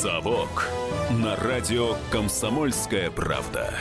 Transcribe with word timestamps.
«Совок» 0.00 0.68
на 1.10 1.34
радио 1.34 1.96
«Комсомольская 2.12 3.10
правда». 3.10 3.74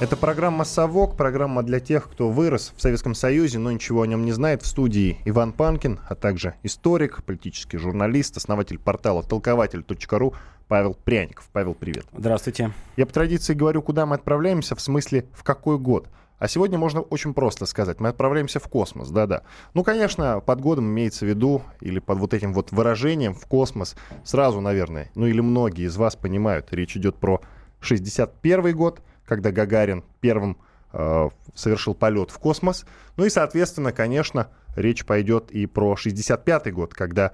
Это 0.00 0.16
программа 0.16 0.64
«Совок», 0.64 1.18
программа 1.18 1.62
для 1.62 1.80
тех, 1.80 2.10
кто 2.10 2.30
вырос 2.30 2.72
в 2.74 2.80
Советском 2.80 3.14
Союзе, 3.14 3.58
но 3.58 3.70
ничего 3.70 4.00
о 4.00 4.06
нем 4.06 4.24
не 4.24 4.32
знает. 4.32 4.62
В 4.62 4.66
студии 4.66 5.18
Иван 5.26 5.52
Панкин, 5.52 6.00
а 6.08 6.14
также 6.14 6.54
историк, 6.62 7.22
политический 7.24 7.76
журналист, 7.76 8.38
основатель 8.38 8.78
портала 8.78 9.22
толкователь.ру 9.22 10.34
Павел 10.68 10.94
Пряников. 10.94 11.46
Павел, 11.52 11.74
привет. 11.74 12.06
Здравствуйте. 12.16 12.72
Я 12.96 13.04
по 13.04 13.12
традиции 13.12 13.52
говорю, 13.52 13.82
куда 13.82 14.06
мы 14.06 14.14
отправляемся, 14.14 14.76
в 14.76 14.80
смысле, 14.80 15.26
в 15.34 15.44
какой 15.44 15.78
год. 15.78 16.08
А 16.38 16.48
сегодня 16.48 16.78
можно 16.78 17.00
очень 17.00 17.32
просто 17.32 17.64
сказать. 17.66 17.98
Мы 17.98 18.08
отправляемся 18.08 18.60
в 18.60 18.68
космос, 18.68 19.08
да-да. 19.10 19.42
Ну, 19.74 19.82
конечно, 19.84 20.40
под 20.40 20.60
годом 20.60 20.86
имеется 20.86 21.24
в 21.24 21.28
виду, 21.28 21.62
или 21.80 21.98
под 21.98 22.18
вот 22.18 22.34
этим 22.34 22.52
вот 22.52 22.72
выражением 22.72 23.34
в 23.34 23.46
космос, 23.46 23.96
сразу, 24.24 24.60
наверное, 24.60 25.10
ну 25.14 25.26
или 25.26 25.40
многие 25.40 25.86
из 25.86 25.96
вас 25.96 26.14
понимают, 26.16 26.72
речь 26.72 26.96
идет 26.96 27.16
про 27.16 27.40
61 27.80 28.76
год, 28.76 29.00
когда 29.24 29.50
Гагарин 29.50 30.04
первым 30.20 30.58
э, 30.92 31.28
совершил 31.54 31.94
полет 31.94 32.30
в 32.30 32.38
космос. 32.38 32.84
Ну 33.16 33.24
и, 33.24 33.30
соответственно, 33.30 33.92
конечно, 33.92 34.48
речь 34.76 35.06
пойдет 35.06 35.50
и 35.50 35.66
про 35.66 35.94
65-й 35.94 36.70
год, 36.70 36.94
когда 36.94 37.32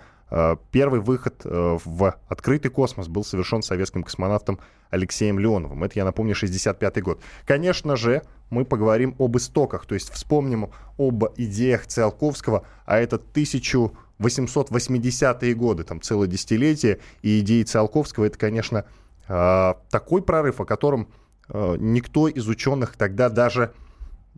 первый 0.71 1.01
выход 1.01 1.43
э, 1.45 1.79
в 1.85 2.15
открытый 2.29 2.71
космос 2.71 3.09
был 3.09 3.25
совершен 3.25 3.63
советским 3.63 4.03
космонавтом 4.03 4.59
Алексеем 4.91 5.39
Леоновым. 5.39 5.85
Это, 5.85 5.99
я 5.99 6.05
напомню, 6.05 6.35
65-й 6.35 7.03
год. 7.03 7.21
Конечно 7.47 7.97
же, 7.97 8.23
мы 8.51 8.65
поговорим 8.65 9.15
об 9.19 9.37
истоках, 9.37 9.87
то 9.87 9.95
есть 9.95 10.11
вспомним 10.11 10.71
об 10.99 11.25
идеях 11.37 11.87
Циолковского, 11.87 12.67
а 12.85 12.99
это 12.99 13.17
1880-е 13.17 15.55
годы, 15.55 15.85
там 15.85 16.01
целое 16.01 16.27
десятилетие, 16.29 16.99
и 17.23 17.41
идеи 17.41 17.63
Циолковского, 17.63 18.25
это, 18.27 18.39
конечно, 18.39 18.85
э, 19.29 19.75
такой 19.91 20.23
прорыв, 20.23 20.61
о 20.61 20.65
котором 20.65 21.09
Э, 21.49 21.77
никто 21.79 22.29
из 22.29 22.49
ученых 22.49 22.97
тогда 22.97 23.29
даже 23.29 23.73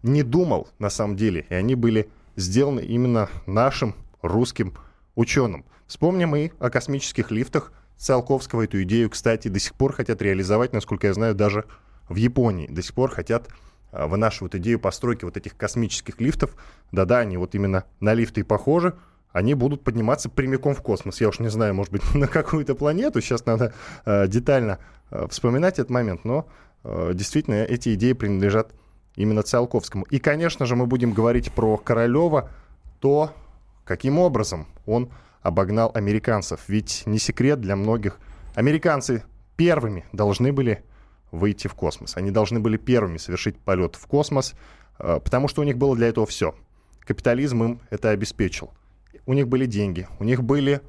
не 0.03 0.23
думал 0.23 0.69
на 0.79 0.91
самом 0.91 1.17
деле. 1.17 1.47
И 1.49 1.55
они 1.55 1.75
были 1.75 2.11
сделаны 2.37 2.81
именно 2.81 3.29
нашим 3.47 3.95
русским 4.23 4.75
ученым. 5.15 5.65
Вспомним 5.87 6.35
и 6.37 6.51
о 6.59 6.71
космических 6.71 7.31
лифтах 7.31 7.73
Циолковского. 7.97 8.63
Эту 8.63 8.83
идею, 8.83 9.11
кстати, 9.11 9.49
до 9.49 9.59
сих 9.59 9.75
пор 9.75 9.93
хотят 9.93 10.23
реализовать, 10.23 10.73
насколько 10.73 11.07
я 11.07 11.15
знаю, 11.15 11.35
даже 11.35 11.65
в 12.09 12.17
Японии. 12.17 12.67
До 12.69 12.83
сих 12.83 12.95
пор 12.95 13.11
хотят 13.11 13.49
э, 13.93 14.07
вынашивать 14.07 14.57
идею 14.57 14.81
постройки 14.81 15.25
вот 15.25 15.37
этих 15.37 15.57
космических 15.57 16.21
лифтов. 16.21 16.57
Да-да, 16.93 17.21
они 17.21 17.37
вот 17.37 17.55
именно 17.55 17.85
на 18.01 18.15
лифты 18.15 18.41
и 18.41 18.45
похожи. 18.45 18.95
Они 19.33 19.55
будут 19.55 19.83
подниматься 19.83 20.29
прямиком 20.29 20.75
в 20.75 20.83
космос. 20.83 21.21
Я 21.21 21.29
уж 21.29 21.39
не 21.39 21.49
знаю, 21.49 21.75
может 21.75 21.93
быть, 21.93 22.03
на 22.15 22.27
какую-то 22.27 22.75
планету. 22.75 23.21
Сейчас 23.21 23.47
надо 23.47 23.73
э, 24.05 24.27
детально 24.29 24.79
э, 25.11 25.27
вспоминать 25.29 25.79
этот 25.79 25.91
момент. 25.91 26.25
Но 26.25 26.49
Э, 26.85 27.13
действительно 27.15 27.65
эти 27.65 27.95
идеи 27.95 28.13
принадлежат 28.13 28.73
именно 29.17 29.43
Циолковскому. 29.43 30.05
И, 30.11 30.19
конечно 30.19 30.67
же, 30.67 30.77
мы 30.77 30.87
будем 30.87 31.13
говорить 31.13 31.51
про 31.53 31.77
Королева, 31.77 32.51
то 33.01 33.33
каким 33.85 34.19
образом 34.19 34.67
он 34.87 35.11
обогнал 35.43 35.91
американцев. 35.95 36.61
Ведь 36.69 37.03
не 37.07 37.19
секрет 37.19 37.61
для 37.61 37.77
многих. 37.77 38.19
Американцы 38.55 39.25
первыми 39.57 40.05
должны 40.13 40.53
были 40.53 40.83
выйти 41.31 41.69
в 41.69 41.75
космос. 41.75 42.17
Они 42.17 42.31
должны 42.31 42.61
были 42.61 42.77
первыми 42.77 43.19
совершить 43.19 43.59
полет 43.59 43.97
в 43.97 44.07
космос, 44.07 44.55
э, 44.99 45.21
потому 45.23 45.49
что 45.49 45.61
у 45.61 45.65
них 45.65 45.77
было 45.77 45.95
для 45.95 46.09
этого 46.09 46.27
все. 46.27 46.55
Капитализм 47.01 47.63
им 47.63 47.81
это 47.91 48.11
обеспечил. 48.11 48.73
У 49.27 49.33
них 49.35 49.49
были 49.49 49.67
деньги, 49.67 50.09
у 50.19 50.25
них 50.25 50.43
были 50.43 50.81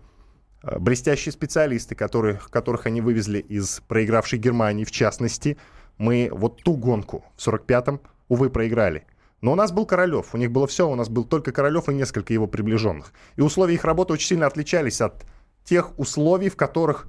э, 0.64 0.80
блестящие 0.80 1.34
специалисты, 1.34 1.96
которые, 1.96 2.40
которых 2.50 2.86
они 2.86 3.02
вывезли 3.02 3.40
из 3.40 3.82
проигравшей 3.88 4.40
Германии, 4.40 4.86
в 4.86 4.92
частности, 4.92 5.58
мы 5.98 6.30
вот 6.32 6.62
ту 6.64 6.76
гонку 6.76 7.26
в 7.36 7.48
45-м, 7.48 8.00
увы, 8.28 8.50
проиграли. 8.50 9.06
Но 9.46 9.52
у 9.52 9.56
нас 9.56 9.72
был 9.72 9.86
Королев, 9.86 10.34
у 10.34 10.38
них 10.38 10.52
было 10.52 10.66
все, 10.66 10.90
у 10.90 10.96
нас 10.96 11.08
был 11.08 11.24
только 11.24 11.52
Королев 11.52 11.88
и 11.88 11.94
несколько 11.94 12.34
его 12.34 12.48
приближенных. 12.48 13.14
И 13.36 13.42
условия 13.42 13.76
их 13.76 13.86
работы 13.86 14.14
очень 14.14 14.30
сильно 14.30 14.48
отличались 14.48 15.02
от 15.02 15.24
тех 15.64 16.00
условий, 16.00 16.50
в 16.50 16.56
которых 16.56 17.08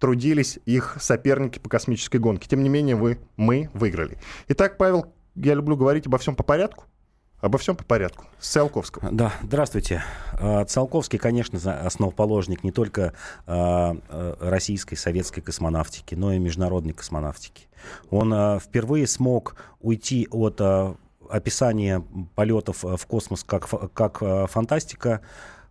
трудились 0.00 0.58
их 0.66 0.96
соперники 1.00 1.60
по 1.60 1.68
космической 1.68 2.16
гонке. 2.16 2.48
Тем 2.48 2.64
не 2.64 2.68
менее, 2.68 2.96
вы, 2.96 3.20
мы 3.36 3.70
выиграли. 3.74 4.18
Итак, 4.48 4.76
Павел, 4.76 5.14
я 5.36 5.54
люблю 5.54 5.76
говорить 5.76 6.08
обо 6.08 6.18
всем 6.18 6.34
по 6.34 6.42
порядку. 6.42 6.86
Обо 7.40 7.58
всем 7.58 7.76
по 7.76 7.84
порядку. 7.84 8.24
С 8.40 8.48
Циолковского. 8.48 9.12
Да, 9.12 9.32
здравствуйте. 9.40 10.02
А, 10.32 10.64
Циолковский, 10.64 11.20
конечно, 11.20 11.60
основоположник 11.86 12.64
не 12.64 12.72
только 12.72 13.14
а, 13.46 13.96
а, 14.08 14.36
российской, 14.40 14.96
советской 14.96 15.42
космонавтики, 15.42 16.16
но 16.16 16.32
и 16.32 16.40
международной 16.40 16.92
космонавтики. 16.92 17.68
Он 18.10 18.58
впервые 18.58 19.06
смог 19.06 19.54
уйти 19.80 20.26
от 20.32 20.60
описания 21.32 22.04
полетов 22.34 22.82
в 22.82 23.06
космос 23.06 23.44
как, 23.44 23.68
как 23.92 24.50
фантастика, 24.50 25.20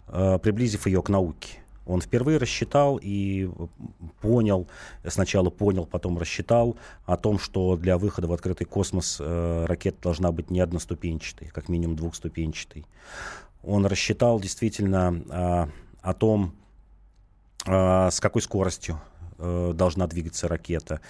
приблизив 0.08 0.88
ее 0.88 1.02
к 1.02 1.10
науке. 1.10 1.62
Он 1.86 2.00
впервые 2.00 2.38
рассчитал 2.38 3.00
и 3.02 3.50
понял, 4.22 4.68
сначала 5.08 5.50
понял, 5.50 5.86
потом 5.86 6.18
рассчитал 6.18 6.78
о 7.06 7.18
том, 7.18 7.40
что 7.40 7.76
для 7.76 7.98
выхода 7.98 8.28
в 8.28 8.34
открытый 8.34 8.68
космос 8.68 9.18
э, 9.20 9.66
ракета 9.68 9.98
должна 10.04 10.32
быть 10.32 10.52
не 10.52 10.60
одноступенчатой, 10.60 11.48
как 11.48 11.70
минимум 11.70 11.96
двухступенчатой. 11.96 12.86
Он 13.64 13.86
рассчитал 13.86 14.40
действительно 14.40 15.24
э, 15.30 15.68
о 16.02 16.14
том, 16.14 16.54
э, 17.66 18.10
с 18.12 18.20
какой 18.20 18.44
скоростью 18.44 19.02
э, 19.40 19.74
должна 19.74 20.06
двигаться 20.06 20.48
ракета. 20.48 21.02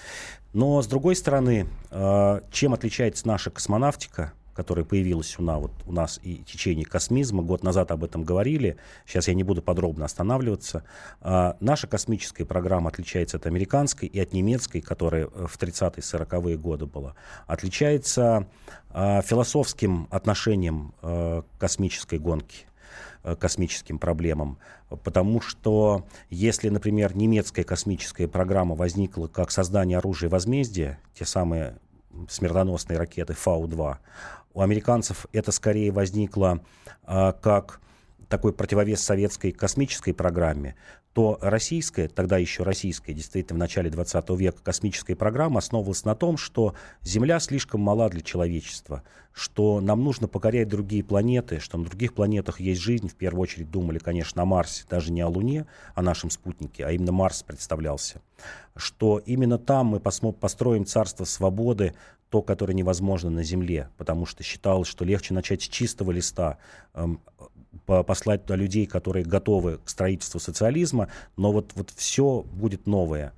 Но, 0.53 0.81
с 0.81 0.87
другой 0.87 1.17
стороны, 1.17 1.67
э, 1.89 2.41
чем 2.49 2.73
отличается 2.73 3.27
наша 3.27 3.51
космонавтика 3.51 4.33
которая 4.53 4.85
появилась 4.85 5.37
у 5.39 5.43
нас, 5.43 5.59
вот, 5.59 5.71
у 5.85 5.91
нас 5.91 6.19
и 6.23 6.37
в 6.37 6.45
течение 6.45 6.85
космизма, 6.85 7.41
год 7.41 7.63
назад 7.63 7.91
об 7.91 8.03
этом 8.03 8.23
говорили, 8.23 8.77
сейчас 9.05 9.27
я 9.27 9.33
не 9.33 9.43
буду 9.43 9.61
подробно 9.61 10.05
останавливаться. 10.05 10.83
А, 11.21 11.57
наша 11.59 11.87
космическая 11.87 12.45
программа 12.45 12.89
отличается 12.89 13.37
от 13.37 13.45
американской 13.45 14.07
и 14.07 14.19
от 14.19 14.33
немецкой, 14.33 14.81
которая 14.81 15.27
в 15.27 15.57
30-е, 15.57 16.01
40-е 16.01 16.57
годы 16.57 16.85
была. 16.85 17.15
Отличается 17.47 18.47
а, 18.89 19.21
философским 19.21 20.07
отношением 20.09 20.93
а, 21.01 21.43
космической 21.57 22.19
гонки 22.19 22.65
а, 23.23 23.35
космическим 23.35 23.99
проблемам. 23.99 24.57
Потому 25.03 25.39
что 25.39 26.05
если, 26.29 26.69
например, 26.69 27.15
немецкая 27.15 27.63
космическая 27.63 28.27
программа 28.27 28.75
возникла 28.75 29.27
как 29.27 29.51
создание 29.51 29.99
оружия 29.99 30.29
возмездия, 30.29 30.99
те 31.13 31.25
самые 31.25 31.77
смертоносные 32.29 32.97
ракеты 32.97 33.33
Фау-2, 33.33 33.97
у 34.53 34.61
американцев 34.61 35.25
это 35.31 35.51
скорее 35.51 35.91
возникло 35.91 36.61
а, 37.03 37.33
как 37.33 37.81
такой 38.27 38.53
противовес 38.53 39.01
советской 39.01 39.51
космической 39.51 40.13
программе, 40.13 40.75
то 41.13 41.37
российская, 41.41 42.07
тогда 42.07 42.37
еще 42.37 42.63
российская, 42.63 43.13
действительно 43.13 43.57
в 43.57 43.59
начале 43.59 43.89
20 43.89 44.29
века 44.31 44.59
космическая 44.63 45.15
программа 45.15 45.59
основывалась 45.59 46.05
на 46.05 46.15
том, 46.15 46.37
что 46.37 46.73
Земля 47.01 47.41
слишком 47.41 47.81
мала 47.81 48.09
для 48.09 48.21
человечества, 48.21 49.03
что 49.33 49.81
нам 49.81 50.03
нужно 50.05 50.29
покорять 50.29 50.69
другие 50.69 51.03
планеты, 51.03 51.59
что 51.59 51.77
на 51.77 51.83
других 51.83 52.13
планетах 52.13 52.61
есть 52.61 52.79
жизнь. 52.79 53.09
В 53.09 53.15
первую 53.15 53.41
очередь 53.41 53.69
думали, 53.69 53.99
конечно, 53.99 54.41
о 54.41 54.45
Марсе, 54.45 54.85
даже 54.89 55.11
не 55.11 55.19
о 55.19 55.27
Луне, 55.27 55.65
о 55.95 56.01
нашем 56.01 56.29
спутнике, 56.29 56.85
а 56.85 56.91
именно 56.91 57.11
Марс 57.11 57.43
представлялся. 57.43 58.21
Что 58.77 59.17
именно 59.19 59.57
там 59.57 59.87
мы 59.87 59.99
построим 59.99 60.85
царство 60.85 61.25
свободы, 61.25 61.93
то, 62.31 62.41
которое 62.41 62.73
невозможно 62.73 63.29
на 63.29 63.43
Земле, 63.43 63.89
потому 63.97 64.25
что 64.25 64.41
считалось, 64.41 64.87
что 64.87 65.03
легче 65.03 65.33
начать 65.33 65.61
с 65.61 65.67
чистого 65.67 66.11
листа, 66.11 66.57
эм, 66.93 67.19
послать 67.85 68.43
туда 68.43 68.55
людей, 68.55 68.85
которые 68.85 69.25
готовы 69.25 69.79
к 69.83 69.89
строительству 69.89 70.39
социализма, 70.39 71.09
но 71.35 71.51
вот, 71.51 71.73
вот 71.75 71.89
все 71.89 72.45
будет 72.53 72.87
новое. 72.87 73.33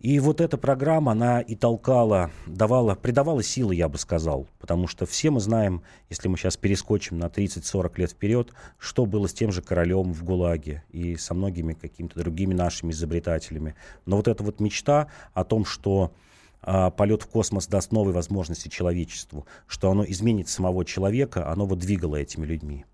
И 0.00 0.18
вот 0.18 0.40
эта 0.40 0.56
программа, 0.56 1.12
она 1.12 1.40
и 1.40 1.54
толкала, 1.54 2.32
давала, 2.46 2.96
придавала 2.96 3.44
силы, 3.44 3.76
я 3.76 3.88
бы 3.88 3.98
сказал. 3.98 4.48
Потому 4.58 4.88
что 4.88 5.06
все 5.06 5.30
мы 5.30 5.40
знаем, 5.40 5.82
если 6.08 6.26
мы 6.26 6.36
сейчас 6.36 6.56
перескочим 6.56 7.18
на 7.18 7.26
30-40 7.26 7.92
лет 7.96 8.10
вперед, 8.10 8.52
что 8.78 9.06
было 9.06 9.28
с 9.28 9.34
тем 9.34 9.52
же 9.52 9.62
королем 9.62 10.12
в 10.14 10.24
ГУЛАГе 10.24 10.82
и 10.90 11.16
со 11.16 11.34
многими 11.34 11.74
какими-то 11.74 12.18
другими 12.18 12.54
нашими 12.54 12.90
изобретателями. 12.90 13.76
Но 14.06 14.16
вот 14.16 14.26
эта 14.26 14.42
вот 14.42 14.58
мечта 14.58 15.08
о 15.34 15.44
том, 15.44 15.64
что 15.66 16.12
а, 16.62 16.90
полет 16.90 17.22
в 17.22 17.26
космос 17.26 17.66
даст 17.66 17.92
новые 17.92 18.14
возможности 18.14 18.68
человечеству, 18.68 19.46
что 19.66 19.90
оно 19.90 20.04
изменит 20.04 20.48
самого 20.48 20.84
человека, 20.84 21.50
оно 21.50 21.66
вот 21.66 21.78
двигало 21.78 22.16
этими 22.16 22.44
людьми. 22.44 22.84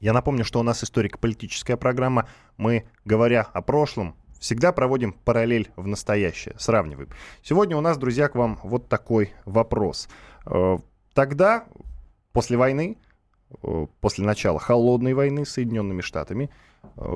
Я 0.00 0.12
напомню, 0.12 0.44
что 0.44 0.58
у 0.58 0.64
нас 0.64 0.82
историко-политическая 0.82 1.76
программа. 1.76 2.28
Мы, 2.56 2.86
говоря 3.04 3.42
о 3.52 3.62
прошлом, 3.62 4.16
всегда 4.40 4.72
проводим 4.72 5.12
параллель 5.12 5.70
в 5.76 5.86
настоящее, 5.86 6.56
сравниваем. 6.58 7.08
Сегодня 7.42 7.76
у 7.76 7.80
нас, 7.80 7.96
друзья, 7.96 8.28
к 8.28 8.34
вам 8.34 8.58
вот 8.64 8.88
такой 8.88 9.32
вопрос. 9.44 10.08
Э, 10.44 10.78
тогда, 11.14 11.66
после 12.32 12.56
войны, 12.56 12.98
э, 13.62 13.86
после 14.00 14.24
начала 14.24 14.58
холодной 14.58 15.14
войны 15.14 15.46
с 15.46 15.50
Соединенными 15.50 16.00
Штатами, 16.00 16.50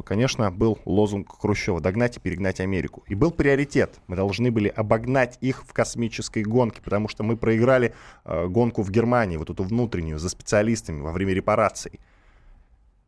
конечно, 0.04 0.50
был 0.50 0.78
лозунг 0.84 1.40
Хрущева 1.40 1.80
«догнать 1.80 2.16
и 2.16 2.20
перегнать 2.20 2.60
Америку». 2.60 3.04
И 3.06 3.14
был 3.14 3.30
приоритет. 3.30 4.00
Мы 4.06 4.16
должны 4.16 4.50
были 4.50 4.68
обогнать 4.68 5.38
их 5.40 5.64
в 5.66 5.72
космической 5.72 6.42
гонке, 6.42 6.80
потому 6.82 7.08
что 7.08 7.22
мы 7.22 7.36
проиграли 7.36 7.94
э, 8.24 8.46
гонку 8.46 8.82
в 8.82 8.90
Германии, 8.90 9.36
вот 9.36 9.50
эту 9.50 9.64
внутреннюю, 9.64 10.18
за 10.18 10.28
специалистами 10.28 11.00
во 11.00 11.12
время 11.12 11.34
репараций. 11.34 12.00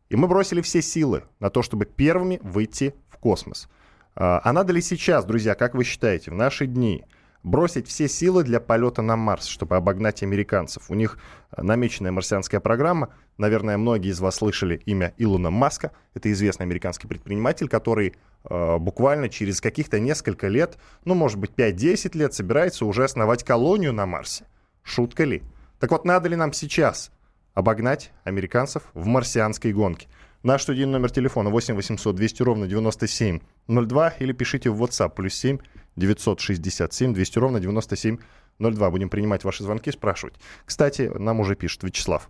И 0.09 0.17
мы 0.17 0.29
бросили 0.29 0.61
все 0.61 0.83
силы 0.83 1.25
на 1.41 1.51
то, 1.51 1.63
чтобы 1.63 1.85
первыми 1.87 2.41
выйти 2.43 2.95
в 3.09 3.19
космос. 3.19 3.69
Э, 4.15 4.41
а 4.43 4.53
надо 4.53 4.73
ли 4.73 4.81
сейчас, 4.81 5.25
друзья, 5.25 5.55
как 5.55 5.75
вы 5.75 5.85
считаете, 5.85 6.31
в 6.31 6.35
наши 6.35 6.67
дни– 6.67 7.05
бросить 7.43 7.89
все 7.89 8.09
силы 8.09 8.45
для 8.45 8.61
полета 8.61 9.03
на 9.03 9.17
Марс, 9.17 9.47
чтобы 9.47 9.77
обогнать 9.77 10.23
американцев. 10.23 10.91
У 10.91 10.95
них 10.95 11.19
э, 11.53 11.63
намеченная 11.63 12.13
марсианская 12.13 12.61
программа. 12.61 13.11
Наверное, 13.37 13.77
многие 13.77 14.11
из 14.11 14.21
вас 14.21 14.37
слышали 14.37 14.81
имя 14.87 15.15
Илона 15.19 15.51
Маска. 15.51 15.93
Это 16.15 16.31
известный 16.33 16.65
американский 16.65 17.07
предприниматель, 17.07 17.69
который 17.69 18.15
э, 18.45 18.79
буквально 18.79 19.29
через 19.29 19.61
каких-то 19.61 20.01
несколько 20.01 20.49
лет, 20.49 20.79
ну, 21.05 21.15
может 21.15 21.39
быть, 21.39 21.53
5-10 21.57 22.17
лет, 22.17 22.35
собирается 22.35 22.85
уже 22.85 23.05
основать 23.05 23.45
колонию 23.45 23.93
на 23.93 24.07
Марсе. 24.07 24.45
Шутка 24.83 25.25
ли? 25.25 25.43
Так 25.79 25.91
вот, 25.91 26.05
надо 26.05 26.29
ли 26.29 26.37
нам 26.37 26.53
сейчас 26.53 27.11
обогнать 27.55 28.13
американцев 28.25 28.83
в 28.95 29.07
марсианской 29.07 29.73
гонке? 29.73 30.09
Наш 30.45 30.63
студийный 30.63 30.93
номер 30.93 31.11
телефона 31.11 31.51
8 31.51 31.75
800 31.75 32.15
200 32.15 32.43
ровно 32.43 32.69
9702 32.69 34.09
или 34.21 34.33
пишите 34.33 34.71
в 34.71 34.83
WhatsApp 34.83 35.11
плюс 35.15 35.35
7 35.35 35.59
967 35.99 37.13
200 37.13 37.39
ровно 37.39 37.61
9702. 37.61 38.91
Будем 38.91 39.09
принимать 39.09 39.45
ваши 39.45 39.63
звонки, 39.63 39.91
спрашивать. 39.91 40.35
Кстати, 40.65 41.11
нам 41.19 41.41
уже 41.41 41.57
пишет 41.57 41.83
Вячеслав. 41.83 42.29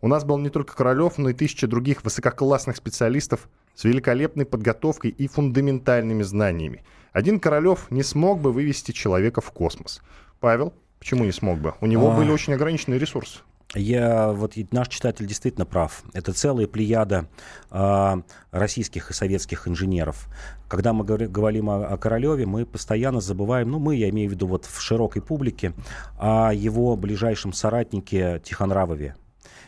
У 0.00 0.08
нас 0.08 0.24
был 0.24 0.36
не 0.38 0.50
только 0.50 0.76
Королев, 0.76 1.16
но 1.16 1.30
и 1.30 1.32
тысяча 1.32 1.66
других 1.66 2.04
высококлассных 2.04 2.76
специалистов 2.76 3.48
с 3.74 3.84
великолепной 3.84 4.44
подготовкой 4.44 5.10
и 5.10 5.26
фундаментальными 5.26 6.22
знаниями. 6.22 6.84
Один 7.12 7.40
Королев 7.40 7.90
не 7.90 8.02
смог 8.02 8.40
бы 8.40 8.52
вывести 8.52 8.92
человека 8.92 9.40
в 9.40 9.50
космос. 9.50 10.02
Павел, 10.40 10.74
почему 10.98 11.24
не 11.24 11.32
смог 11.32 11.58
бы? 11.58 11.74
У 11.80 11.86
него 11.86 12.10
а... 12.10 12.16
были 12.16 12.30
очень 12.30 12.52
ограниченные 12.52 12.98
ресурсы. 12.98 13.38
Я, 13.74 14.32
вот 14.32 14.54
наш 14.70 14.88
читатель 14.88 15.26
действительно 15.26 15.66
прав. 15.66 16.04
Это 16.12 16.32
целая 16.32 16.66
плеяда 16.66 17.28
э, 17.70 18.14
российских 18.52 19.10
и 19.10 19.14
советских 19.14 19.66
инженеров. 19.66 20.28
Когда 20.68 20.92
мы 20.92 21.04
говорим 21.04 21.70
о, 21.70 21.86
о 21.86 21.96
Королеве, 21.96 22.46
мы 22.46 22.66
постоянно 22.66 23.20
забываем, 23.20 23.70
ну, 23.70 23.78
мы, 23.80 23.96
я 23.96 24.08
имею 24.10 24.30
в 24.30 24.32
виду 24.32 24.46
вот 24.46 24.64
в 24.64 24.80
широкой 24.80 25.22
публике, 25.22 25.72
о 26.18 26.52
его 26.52 26.96
ближайшем 26.96 27.52
соратнике 27.52 28.40
Тихонравове. 28.44 29.16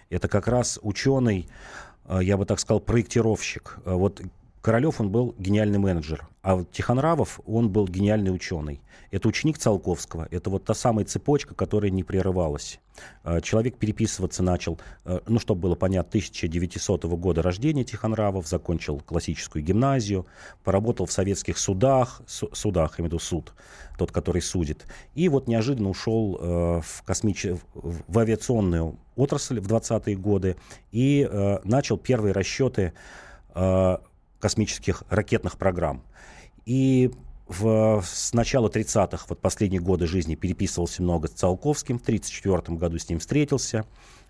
Это 0.08 0.28
как 0.28 0.46
раз 0.46 0.78
ученый, 0.82 1.48
э, 2.04 2.20
я 2.22 2.36
бы 2.36 2.44
так 2.44 2.60
сказал, 2.60 2.80
проектировщик. 2.80 3.78
Вот 3.84 4.22
Королев, 4.66 5.00
он 5.00 5.10
был 5.10 5.32
гениальный 5.38 5.78
менеджер, 5.78 6.26
а 6.42 6.56
вот 6.56 6.72
Тихонравов, 6.72 7.38
он 7.46 7.70
был 7.70 7.86
гениальный 7.86 8.34
ученый. 8.34 8.80
Это 9.12 9.28
ученик 9.28 9.58
Циолковского, 9.58 10.26
это 10.32 10.50
вот 10.50 10.64
та 10.64 10.74
самая 10.74 11.04
цепочка, 11.04 11.54
которая 11.54 11.92
не 11.92 12.02
прерывалась. 12.02 12.80
А, 13.22 13.40
человек 13.40 13.76
переписываться 13.76 14.42
начал, 14.42 14.80
а, 15.04 15.22
ну, 15.28 15.38
чтобы 15.38 15.60
было 15.60 15.76
понятно, 15.76 16.08
1900 16.08 17.04
года 17.04 17.42
рождения 17.42 17.84
Тихонравов, 17.84 18.48
закончил 18.48 18.98
классическую 18.98 19.62
гимназию, 19.62 20.26
поработал 20.64 21.06
в 21.06 21.12
советских 21.12 21.58
судах, 21.58 22.22
судах, 22.26 22.98
я 22.98 23.02
имею 23.02 23.10
в 23.10 23.12
виду 23.12 23.18
суд, 23.20 23.52
тот, 23.96 24.10
который 24.10 24.42
судит, 24.42 24.84
и 25.14 25.28
вот 25.28 25.46
неожиданно 25.46 25.90
ушел 25.90 26.38
а, 26.40 26.80
в, 26.80 27.04
космич... 27.04 27.46
в 27.72 28.18
авиационную 28.18 28.98
отрасль 29.14 29.60
в 29.60 29.68
20-е 29.68 30.16
годы 30.16 30.56
и 30.90 31.24
начал 31.62 31.98
первые 31.98 32.32
расчеты 32.32 32.94
космических 34.38 35.02
ракетных 35.08 35.58
программ. 35.58 36.02
И 36.64 37.10
в, 37.46 38.02
с 38.04 38.32
начала 38.32 38.68
30-х, 38.68 39.26
вот 39.28 39.40
последние 39.40 39.80
годы 39.80 40.06
жизни, 40.06 40.34
переписывался 40.34 41.02
много 41.02 41.28
с 41.28 41.32
Циолковским. 41.32 41.98
В 41.98 42.02
1934 42.02 42.76
году 42.76 42.98
с 42.98 43.08
ним 43.08 43.18
встретился. 43.20 43.84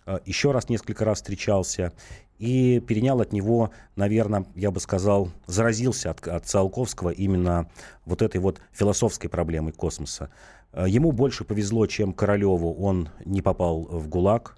Э, 0.04 0.18
еще 0.24 0.52
раз 0.52 0.68
несколько 0.68 1.04
раз 1.04 1.18
встречался. 1.18 1.92
И 2.38 2.80
перенял 2.80 3.22
от 3.22 3.32
него, 3.32 3.70
наверное, 3.96 4.44
я 4.54 4.70
бы 4.70 4.78
сказал, 4.80 5.30
заразился 5.46 6.10
от, 6.10 6.28
от 6.28 6.46
Циолковского 6.46 7.08
именно 7.08 7.70
вот 8.04 8.20
этой 8.20 8.38
вот 8.38 8.60
философской 8.72 9.30
проблемой 9.30 9.72
космоса. 9.72 10.30
Э, 10.72 10.84
ему 10.86 11.12
больше 11.12 11.44
повезло, 11.44 11.86
чем 11.86 12.12
Королеву. 12.12 12.74
Он 12.74 13.08
не 13.24 13.40
попал 13.40 13.84
в 13.84 14.08
ГУЛАГ, 14.08 14.56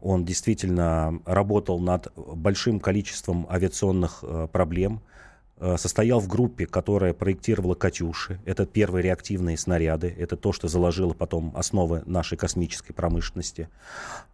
он 0.00 0.24
действительно 0.24 1.20
работал 1.26 1.78
над 1.78 2.12
большим 2.16 2.80
количеством 2.80 3.46
авиационных 3.50 4.20
э, 4.22 4.48
проблем, 4.50 5.02
э, 5.58 5.76
состоял 5.76 6.20
в 6.20 6.28
группе, 6.28 6.66
которая 6.66 7.12
проектировала 7.12 7.74
«Катюши». 7.74 8.40
Это 8.46 8.64
первые 8.64 9.02
реактивные 9.02 9.58
снаряды. 9.58 10.14
Это 10.18 10.36
то, 10.36 10.52
что 10.52 10.68
заложило 10.68 11.12
потом 11.12 11.52
основы 11.54 12.02
нашей 12.06 12.38
космической 12.38 12.94
промышленности. 12.94 13.68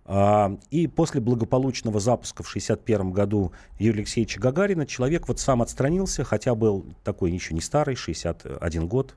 А, 0.04 0.56
и 0.70 0.86
после 0.86 1.20
благополучного 1.20 1.98
запуска 1.98 2.44
в 2.44 2.48
1961 2.48 3.10
году 3.10 3.52
Юрия 3.80 4.00
Алексеевича 4.00 4.38
Гагарина 4.38 4.86
человек 4.86 5.26
вот 5.26 5.40
сам 5.40 5.62
отстранился, 5.62 6.22
хотя 6.22 6.54
был 6.54 6.86
такой 7.02 7.32
еще 7.32 7.54
не 7.54 7.60
старый, 7.60 7.96
61 7.96 8.86
год, 8.86 9.16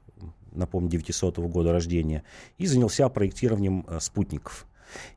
напомню, 0.52 0.90
900 0.90 1.38
-го 1.38 1.48
года 1.48 1.72
рождения, 1.72 2.24
и 2.57 2.66
занялся 2.66 3.07
проектированием 3.07 3.86
э, 3.88 4.00
спутников. 4.00 4.66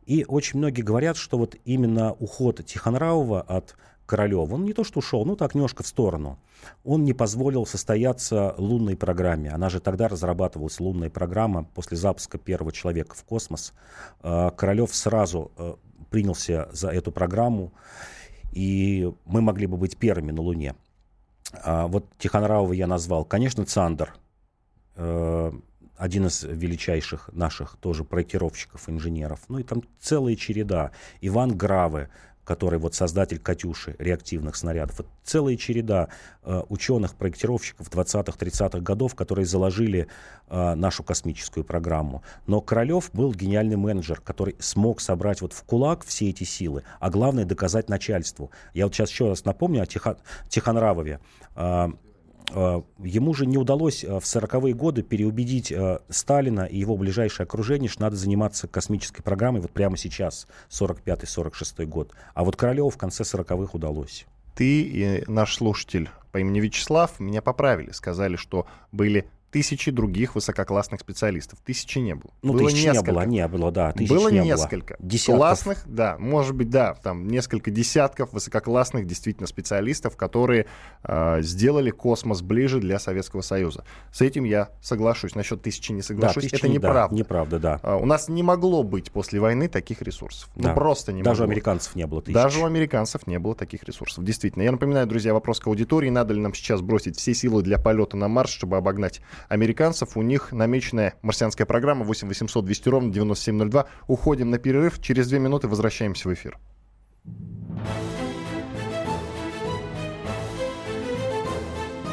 И 0.06 0.24
очень 0.26 0.58
многие 0.58 0.82
говорят, 0.82 1.16
что 1.16 1.38
вот 1.38 1.56
именно 1.64 2.12
уход 2.12 2.64
Тихонравова 2.64 3.40
от 3.40 3.76
Королева, 4.06 4.54
он 4.54 4.64
не 4.64 4.72
то 4.72 4.84
что 4.84 4.98
ушел, 4.98 5.24
ну 5.24 5.36
так 5.36 5.54
немножко 5.54 5.82
в 5.82 5.86
сторону. 5.86 6.38
Он 6.84 7.04
не 7.04 7.12
позволил 7.12 7.64
состояться 7.64 8.54
лунной 8.58 8.96
программе. 8.96 9.50
Она 9.50 9.68
же 9.68 9.80
тогда 9.80 10.08
разрабатывалась, 10.08 10.80
лунная 10.80 11.08
программа, 11.08 11.64
после 11.64 11.96
запуска 11.96 12.36
первого 12.36 12.72
человека 12.72 13.14
в 13.14 13.24
космос. 13.24 13.72
А, 14.20 14.50
Королев 14.50 14.94
сразу 14.94 15.50
э, 15.56 15.74
принялся 16.10 16.68
за 16.72 16.88
эту 16.90 17.10
программу, 17.10 17.72
и 18.52 19.10
мы 19.24 19.40
могли 19.40 19.66
бы 19.66 19.76
быть 19.76 19.96
первыми 19.96 20.30
на 20.30 20.42
Луне. 20.42 20.74
А 21.64 21.86
вот 21.86 22.06
Тихонравова 22.18 22.72
я 22.72 22.86
назвал. 22.86 23.24
Конечно, 23.24 23.64
Цандер, 23.64 24.14
э, 24.96 25.52
один 25.96 26.26
из 26.26 26.42
величайших 26.42 27.30
наших 27.32 27.76
тоже 27.76 28.04
проектировщиков, 28.04 28.88
инженеров. 28.88 29.40
Ну 29.48 29.58
и 29.58 29.62
там 29.62 29.82
целая 30.00 30.36
череда. 30.36 30.92
Иван 31.20 31.56
Граве, 31.56 32.08
который 32.44 32.78
вот 32.78 32.94
создатель 32.94 33.38
«Катюши», 33.38 33.94
реактивных 33.98 34.56
снарядов. 34.56 34.98
Вот 34.98 35.06
целая 35.22 35.56
череда 35.56 36.08
э, 36.42 36.62
ученых, 36.68 37.14
проектировщиков 37.14 37.88
20-30-х 37.88 38.80
годов, 38.80 39.14
которые 39.14 39.46
заложили 39.46 40.08
э, 40.48 40.74
нашу 40.74 41.04
космическую 41.04 41.64
программу. 41.64 42.22
Но 42.46 42.60
Королев 42.60 43.10
был 43.12 43.32
гениальный 43.32 43.76
менеджер, 43.76 44.20
который 44.20 44.56
смог 44.58 45.00
собрать 45.00 45.40
вот 45.40 45.52
в 45.52 45.62
кулак 45.62 46.04
все 46.04 46.30
эти 46.30 46.42
силы, 46.44 46.82
а 46.98 47.10
главное 47.10 47.44
доказать 47.44 47.88
начальству. 47.88 48.50
Я 48.74 48.86
вот 48.86 48.94
сейчас 48.94 49.10
еще 49.10 49.28
раз 49.28 49.44
напомню 49.44 49.82
о 49.82 49.86
Тихон, 49.86 50.16
Тихонравове. 50.48 51.20
Э, 51.54 51.90
ему 52.50 53.34
же 53.34 53.46
не 53.46 53.56
удалось 53.58 54.04
э, 54.04 54.08
в 54.20 54.24
40-е 54.24 54.74
годы 54.74 55.02
переубедить 55.02 55.72
э, 55.72 56.00
Сталина 56.08 56.62
и 56.62 56.78
его 56.78 56.96
ближайшее 56.96 57.44
окружение, 57.44 57.88
что 57.88 58.02
надо 58.02 58.16
заниматься 58.16 58.68
космической 58.68 59.22
программой 59.22 59.60
вот 59.60 59.70
прямо 59.70 59.96
сейчас, 59.96 60.46
45-46 60.70 61.84
год. 61.86 62.12
А 62.34 62.44
вот 62.44 62.56
Королеву 62.56 62.90
в 62.90 62.96
конце 62.96 63.22
40-х 63.22 63.70
удалось. 63.72 64.26
Ты 64.54 64.82
и 64.82 65.24
наш 65.26 65.54
слушатель 65.56 66.10
по 66.30 66.38
имени 66.38 66.60
Вячеслав 66.60 67.20
меня 67.20 67.42
поправили, 67.42 67.90
сказали, 67.92 68.36
что 68.36 68.66
были 68.90 69.26
тысячи 69.52 69.90
других 69.90 70.34
высококлассных 70.34 71.00
специалистов. 71.00 71.58
Тысячи 71.64 71.98
не 71.98 72.14
было. 72.14 72.32
Ну, 72.42 72.54
было 72.54 72.70
тысячи 72.70 72.86
несколько. 72.86 73.10
не 73.10 73.14
было, 73.14 73.22
не 73.22 73.48
было, 73.48 73.70
да. 73.70 73.94
Было 74.08 74.28
не 74.28 74.40
несколько. 74.40 74.96
Было. 74.98 75.08
Десятков. 75.08 75.36
Классных, 75.36 75.82
да, 75.86 76.16
может 76.18 76.56
быть, 76.56 76.70
да, 76.70 76.94
там 76.94 77.28
несколько 77.28 77.70
десятков 77.70 78.32
высококлассных 78.32 79.06
действительно 79.06 79.46
специалистов, 79.46 80.16
которые 80.16 80.66
э, 81.04 81.42
сделали 81.42 81.90
космос 81.90 82.40
ближе 82.40 82.80
для 82.80 82.98
Советского 82.98 83.42
Союза. 83.42 83.84
С 84.10 84.22
этим 84.22 84.44
я 84.44 84.70
соглашусь. 84.80 85.34
Насчет 85.34 85.60
тысячи 85.60 85.92
не 85.92 86.00
соглашусь. 86.00 86.34
Да, 86.36 86.40
тысячи, 86.40 86.54
Это 86.56 86.68
неправда. 86.68 87.14
Да, 87.14 87.18
неправда, 87.20 87.58
да. 87.58 87.80
Uh, 87.82 88.00
у 88.00 88.06
нас 88.06 88.28
не 88.28 88.42
могло 88.42 88.82
быть 88.82 89.12
после 89.12 89.38
войны 89.38 89.68
таких 89.68 90.00
ресурсов. 90.00 90.48
Ну, 90.56 90.62
да. 90.62 90.68
Ну, 90.70 90.74
просто 90.74 91.12
не 91.12 91.22
Даже 91.22 91.42
могло. 91.42 91.46
у 91.46 91.52
американцев 91.52 91.94
не 91.94 92.06
было 92.06 92.22
тысяч. 92.22 92.34
Даже 92.34 92.60
у 92.60 92.64
американцев 92.64 93.26
не 93.26 93.38
было 93.38 93.54
таких 93.54 93.84
ресурсов. 93.84 94.24
Действительно. 94.24 94.62
Я 94.62 94.72
напоминаю, 94.72 95.06
друзья, 95.06 95.34
вопрос 95.34 95.60
к 95.60 95.66
аудитории. 95.66 96.08
Надо 96.08 96.32
ли 96.32 96.40
нам 96.40 96.54
сейчас 96.54 96.80
бросить 96.80 97.18
все 97.18 97.34
силы 97.34 97.62
для 97.62 97.78
полета 97.78 98.16
на 98.16 98.28
Марс, 98.28 98.50
чтобы 98.50 98.78
обогнать 98.78 99.20
американцев? 99.48 100.16
у 100.16 100.22
них 100.22 100.52
намеченная 100.52 101.14
марсианская 101.22 101.66
программа 101.66 102.04
8 102.04 102.28
800 102.28 102.64
200 102.64 102.88
ровно 102.88 103.12
9702. 103.12 103.86
Уходим 104.06 104.50
на 104.50 104.58
перерыв. 104.58 105.00
Через 105.00 105.28
две 105.28 105.38
минуты 105.38 105.68
возвращаемся 105.68 106.28
в 106.28 106.34
эфир. 106.34 106.58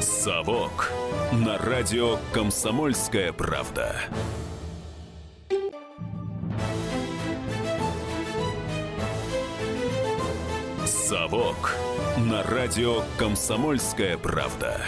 Совок 0.01 0.91
на 1.31 1.57
радио 1.57 2.17
«Комсомольская 2.33 3.33
правда». 3.33 3.95
«Совок» 10.85 11.75
на 12.17 12.43
радио 12.43 13.03
«Комсомольская 13.17 14.17
правда». 14.17 14.79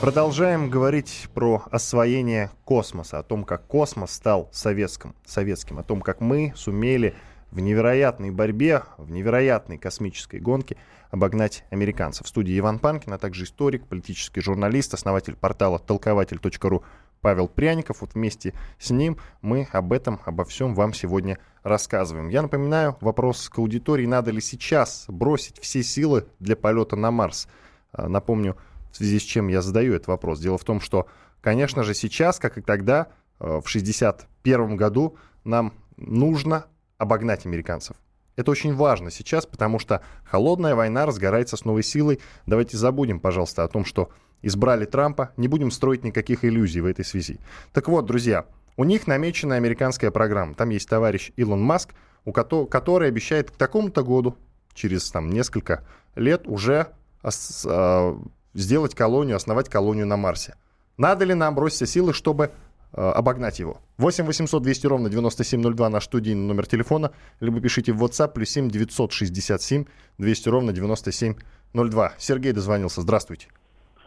Продолжаем 0.00 0.70
говорить 0.70 1.28
про 1.34 1.62
освоение 1.70 2.50
космоса, 2.64 3.18
о 3.18 3.22
том, 3.22 3.44
как 3.44 3.66
космос 3.66 4.12
стал 4.12 4.48
советским, 4.50 5.14
советским, 5.26 5.78
о 5.78 5.82
том, 5.82 6.00
как 6.00 6.22
мы 6.22 6.54
сумели 6.56 7.14
в 7.50 7.60
невероятной 7.60 8.30
борьбе, 8.30 8.84
в 8.96 9.10
невероятной 9.10 9.76
космической 9.76 10.40
гонке 10.40 10.78
обогнать 11.10 11.64
американцев. 11.68 12.24
В 12.24 12.30
студии 12.30 12.58
Иван 12.58 12.78
Панкин, 12.78 13.12
а 13.12 13.18
также 13.18 13.44
историк, 13.44 13.86
политический 13.86 14.40
журналист, 14.40 14.94
основатель 14.94 15.36
портала 15.36 15.78
толкователь.ру 15.78 16.82
Павел 17.20 17.46
Пряников. 17.46 18.00
Вот 18.00 18.14
вместе 18.14 18.54
с 18.78 18.88
ним 18.88 19.18
мы 19.42 19.68
об 19.70 19.92
этом, 19.92 20.18
обо 20.24 20.46
всем 20.46 20.74
вам 20.74 20.94
сегодня 20.94 21.36
рассказываем. 21.62 22.30
Я 22.30 22.40
напоминаю, 22.40 22.96
вопрос 23.02 23.50
к 23.50 23.58
аудитории, 23.58 24.06
надо 24.06 24.30
ли 24.30 24.40
сейчас 24.40 25.04
бросить 25.08 25.60
все 25.60 25.82
силы 25.82 26.26
для 26.38 26.56
полета 26.56 26.96
на 26.96 27.10
Марс. 27.10 27.48
А, 27.92 28.08
напомню, 28.08 28.56
в 28.92 28.96
связи 28.96 29.18
с 29.18 29.22
чем 29.22 29.48
я 29.48 29.62
задаю 29.62 29.94
этот 29.94 30.08
вопрос. 30.08 30.40
Дело 30.40 30.58
в 30.58 30.64
том, 30.64 30.80
что, 30.80 31.06
конечно 31.40 31.82
же, 31.82 31.94
сейчас, 31.94 32.38
как 32.38 32.58
и 32.58 32.60
тогда, 32.60 33.08
э, 33.38 33.44
в 33.44 33.66
1961 33.66 34.76
году, 34.76 35.16
нам 35.44 35.72
нужно 35.96 36.66
обогнать 36.98 37.46
американцев. 37.46 37.96
Это 38.36 38.50
очень 38.50 38.74
важно 38.74 39.10
сейчас, 39.10 39.46
потому 39.46 39.78
что 39.78 40.02
холодная 40.24 40.74
война 40.74 41.04
разгорается 41.04 41.56
с 41.56 41.64
новой 41.64 41.82
силой. 41.82 42.20
Давайте 42.46 42.76
забудем, 42.76 43.20
пожалуйста, 43.20 43.64
о 43.64 43.68
том, 43.68 43.84
что 43.84 44.10
избрали 44.42 44.86
Трампа. 44.86 45.32
Не 45.36 45.48
будем 45.48 45.70
строить 45.70 46.04
никаких 46.04 46.44
иллюзий 46.44 46.80
в 46.80 46.86
этой 46.86 47.04
связи. 47.04 47.38
Так 47.72 47.88
вот, 47.88 48.06
друзья, 48.06 48.46
у 48.76 48.84
них 48.84 49.06
намечена 49.06 49.56
американская 49.56 50.10
программа. 50.10 50.54
Там 50.54 50.70
есть 50.70 50.88
товарищ 50.88 51.32
Илон 51.36 51.60
Маск, 51.62 51.90
у 52.24 52.32
ко- 52.32 52.66
который 52.66 53.08
обещает 53.08 53.50
к 53.50 53.56
такому-то 53.56 54.02
году, 54.02 54.36
через 54.72 55.10
там, 55.10 55.28
несколько 55.30 55.84
лет, 56.14 56.46
уже 56.46 56.88
э, 57.22 58.18
сделать 58.54 58.94
колонию, 58.94 59.36
основать 59.36 59.68
колонию 59.68 60.06
на 60.06 60.16
Марсе. 60.16 60.54
Надо 60.96 61.24
ли 61.24 61.34
нам 61.34 61.54
бросить 61.54 61.88
силы, 61.88 62.12
чтобы 62.12 62.52
э, 62.92 63.00
обогнать 63.00 63.58
его? 63.58 63.80
8 63.98 64.24
800 64.24 64.62
200 64.62 64.86
ровно 64.86 65.08
9702 65.08 65.88
наш 65.88 66.04
студийный 66.04 66.46
номер 66.46 66.66
телефона, 66.66 67.12
либо 67.40 67.60
пишите 67.60 67.92
в 67.92 68.04
WhatsApp 68.04 68.32
плюс 68.32 68.50
7 68.50 68.70
967 68.70 69.84
200 70.18 70.48
ровно 70.48 70.72
9702. 70.72 72.12
Сергей 72.18 72.52
дозвонился. 72.52 73.00
Здравствуйте. 73.02 73.48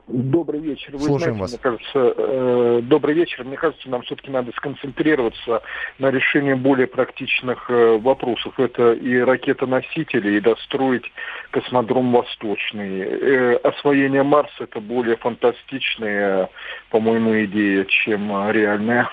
Добрый 0.08 0.60
вечер. 0.60 0.92
Вы 0.98 1.00
Слушаем 1.00 1.36
знаете, 1.36 1.42
вас. 1.42 1.52
Мне 1.52 1.60
кажется, 1.60 2.14
э, 2.18 2.82
добрый 2.84 3.16
вечер. 3.16 3.46
Мне 3.46 3.56
кажется, 3.56 3.90
нам 3.90 4.02
все-таки 4.02 4.30
надо 4.30 4.52
сконцентрироваться 4.52 5.62
на 5.98 6.12
решении 6.12 6.54
более 6.56 6.88
практичных 6.88 7.70
э, 7.70 7.98
вопросов. 7.98 8.60
Это 8.60 8.94
и 8.94 9.18
ракета-носители, 9.20 10.38
и 10.38 10.42
достроить 10.42 11.06
космодром 11.52 12.12
Восточный. 12.12 13.00
Э, 13.00 13.56
освоение 13.64 14.24
Марса 14.24 14.66
это 14.66 14.82
более 14.82 15.16
фантастичная, 15.16 16.50
по-моему, 16.90 17.46
идея, 17.46 17.86
чем 17.86 18.52
реальная. 18.52 19.10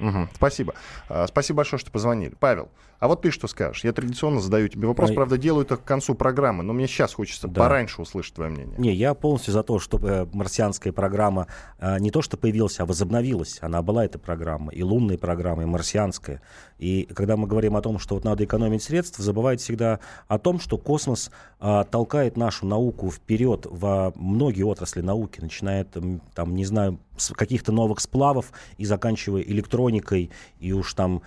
Угу, 0.00 0.28
спасибо. 0.32 0.74
А, 1.08 1.26
спасибо 1.28 1.58
большое, 1.58 1.78
что 1.78 1.90
позвонили. 1.90 2.34
Павел, 2.40 2.70
а 3.00 3.08
вот 3.08 3.22
ты 3.22 3.30
что 3.30 3.48
скажешь? 3.48 3.82
Я 3.82 3.94
традиционно 3.94 4.40
задаю 4.40 4.68
тебе 4.68 4.86
вопрос, 4.86 5.10
а... 5.10 5.14
правда, 5.14 5.38
делаю 5.38 5.64
это 5.64 5.78
к 5.78 5.84
концу 5.84 6.14
программы, 6.14 6.62
но 6.62 6.74
мне 6.74 6.86
сейчас 6.86 7.14
хочется 7.14 7.48
да. 7.48 7.62
пораньше 7.62 8.02
услышать 8.02 8.34
твое 8.34 8.50
мнение. 8.50 8.74
Не, 8.78 8.92
я 8.92 9.14
полностью 9.14 9.54
за 9.54 9.62
то, 9.62 9.78
чтобы 9.78 10.28
марсианская 10.34 10.92
программа 10.92 11.46
а, 11.78 11.98
не 11.98 12.10
то 12.10 12.20
что 12.20 12.36
появилась, 12.36 12.78
а 12.78 12.84
возобновилась. 12.84 13.56
Она 13.62 13.80
была, 13.80 14.04
эта 14.04 14.18
программа, 14.18 14.70
и 14.72 14.82
лунная 14.82 15.16
программа, 15.16 15.62
и 15.62 15.66
марсианская. 15.66 16.42
И 16.78 17.08
когда 17.14 17.38
мы 17.38 17.46
говорим 17.46 17.74
о 17.74 17.80
том, 17.80 17.98
что 17.98 18.16
вот 18.16 18.24
надо 18.24 18.44
экономить 18.44 18.82
средства, 18.82 19.24
забывает 19.24 19.62
всегда 19.62 20.00
о 20.28 20.38
том, 20.38 20.60
что 20.60 20.76
космос 20.76 21.30
а, 21.58 21.84
толкает 21.84 22.36
нашу 22.36 22.66
науку 22.66 23.10
вперед 23.10 23.66
во 23.70 24.12
многие 24.14 24.64
отрасли 24.64 25.00
науки, 25.00 25.40
начиная, 25.40 25.84
там, 25.84 26.54
не 26.54 26.66
знаю, 26.66 26.98
с 27.16 27.32
каких-то 27.32 27.72
новых 27.72 28.00
сплавов 28.00 28.52
и 28.76 28.84
заканчивая 28.84 29.42
электроникой, 29.42 30.30
и 30.58 30.72
уж 30.72 30.94
там 30.94 31.22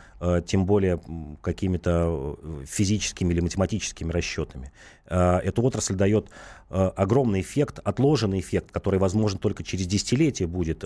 тем 0.45 0.65
более 0.65 0.99
какими-то 1.63 2.37
э, 2.41 2.65
физическими 2.67 3.33
или 3.33 3.39
математическими 3.39 4.11
расчетами. 4.11 4.73
А, 5.07 5.39
эта 5.39 5.61
отрасль 5.61 5.95
дает 5.95 6.29
а, 6.69 6.89
огромный 6.89 7.39
эффект, 7.39 7.79
отложенный 7.83 8.41
эффект, 8.41 8.71
который, 8.71 8.99
возможно, 8.99 9.39
только 9.39 9.63
через 9.63 9.87
десятилетия 9.87 10.45
будет 10.45 10.83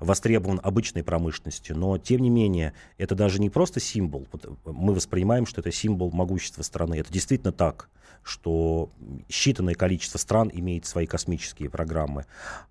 востребован 0.00 0.60
обычной 0.62 1.04
промышленностью. 1.04 1.76
Но, 1.76 1.98
тем 1.98 2.20
не 2.22 2.30
менее, 2.30 2.72
это 2.98 3.14
даже 3.14 3.40
не 3.40 3.48
просто 3.48 3.78
символ. 3.78 4.26
Мы 4.64 4.92
воспринимаем, 4.92 5.46
что 5.46 5.60
это 5.60 5.70
символ 5.70 6.10
могущества 6.10 6.62
страны. 6.62 6.96
Это 6.96 7.12
действительно 7.12 7.52
так 7.52 7.88
что 8.24 8.90
считанное 9.28 9.74
количество 9.74 10.16
стран 10.16 10.48
имеет 10.54 10.86
свои 10.86 11.06
космические 11.06 11.68
программы. 11.68 12.26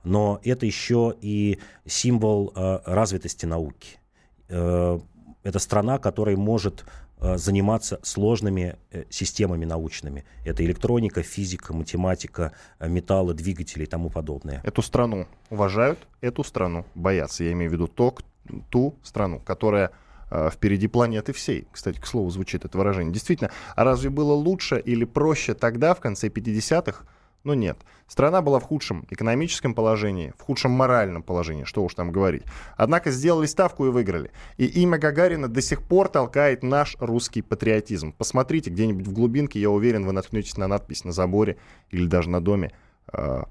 Но 0.06 0.40
это 0.46 0.66
еще 0.66 1.14
и 1.20 1.60
символ 1.86 2.54
э, 2.56 2.80
развитости 2.86 3.46
науки. 3.46 4.00
Э, 4.48 4.98
это 5.44 5.60
страна, 5.60 5.98
которая 5.98 6.38
может 6.38 6.84
э, 6.84 6.86
заниматься 7.38 8.00
сложными 8.02 8.78
э, 8.92 9.04
системами 9.10 9.66
научными. 9.66 10.26
Это 10.44 10.66
электроника, 10.66 11.22
физика, 11.22 11.74
математика, 11.74 12.52
э, 12.80 12.90
металлы, 12.90 13.36
двигатели 13.36 13.84
и 13.84 13.86
тому 13.86 14.10
подобное. 14.10 14.60
Эту 14.64 14.82
страну 14.82 15.28
уважают, 15.52 16.00
эту 16.22 16.44
страну 16.44 16.86
боятся. 16.96 17.44
Я 17.44 17.52
имею 17.52 17.70
в 17.70 17.74
виду 17.74 17.88
то, 17.88 18.16
ту 18.70 18.96
страну, 19.04 19.40
которая 19.40 19.92
впереди 20.50 20.88
планеты 20.88 21.34
всей. 21.34 21.68
Кстати, 21.74 22.00
к 22.00 22.08
слову, 22.08 22.30
звучит 22.30 22.64
это 22.64 22.78
выражение. 22.78 23.12
Действительно, 23.12 23.52
а 23.76 23.84
разве 23.84 24.10
было 24.10 24.32
лучше 24.32 24.80
или 24.80 25.04
проще 25.04 25.54
тогда, 25.54 25.94
в 25.94 26.00
конце 26.00 26.30
50-х? 26.30 27.04
Ну 27.44 27.54
нет. 27.54 27.78
Страна 28.08 28.42
была 28.42 28.60
в 28.60 28.64
худшем 28.64 29.06
экономическом 29.10 29.74
положении, 29.74 30.34
в 30.38 30.42
худшем 30.42 30.72
моральном 30.72 31.24
положении, 31.24 31.64
что 31.64 31.84
уж 31.84 31.96
там 31.96 32.12
говорить. 32.12 32.44
Однако 32.78 33.10
сделали 33.10 33.48
ставку 33.48 33.86
и 33.88 33.90
выиграли. 33.90 34.32
И 34.58 34.66
имя 34.66 34.98
Гагарина 34.98 35.48
до 35.48 35.62
сих 35.62 35.82
пор 35.82 36.08
толкает 36.10 36.62
наш 36.62 36.96
русский 37.00 37.42
патриотизм. 37.42 38.14
Посмотрите, 38.14 38.70
где-нибудь 38.70 39.08
в 39.08 39.14
глубинке, 39.14 39.60
я 39.60 39.70
уверен, 39.70 40.06
вы 40.06 40.12
наткнетесь 40.12 40.58
на 40.58 40.68
надпись 40.68 41.04
на 41.04 41.12
заборе 41.12 41.58
или 41.90 42.06
даже 42.06 42.30
на 42.30 42.42
доме. 42.42 42.72
А, 43.08 43.48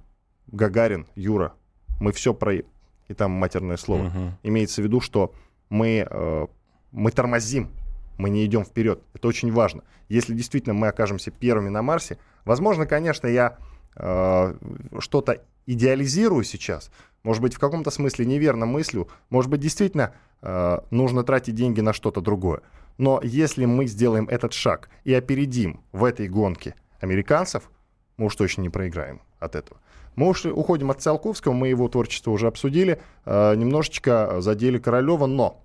Гагарин, 0.47 1.07
Юра, 1.15 1.55
мы 2.01 2.13
все 2.13 2.33
про... 2.33 2.55
И 2.55 3.15
там 3.17 3.33
матерное 3.33 3.77
слово. 3.77 4.05
Uh-huh. 4.05 4.31
Имеется 4.45 4.83
в 4.83 4.85
виду, 4.85 5.01
что 5.01 5.35
мы 5.69 6.07
э, 6.09 6.47
мы 6.93 7.11
тормозим, 7.11 7.71
мы 8.19 8.31
не 8.31 8.45
идем 8.45 8.65
вперед. 8.65 9.03
Это 9.15 9.29
очень 9.29 9.53
важно. 9.53 9.83
Если 10.09 10.35
действительно 10.35 10.75
мы 10.75 10.89
окажемся 10.89 11.31
первыми 11.31 11.69
на 11.69 11.83
Марсе, 11.83 12.19
возможно, 12.45 12.87
конечно, 12.87 13.27
я 13.27 13.57
э, 13.57 13.63
что-то 13.95 15.43
идеализирую 15.67 16.45
сейчас, 16.45 16.91
может 17.23 17.43
быть, 17.43 17.55
в 17.55 17.59
каком-то 17.59 17.91
смысле 17.91 18.25
неверно 18.25 18.67
мыслю, 18.67 19.09
может 19.29 19.51
быть, 19.51 19.61
действительно 19.61 20.15
э, 20.43 20.79
нужно 20.91 21.23
тратить 21.23 21.55
деньги 21.55 21.81
на 21.81 21.93
что-то 21.93 22.21
другое. 22.21 22.61
Но 22.99 23.21
если 23.23 23.67
мы 23.67 23.87
сделаем 23.87 24.27
этот 24.29 24.53
шаг 24.53 24.89
и 25.05 25.13
опередим 25.13 25.81
в 25.93 26.05
этой 26.05 26.29
гонке 26.29 26.75
американцев, 27.01 27.71
мы 28.17 28.27
уж 28.27 28.37
точно 28.37 28.63
не 28.63 28.69
проиграем 28.69 29.21
от 29.39 29.55
этого. 29.55 29.81
Мы 30.17 30.29
уж 30.29 30.45
уходим 30.47 30.91
от 30.91 31.03
Циолковского, 31.03 31.53
мы 31.53 31.69
его 31.69 31.89
творчество 31.89 32.31
уже 32.31 32.47
обсудили, 32.47 33.01
э, 33.27 33.55
немножечко 33.55 34.41
задели 34.41 34.79
Королева, 34.79 35.27
но 35.27 35.63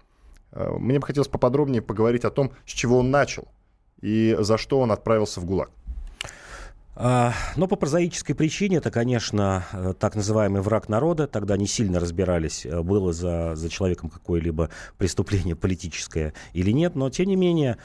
Э, 0.55 0.71
мне 0.79 0.99
бы 0.99 1.05
хотелось 1.05 1.27
поподробнее 1.27 1.81
поговорить 1.81 2.25
о 2.25 2.31
том, 2.31 2.51
с 2.65 2.71
чего 2.71 2.99
он 2.99 3.11
начал 3.11 3.47
и 4.01 4.35
за 4.39 4.57
что 4.57 4.79
он 4.79 4.91
отправился 4.91 5.39
в 5.39 5.45
ГУЛАГ. 5.45 5.69
А, 6.97 7.33
но 7.57 7.67
по 7.67 7.75
прозаической 7.75 8.35
причине 8.35 8.77
это, 8.77 8.89
конечно, 8.89 9.65
э, 9.73 9.93
так 9.99 10.15
называемый 10.15 10.61
враг 10.61 10.87
народа. 10.87 11.27
Тогда 11.27 11.57
не 11.57 11.67
сильно 11.67 11.99
разбирались, 11.99 12.65
э, 12.65 12.81
было 12.81 13.11
за, 13.11 13.55
за 13.55 13.69
человеком 13.69 14.09
какое-либо 14.09 14.69
преступление 14.97 15.55
политическое 15.57 16.33
или 16.53 16.71
нет. 16.71 16.95
Но, 16.95 17.09
тем 17.09 17.27
не 17.27 17.35
менее, 17.35 17.77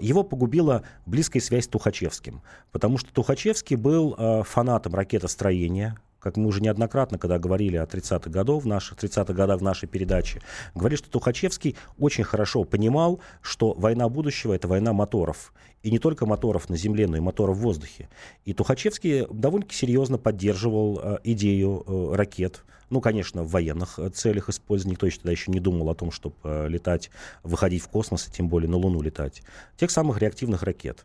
его 0.00 0.22
погубила 0.22 0.82
близкая 1.04 1.42
связь 1.42 1.64
с 1.64 1.68
Тухачевским. 1.68 2.40
Потому 2.72 2.96
что 2.96 3.12
Тухачевский 3.12 3.76
был 3.76 4.16
фанатом 4.44 4.94
ракетостроения, 4.94 5.98
как 6.24 6.38
мы 6.38 6.46
уже 6.46 6.62
неоднократно, 6.62 7.18
когда 7.18 7.38
говорили 7.38 7.76
о 7.76 7.84
30-х 7.84 8.30
годах, 8.30 8.62
в 8.62 8.66
наших 8.66 8.96
30-х 8.96 9.34
годах 9.34 9.60
в 9.60 9.62
нашей 9.62 9.86
передаче, 9.86 10.40
говорили, 10.74 10.96
что 10.96 11.10
Тухачевский 11.10 11.76
очень 11.98 12.24
хорошо 12.24 12.64
понимал, 12.64 13.20
что 13.42 13.74
война 13.74 14.08
будущего— 14.08 14.52
это 14.54 14.66
война 14.66 14.94
моторов. 14.94 15.52
И 15.84 15.90
не 15.90 15.98
только 15.98 16.24
моторов 16.24 16.70
на 16.70 16.78
земле, 16.78 17.06
но 17.06 17.18
и 17.18 17.20
моторов 17.20 17.58
в 17.58 17.60
воздухе. 17.60 18.08
И 18.46 18.54
Тухачевский 18.54 19.26
довольно-таки 19.30 19.76
серьезно 19.76 20.16
поддерживал 20.16 20.98
э, 20.98 21.18
идею 21.24 21.84
э, 21.86 22.14
ракет. 22.16 22.64
Ну, 22.88 23.02
конечно, 23.02 23.42
в 23.42 23.50
военных 23.50 23.98
э, 23.98 24.08
целях 24.08 24.48
использования. 24.48 24.92
Никто 24.94 25.06
еще 25.06 25.18
тогда 25.18 25.32
еще 25.32 25.52
не 25.52 25.60
думал 25.60 25.90
о 25.90 25.94
том, 25.94 26.10
чтобы 26.10 26.36
летать, 26.70 27.10
выходить 27.42 27.82
в 27.82 27.88
космос, 27.88 28.26
и 28.26 28.32
тем 28.32 28.48
более 28.48 28.70
на 28.70 28.78
Луну 28.78 29.02
летать. 29.02 29.42
Тех 29.76 29.90
самых 29.90 30.18
реактивных 30.18 30.62
ракет. 30.62 31.04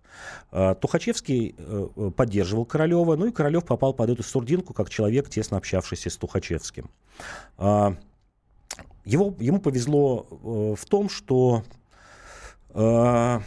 Тухачевский 0.50 1.56
поддерживал 2.16 2.64
Королева, 2.64 3.18
ну 3.18 3.28
и 3.28 3.32
Королев 3.32 3.66
попал 3.66 3.94
под 3.94 4.12
эту 4.12 4.24
сурдинку, 4.24 4.74
как 4.74 4.90
человек, 4.90 5.30
тесно 5.30 5.58
общавшийся 5.58 6.10
с 6.10 6.16
Тухачевским. 6.16 6.90
Его, 7.58 9.36
ему 9.40 9.60
повезло 9.60 10.26
в 10.76 10.86
том, 10.86 11.10
что 11.10 11.64
А, 12.72 13.42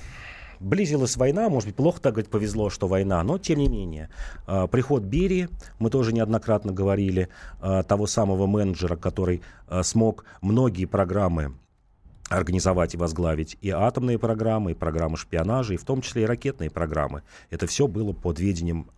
близилась 0.62 1.16
война, 1.16 1.49
может 1.49 1.69
быть, 1.69 1.76
плохо 1.76 2.00
так 2.00 2.14
говорить, 2.14 2.31
повезло, 2.31 2.71
что 2.71 2.87
война, 2.88 3.23
но 3.23 3.38
тем 3.38 3.59
не 3.59 3.69
менее. 3.69 4.09
А, 4.47 4.66
приход 4.66 5.02
Берии, 5.02 5.49
мы 5.78 5.90
тоже 5.90 6.12
неоднократно 6.12 6.73
говорили, 6.73 7.28
а, 7.61 7.83
того 7.83 8.07
самого 8.07 8.47
менеджера, 8.47 8.97
который 8.97 9.42
смог 9.83 10.25
многие 10.40 10.85
программы 10.85 11.54
организовать 12.28 12.95
и 12.95 12.97
возглавить 12.97 13.57
и 13.61 13.71
атомные 13.71 14.19
программы, 14.19 14.73
и 14.73 14.75
программы 14.75 15.16
шпионажа, 15.16 15.75
и 15.75 15.76
в 15.76 15.85
том 15.85 16.00
числе 16.00 16.23
и 16.23 16.26
ракетные 16.26 16.71
программы. 16.71 17.23
Это 17.50 17.66
все 17.66 17.87
было 17.87 18.12
под 18.12 18.38
ведением 18.38 18.90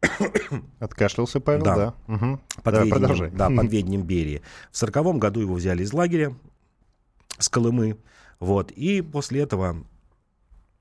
Откашлялся 0.78 1.40
Павел, 1.40 1.62
да. 1.62 1.76
да. 1.76 1.94
Угу. 2.14 2.40
Под, 2.62 2.74
да, 2.74 2.84
ведением, 2.84 3.36
да, 3.36 3.50
под 3.50 3.64
ведением 3.70 4.02
Берии. 4.02 4.42
В 4.70 4.76
сороковом 4.76 5.18
году 5.18 5.40
его 5.40 5.54
взяли 5.54 5.82
из 5.82 5.92
лагеря 5.92 6.34
с 7.38 7.48
Колымы. 7.48 7.96
Вот, 8.38 8.70
и 8.70 9.02
после 9.02 9.42
этого 9.42 9.84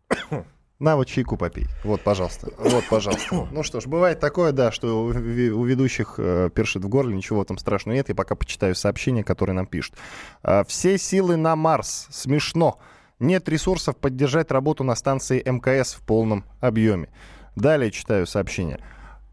на, 0.79 0.95
вот 0.95 1.07
чайку 1.07 1.37
попей. 1.37 1.67
Вот, 1.83 2.01
пожалуйста. 2.01 2.51
Вот, 2.57 2.83
пожалуйста. 2.89 3.47
Ну 3.51 3.63
что 3.63 3.79
ж, 3.81 3.87
бывает 3.87 4.19
такое, 4.19 4.51
да, 4.51 4.71
что 4.71 5.05
у 5.05 5.11
ведущих 5.11 6.15
э, 6.17 6.49
першит 6.53 6.83
в 6.83 6.89
горле, 6.89 7.15
ничего 7.15 7.43
там 7.43 7.57
страшного 7.57 7.95
нет. 7.95 8.09
Я 8.09 8.15
пока 8.15 8.35
почитаю 8.35 8.75
сообщения, 8.75 9.23
которые 9.23 9.55
нам 9.55 9.67
пишут. 9.67 9.95
«А, 10.43 10.63
все 10.63 10.97
силы 10.97 11.35
на 11.35 11.55
Марс. 11.55 12.07
Смешно. 12.11 12.79
Нет 13.19 13.49
ресурсов 13.49 13.97
поддержать 13.97 14.51
работу 14.51 14.83
на 14.83 14.95
станции 14.95 15.43
МКС 15.45 15.93
в 15.93 16.01
полном 16.01 16.45
объеме. 16.61 17.09
Далее 17.55 17.91
читаю 17.91 18.25
сообщение. 18.25 18.79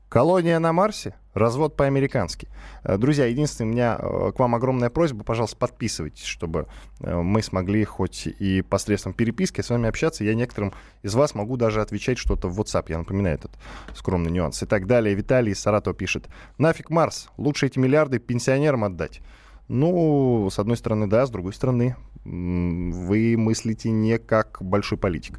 Колония 0.09 0.59
на 0.59 0.73
Марсе? 0.73 1.15
Развод 1.37 1.77
по-американски. 1.77 2.49
Э, 2.83 2.97
друзья, 2.97 3.27
единственное, 3.27 3.69
у 3.69 3.73
меня 3.73 3.99
э, 3.99 4.33
к 4.35 4.39
вам 4.39 4.55
огромная 4.55 4.89
просьба, 4.89 5.23
пожалуйста, 5.23 5.59
подписывайтесь, 5.59 6.25
чтобы 6.25 6.67
э, 7.01 7.15
мы 7.15 7.43
смогли 7.43 7.85
хоть 7.85 8.27
и 8.27 8.63
посредством 8.63 9.13
переписки 9.13 9.61
с 9.61 9.69
вами 9.69 9.87
общаться. 9.87 10.25
Я 10.25 10.35
некоторым 10.35 10.73
из 11.03 11.15
вас 11.15 11.35
могу 11.35 11.59
даже 11.59 11.83
отвечать 11.83 12.17
что-то 12.17 12.49
в 12.49 12.59
WhatsApp. 12.59 12.87
Я 12.89 12.97
напоминаю 12.97 13.35
этот 13.35 13.53
скромный 13.95 14.31
нюанс. 14.31 14.63
И 14.63 14.67
так 14.67 14.87
далее. 14.87 15.15
Виталий 15.15 15.53
из 15.53 15.61
Саратова 15.61 15.95
пишет. 15.95 16.27
Нафиг 16.57 16.89
Марс, 16.89 17.29
лучше 17.37 17.67
эти 17.67 17.79
миллиарды 17.79 18.19
пенсионерам 18.19 18.85
отдать. 18.85 19.21
Ну, 19.69 20.49
с 20.51 20.59
одной 20.59 20.79
стороны, 20.79 21.07
да, 21.07 21.27
с 21.27 21.31
другой 21.31 21.53
стороны, 21.53 21.97
вы 22.25 23.37
мыслите 23.37 23.91
не 23.91 24.19
как 24.19 24.57
большой 24.63 24.97
политик. 24.97 25.39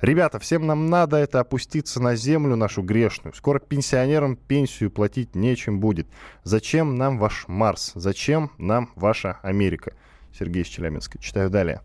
Ребята, 0.00 0.38
всем 0.38 0.64
нам 0.64 0.86
надо 0.86 1.16
это 1.16 1.40
опуститься 1.40 2.00
на 2.00 2.14
землю 2.14 2.54
нашу 2.54 2.82
грешную. 2.82 3.34
Скоро 3.34 3.58
пенсионерам 3.58 4.36
пенсию 4.36 4.92
платить 4.92 5.34
нечем 5.34 5.80
будет. 5.80 6.06
Зачем 6.44 6.94
нам 6.94 7.18
ваш 7.18 7.46
Марс? 7.48 7.92
Зачем 7.96 8.52
нам 8.58 8.90
ваша 8.94 9.40
Америка? 9.42 9.94
Сергей 10.32 10.62
из 10.62 10.68
Челябинска. 10.68 11.18
Читаю 11.18 11.50
далее. 11.50 11.80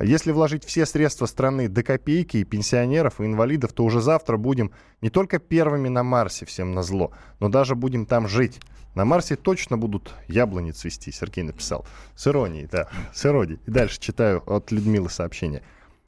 Если 0.00 0.30
вложить 0.30 0.64
все 0.64 0.86
средства 0.86 1.26
страны 1.26 1.68
до 1.68 1.82
копейки 1.82 2.36
и 2.36 2.44
пенсионеров, 2.44 3.20
и 3.20 3.24
инвалидов, 3.24 3.72
то 3.72 3.84
уже 3.84 4.00
завтра 4.00 4.36
будем 4.36 4.70
не 5.02 5.10
только 5.10 5.40
первыми 5.40 5.88
на 5.88 6.04
Марсе, 6.04 6.46
всем 6.46 6.72
на 6.72 6.82
зло, 6.82 7.12
но 7.40 7.48
даже 7.48 7.74
будем 7.74 8.06
там 8.06 8.28
жить. 8.28 8.60
На 8.94 9.04
Марсе 9.04 9.34
точно 9.34 9.76
будут 9.76 10.14
яблони 10.28 10.70
цвести, 10.70 11.10
Сергей 11.10 11.42
написал. 11.42 11.84
С 12.14 12.28
иронией, 12.28 12.66
да, 12.70 12.88
с 13.12 13.26
иронией. 13.26 13.58
И 13.66 13.70
дальше 13.70 14.00
читаю 14.00 14.42
от 14.46 14.70
Людмилы 14.70 15.10
сообщение. 15.10 15.62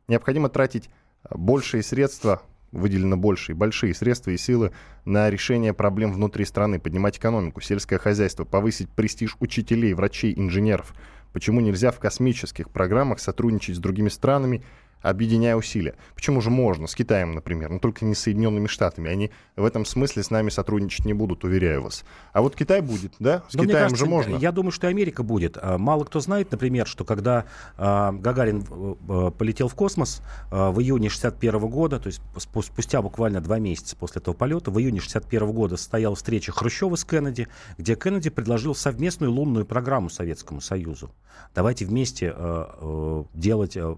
Необходимо 0.09 0.49
тратить 0.49 0.89
большие 1.31 1.83
средства, 1.83 2.43
выделено 2.73 3.17
больше 3.17 3.53
и 3.53 3.55
большие 3.55 3.95
средства 3.95 4.31
и 4.31 4.37
силы 4.37 4.73
на 5.05 5.31
решение 5.31 5.73
проблем 5.73 6.13
внутри 6.13 6.45
страны, 6.45 6.79
поднимать 6.79 7.19
экономику, 7.19 7.61
сельское 7.61 7.99
хозяйство, 7.99 8.45
повысить 8.45 8.91
престиж 8.91 9.37
учителей, 9.41 9.95
врачей, 9.95 10.35
инженеров. 10.37 10.95
Почему 11.33 11.61
нельзя 11.61 11.91
в 11.91 11.99
космических 11.99 12.71
программах 12.71 13.21
сотрудничать 13.21 13.77
с 13.77 13.79
другими 13.79 14.09
странами 14.09 14.63
объединяя 15.11 15.57
усилия. 15.57 15.95
Почему 16.15 16.41
же 16.41 16.51
можно? 16.51 16.87
С 16.87 16.95
Китаем, 16.95 17.33
например, 17.33 17.71
но 17.71 17.79
только 17.79 18.05
не 18.05 18.15
с 18.15 18.21
Соединенными 18.21 18.67
Штатами. 18.67 19.11
Они 19.11 19.31
в 19.57 19.65
этом 19.65 19.85
смысле 19.85 20.23
с 20.23 20.31
нами 20.31 20.51
сотрудничать 20.51 21.05
не 21.05 21.15
будут, 21.15 21.45
уверяю 21.45 21.83
вас. 21.83 22.05
А 22.33 22.43
вот 22.43 22.57
Китай 22.57 22.81
будет, 22.81 23.15
да? 23.19 23.45
С 23.49 23.55
но 23.55 23.63
Китаем 23.63 23.85
кажется, 23.85 24.05
же 24.05 24.11
можно. 24.11 24.37
Я 24.37 24.53
думаю, 24.53 24.73
что 24.73 24.87
и 24.87 24.91
Америка 24.91 25.23
будет. 25.23 25.57
А, 25.61 25.79
мало 25.79 26.05
кто 26.05 26.21
знает, 26.21 26.51
например, 26.51 26.87
что 26.87 27.05
когда 27.05 27.45
э, 27.77 28.13
Гагарин 28.13 28.65
э, 29.09 29.31
полетел 29.37 29.69
в 29.69 29.75
космос 29.75 30.23
э, 30.51 30.71
в 30.71 30.81
июне 30.81 31.09
61 31.09 31.59
года, 31.69 32.01
то 32.01 32.09
есть 32.09 32.21
спустя 32.37 33.03
буквально 33.03 33.41
два 33.41 33.59
месяца 33.59 33.97
после 33.97 34.21
этого 34.21 34.35
полета, 34.35 34.71
в 34.71 34.81
июне 34.81 35.01
61 35.01 35.53
года 35.53 35.77
состояла 35.77 36.17
встреча 36.17 36.53
Хрущева 36.53 36.97
с 36.97 37.05
Кеннеди, 37.05 37.49
где 37.79 37.95
Кеннеди 37.95 38.31
предложил 38.31 38.75
совместную 38.75 39.33
лунную 39.33 39.65
программу 39.65 40.11
Советскому 40.11 40.61
Союзу. 40.61 41.11
Давайте 41.55 41.85
вместе 41.87 42.35
э, 42.37 42.67
э, 42.81 43.25
делать 43.35 43.77
э, 43.77 43.97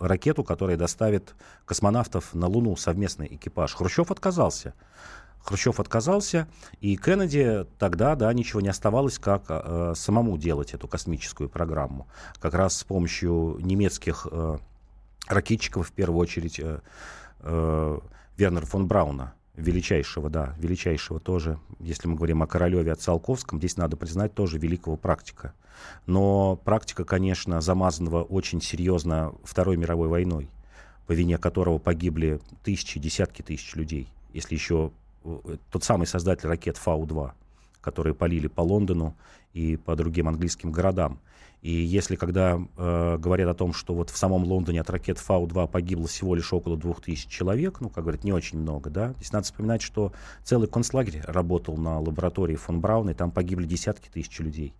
ракету, 0.00 0.44
которая 0.44 0.76
доставит 0.76 1.34
космонавтов 1.64 2.34
на 2.34 2.46
Луну, 2.46 2.76
совместный 2.76 3.26
экипаж. 3.30 3.74
Хрущев 3.74 4.10
отказался. 4.10 4.74
Хрущев 5.46 5.78
отказался, 5.78 6.48
и 6.80 6.96
Кеннеди 6.96 7.66
тогда, 7.78 8.16
да, 8.16 8.32
ничего 8.32 8.60
не 8.60 8.68
оставалось, 8.68 9.20
как 9.20 9.44
э, 9.48 9.92
самому 9.94 10.36
делать 10.38 10.74
эту 10.74 10.88
космическую 10.88 11.48
программу. 11.48 12.08
Как 12.40 12.54
раз 12.54 12.78
с 12.78 12.82
помощью 12.82 13.56
немецких 13.60 14.26
э, 14.28 14.58
ракетчиков, 15.28 15.88
в 15.88 15.92
первую 15.92 16.18
очередь, 16.18 16.58
э, 16.58 16.80
э, 17.40 17.98
Вернера 18.36 18.66
фон 18.66 18.88
Брауна, 18.88 19.34
величайшего, 19.56 20.28
да, 20.28 20.54
величайшего 20.58 21.18
тоже, 21.18 21.58
если 21.80 22.08
мы 22.08 22.16
говорим 22.16 22.42
о 22.42 22.46
Королеве, 22.46 22.92
о 22.92 22.96
Циолковском, 22.96 23.58
здесь 23.58 23.76
надо 23.76 23.96
признать 23.96 24.34
тоже 24.34 24.58
великого 24.58 24.96
практика. 24.96 25.54
Но 26.06 26.56
практика, 26.56 27.04
конечно, 27.04 27.60
замазанного 27.60 28.22
очень 28.22 28.60
серьезно 28.60 29.34
Второй 29.44 29.76
мировой 29.76 30.08
войной, 30.08 30.48
по 31.06 31.12
вине 31.12 31.38
которого 31.38 31.78
погибли 31.78 32.40
тысячи, 32.62 33.00
десятки 33.00 33.42
тысяч 33.42 33.74
людей. 33.74 34.08
Если 34.32 34.54
еще 34.54 34.92
э, 35.24 35.56
тот 35.70 35.84
самый 35.84 36.06
создатель 36.06 36.48
ракет 36.48 36.76
Фау-2, 36.76 37.32
которые 37.80 38.14
полили 38.14 38.48
по 38.48 38.60
Лондону 38.60 39.16
и 39.52 39.76
по 39.76 39.96
другим 39.96 40.28
английским 40.28 40.70
городам. 40.72 41.20
И 41.62 41.72
если 41.72 42.16
когда 42.16 42.60
э, 42.76 43.16
говорят 43.18 43.48
о 43.48 43.54
том, 43.54 43.72
что 43.72 43.94
вот 43.94 44.10
в 44.10 44.16
самом 44.16 44.44
Лондоне 44.44 44.80
от 44.80 44.90
ракет 44.90 45.18
Фау-2 45.18 45.68
погибло 45.68 46.06
всего 46.06 46.34
лишь 46.34 46.52
около 46.52 46.76
двух 46.76 47.00
тысяч 47.00 47.26
человек, 47.26 47.80
ну, 47.80 47.88
как 47.88 48.04
говорят, 48.04 48.24
не 48.24 48.32
очень 48.32 48.58
много, 48.58 48.90
да, 48.90 49.14
здесь 49.16 49.32
надо 49.32 49.46
вспоминать, 49.46 49.82
что 49.82 50.12
целый 50.44 50.68
концлагерь 50.68 51.22
работал 51.26 51.76
на 51.76 51.98
лаборатории 51.98 52.56
фон 52.56 52.80
Брауна, 52.80 53.10
и 53.10 53.14
там 53.14 53.30
погибли 53.30 53.66
десятки 53.66 54.08
тысяч 54.08 54.38
людей 54.38 54.74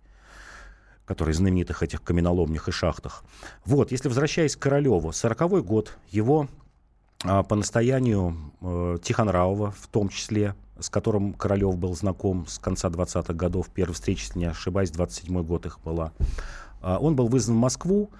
которые 1.05 1.33
знаменитых 1.33 1.83
этих 1.83 2.03
каменоломнях 2.03 2.67
и 2.67 2.71
шахтах. 2.73 3.23
Вот, 3.63 3.93
если 3.93 4.09
возвращаясь 4.09 4.57
к 4.57 4.59
Королеву, 4.59 5.13
40 5.13 5.63
год, 5.63 5.97
его 6.09 6.49
а, 7.23 7.43
по 7.43 7.55
настоянию 7.55 8.35
э, 8.61 8.97
Тихонравова, 9.01 9.71
в 9.71 9.87
том 9.87 10.09
числе, 10.09 10.53
с 10.79 10.89
которым 10.89 11.33
Королев 11.33 11.77
был 11.77 11.95
знаком 11.95 12.45
с 12.45 12.59
конца 12.59 12.89
20-х 12.89 13.33
годов, 13.33 13.69
первая 13.73 13.93
встреча, 13.93 14.25
если 14.25 14.39
не 14.39 14.45
ошибаюсь, 14.45 14.91
27-й 14.91 15.43
год 15.43 15.65
их 15.65 15.79
была, 15.79 16.11
он 16.81 17.15
был 17.15 17.27
вызван 17.27 17.57
в 17.57 17.59
Москву, 17.59 18.11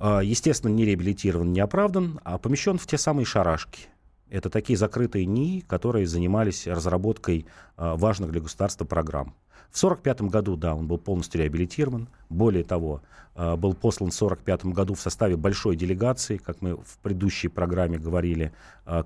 а, 0.00 0.20
естественно, 0.20 0.70
не 0.70 0.84
реабилитирован, 0.84 1.52
не 1.52 1.60
оправдан, 1.60 2.20
а 2.24 2.38
помещен 2.38 2.78
в 2.78 2.86
те 2.86 2.98
самые 2.98 3.24
шарашки. 3.24 3.88
Это 4.30 4.50
такие 4.50 4.76
закрытые 4.76 5.26
НИИ, 5.26 5.60
которые 5.60 6.06
занимались 6.06 6.66
разработкой 6.66 7.46
а, 7.76 7.96
важных 7.96 8.30
для 8.30 8.40
государства 8.40 8.84
программ. 8.84 9.34
В 9.70 9.76
1945 9.76 10.22
году, 10.30 10.56
да, 10.56 10.74
он 10.74 10.86
был 10.86 10.98
полностью 10.98 11.42
реабилитирован. 11.42 12.08
Более 12.30 12.64
того, 12.64 13.02
был 13.34 13.74
послан 13.74 14.10
в 14.10 14.16
1945 14.16 14.64
году 14.72 14.94
в 14.94 15.00
составе 15.00 15.36
большой 15.36 15.76
делегации, 15.76 16.38
как 16.38 16.62
мы 16.62 16.76
в 16.76 16.98
предыдущей 17.02 17.48
программе 17.48 17.98
говорили, 17.98 18.52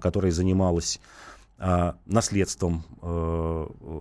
которая 0.01 0.31
занималась 0.31 1.01
наследством 2.07 2.83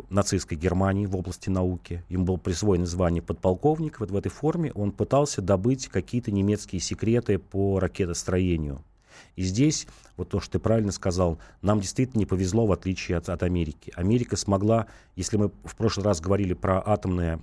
нацистской 0.09 0.57
Германии 0.57 1.05
в 1.05 1.15
области 1.15 1.49
науки. 1.49 2.03
Ему 2.09 2.25
было 2.25 2.37
присвоено 2.37 2.87
звание 2.87 3.21
подполковник. 3.21 3.99
Вот 3.99 4.09
в 4.09 4.15
этой 4.15 4.29
форме 4.29 4.71
он 4.73 4.91
пытался 4.91 5.43
добыть 5.43 5.87
какие-то 5.87 6.31
немецкие 6.31 6.81
секреты 6.81 7.37
по 7.37 7.79
ракетостроению. 7.79 8.83
И 9.35 9.43
здесь, 9.43 9.87
вот 10.17 10.29
то, 10.29 10.39
что 10.39 10.53
ты 10.53 10.59
правильно 10.59 10.91
сказал, 10.91 11.37
нам 11.61 11.79
действительно 11.79 12.19
не 12.19 12.25
повезло, 12.25 12.65
в 12.65 12.71
отличие 12.71 13.17
от, 13.17 13.29
от 13.29 13.43
Америки. 13.43 13.93
Америка 13.95 14.35
смогла, 14.35 14.87
если 15.15 15.37
мы 15.37 15.51
в 15.63 15.75
прошлый 15.75 16.03
раз 16.03 16.19
говорили 16.19 16.53
про 16.53 16.81
атомное 16.83 17.39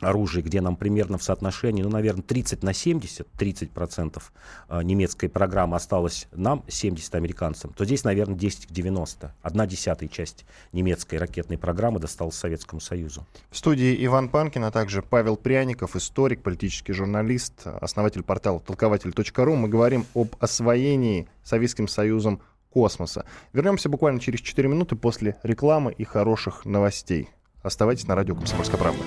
оружие, 0.00 0.42
где 0.42 0.60
нам 0.60 0.76
примерно 0.76 1.18
в 1.18 1.22
соотношении, 1.22 1.82
ну, 1.82 1.90
наверное, 1.90 2.22
30 2.22 2.62
на 2.62 2.72
70, 2.72 3.26
30 3.32 3.70
процентов 3.70 4.32
а, 4.68 4.82
немецкой 4.82 5.28
программы 5.28 5.76
осталось 5.76 6.28
нам, 6.32 6.64
70 6.68 7.14
американцам, 7.14 7.72
то 7.72 7.84
здесь, 7.84 8.04
наверное, 8.04 8.36
10 8.36 8.66
к 8.66 8.70
90. 8.70 9.34
Одна 9.42 9.66
десятая 9.66 10.08
часть 10.08 10.44
немецкой 10.72 11.16
ракетной 11.16 11.58
программы 11.58 11.98
досталась 11.98 12.36
Советскому 12.36 12.80
Союзу. 12.80 13.26
В 13.50 13.56
студии 13.56 14.04
Иван 14.04 14.28
Панкин, 14.28 14.64
а 14.64 14.70
также 14.70 15.02
Павел 15.02 15.36
Пряников, 15.36 15.96
историк, 15.96 16.42
политический 16.42 16.92
журналист, 16.92 17.66
основатель 17.80 18.22
портала 18.22 18.60
толкователь.ру. 18.60 19.56
Мы 19.56 19.68
говорим 19.68 20.06
об 20.14 20.36
освоении 20.40 21.28
Советским 21.42 21.88
Союзом 21.88 22.40
космоса. 22.70 23.24
Вернемся 23.52 23.88
буквально 23.88 24.20
через 24.20 24.40
4 24.40 24.68
минуты 24.68 24.96
после 24.96 25.36
рекламы 25.42 25.92
и 25.92 26.04
хороших 26.04 26.64
новостей. 26.64 27.28
Оставайтесь 27.62 28.06
на 28.06 28.14
радио 28.14 28.34
«Комсомольская 28.36 28.78
правда». 28.78 29.02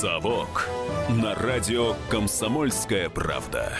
«Совок» 0.00 0.68
на 1.08 1.34
радио 1.34 1.96
«Комсомольская 2.08 3.10
правда». 3.10 3.72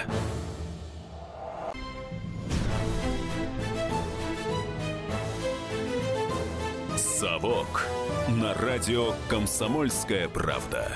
«Совок» 6.96 7.86
на 8.26 8.52
радио 8.54 9.14
«Комсомольская 9.28 10.28
правда». 10.28 10.90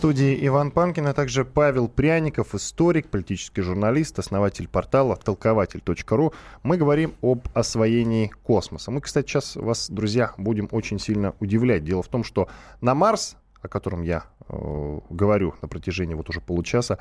Студии 0.00 0.46
Иван 0.46 0.70
Панкин, 0.70 1.08
а 1.08 1.12
также 1.12 1.44
Павел 1.44 1.86
Пряников, 1.86 2.54
историк, 2.54 3.10
политический 3.10 3.60
журналист, 3.60 4.18
основатель 4.18 4.66
портала 4.66 5.14
толкователь.ру. 5.14 6.32
Мы 6.62 6.78
говорим 6.78 7.16
об 7.20 7.46
освоении 7.52 8.32
космоса. 8.42 8.90
Мы, 8.90 9.02
кстати, 9.02 9.26
сейчас 9.28 9.56
вас, 9.56 9.90
друзья, 9.90 10.32
будем 10.38 10.70
очень 10.72 10.98
сильно 10.98 11.34
удивлять. 11.38 11.84
Дело 11.84 12.02
в 12.02 12.08
том, 12.08 12.24
что 12.24 12.48
на 12.80 12.94
Марс, 12.94 13.36
о 13.60 13.68
котором 13.68 14.00
я 14.00 14.24
э, 14.48 14.98
говорю 15.10 15.54
на 15.60 15.68
протяжении 15.68 16.14
вот 16.14 16.30
уже 16.30 16.40
получаса, 16.40 16.98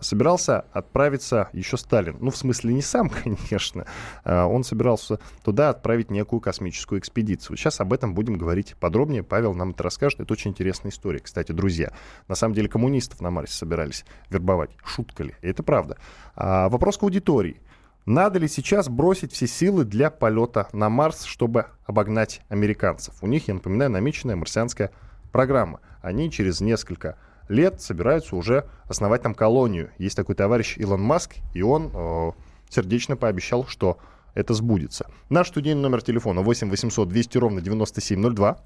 собирался 0.00 0.66
отправиться 0.72 1.48
еще 1.52 1.76
Сталин. 1.76 2.16
Ну, 2.20 2.30
в 2.30 2.36
смысле, 2.36 2.74
не 2.74 2.82
сам, 2.82 3.08
конечно. 3.24 3.86
Э, 4.24 4.42
он 4.42 4.64
собирался 4.64 5.18
туда 5.42 5.70
отправить 5.70 6.10
некую 6.10 6.40
космическую 6.40 7.00
экспедицию. 7.00 7.56
Сейчас 7.56 7.80
об 7.80 7.92
этом 7.92 8.14
будем 8.14 8.36
говорить 8.36 8.76
подробнее. 8.78 9.22
Павел 9.22 9.54
нам 9.54 9.70
это 9.70 9.82
расскажет. 9.82 10.20
Это 10.20 10.32
очень 10.32 10.50
интересная 10.50 10.90
история. 10.92 11.20
Кстати, 11.20 11.52
друзья, 11.52 11.92
на 12.28 12.34
самом 12.34 12.54
деле 12.54 12.68
коммунистов 12.68 13.20
на 13.20 13.30
Марсе 13.30 13.54
собирались 13.54 14.04
вербовать. 14.28 14.70
Шутка 14.84 15.24
ли? 15.24 15.34
Это 15.40 15.62
правда. 15.62 15.96
А 16.36 16.68
вопрос 16.68 16.98
к 16.98 17.02
аудитории. 17.02 17.60
Надо 18.06 18.38
ли 18.38 18.48
сейчас 18.48 18.88
бросить 18.88 19.32
все 19.32 19.46
силы 19.46 19.84
для 19.84 20.10
полета 20.10 20.68
на 20.72 20.88
Марс, 20.88 21.24
чтобы 21.24 21.66
обогнать 21.84 22.40
американцев? 22.48 23.14
У 23.22 23.26
них, 23.26 23.48
я 23.48 23.54
напоминаю, 23.54 23.90
намеченная 23.90 24.36
марсианская 24.36 24.90
программа. 25.32 25.80
Они 26.00 26.30
через 26.30 26.60
несколько 26.60 27.16
лет 27.50 27.80
собираются 27.80 28.36
уже 28.36 28.66
основать 28.86 29.22
там 29.22 29.34
колонию. 29.34 29.90
Есть 29.98 30.16
такой 30.16 30.34
товарищ 30.34 30.78
Илон 30.78 31.02
Маск, 31.02 31.36
и 31.52 31.62
он 31.62 31.90
э, 31.92 32.30
сердечно 32.70 33.16
пообещал, 33.16 33.66
что 33.66 33.98
это 34.34 34.54
сбудется. 34.54 35.10
Наш 35.28 35.48
студийный 35.48 35.82
номер 35.82 36.02
телефона 36.02 36.42
8 36.42 36.70
800 36.70 37.08
200 37.08 37.38
ровно 37.38 37.60
9702. 37.60 38.58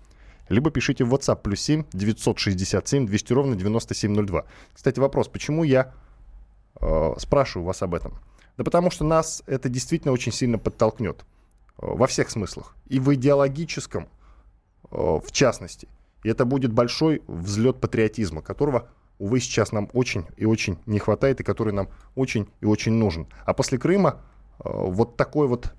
Либо 0.51 0.70
пишите 0.70 1.05
в 1.05 1.14
WhatsApp 1.14 1.40
плюс 1.42 1.61
7 1.62 1.85
967 1.92 3.07
200 3.07 3.33
ровно 3.33 3.57
9702. 3.57 4.44
Кстати, 4.75 5.01
вопрос, 5.01 5.29
почему 5.29 5.64
я 5.64 5.92
э, 6.81 7.14
спрашиваю 7.16 7.66
вас 7.66 7.83
об 7.83 7.94
этом? 7.94 8.18
Да 8.59 8.64
потому 8.64 8.90
что 8.90 9.05
нас 9.05 9.42
это 9.47 9.70
действительно 9.70 10.12
очень 10.12 10.33
сильно 10.33 10.59
подтолкнет. 10.59 11.25
Э, 11.79 11.87
во 11.87 12.07
всех 12.07 12.29
смыслах. 12.29 12.77
И 12.88 13.01
в 13.01 13.14
идеологическом, 13.14 14.09
э, 14.90 14.97
в 14.97 15.33
частности. 15.33 15.88
И 16.25 16.29
это 16.29 16.45
будет 16.45 16.73
большой 16.73 17.23
взлет 17.29 17.81
патриотизма, 17.81 18.43
которого, 18.43 18.89
увы, 19.19 19.39
сейчас 19.39 19.71
нам 19.71 19.89
очень 19.93 20.27
и 20.37 20.45
очень 20.45 20.79
не 20.87 20.99
хватает, 20.99 21.41
и 21.41 21.45
который 21.45 21.73
нам 21.73 21.89
очень 22.17 22.49
и 22.61 22.65
очень 22.65 22.95
нужен. 22.95 23.29
А 23.45 23.55
после 23.55 23.79
Крыма 23.79 24.23
э, 24.59 24.69
вот 24.69 25.17
такой 25.17 25.47
вот 25.47 25.73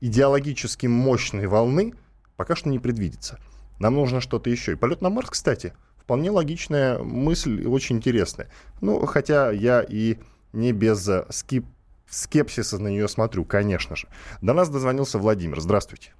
идеологически 0.00 0.86
мощной 0.86 1.46
волны 1.46 1.94
пока 2.36 2.54
что 2.54 2.68
не 2.68 2.78
предвидится. 2.78 3.38
Нам 3.78 3.94
нужно 3.94 4.20
что-то 4.20 4.50
еще. 4.50 4.72
И 4.72 4.76
полет 4.76 5.00
на 5.00 5.10
Марс, 5.10 5.30
кстати, 5.30 5.72
вполне 5.96 6.30
логичная 6.30 6.98
мысль 6.98 7.62
и 7.62 7.66
очень 7.66 7.96
интересная. 7.96 8.48
Ну, 8.80 9.06
хотя 9.06 9.50
я 9.50 9.82
и 9.82 10.18
не 10.52 10.72
без 10.72 11.08
э, 11.08 11.26
скип 11.30 11.66
скепсиса 12.08 12.78
на 12.78 12.88
нее 12.88 13.08
смотрю, 13.08 13.44
конечно 13.44 13.96
же. 13.96 14.06
До 14.42 14.52
нас 14.52 14.68
дозвонился 14.68 15.18
Владимир. 15.18 15.60
Здравствуйте. 15.60 16.12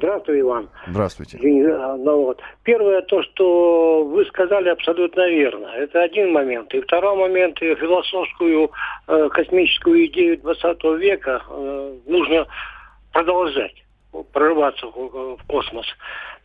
Здравствуй, 0.00 0.40
Иван. 0.40 0.70
Здравствуйте. 0.86 1.38
Ну, 1.42 2.24
вот. 2.24 2.40
Первое, 2.62 3.02
то, 3.02 3.22
что 3.22 4.02
вы 4.04 4.24
сказали 4.24 4.70
абсолютно 4.70 5.28
верно. 5.28 5.66
Это 5.76 6.02
один 6.02 6.32
момент. 6.32 6.72
И 6.72 6.80
второй 6.80 7.16
момент, 7.16 7.60
и 7.60 7.74
философскую 7.74 8.70
э, 9.08 9.28
космическую 9.28 10.06
идею 10.06 10.38
20 10.38 10.84
века 10.98 11.42
э, 11.50 11.96
нужно 12.06 12.46
продолжать 13.12 13.74
прорываться 14.32 14.86
в, 14.86 15.36
в 15.36 15.46
космос. 15.46 15.86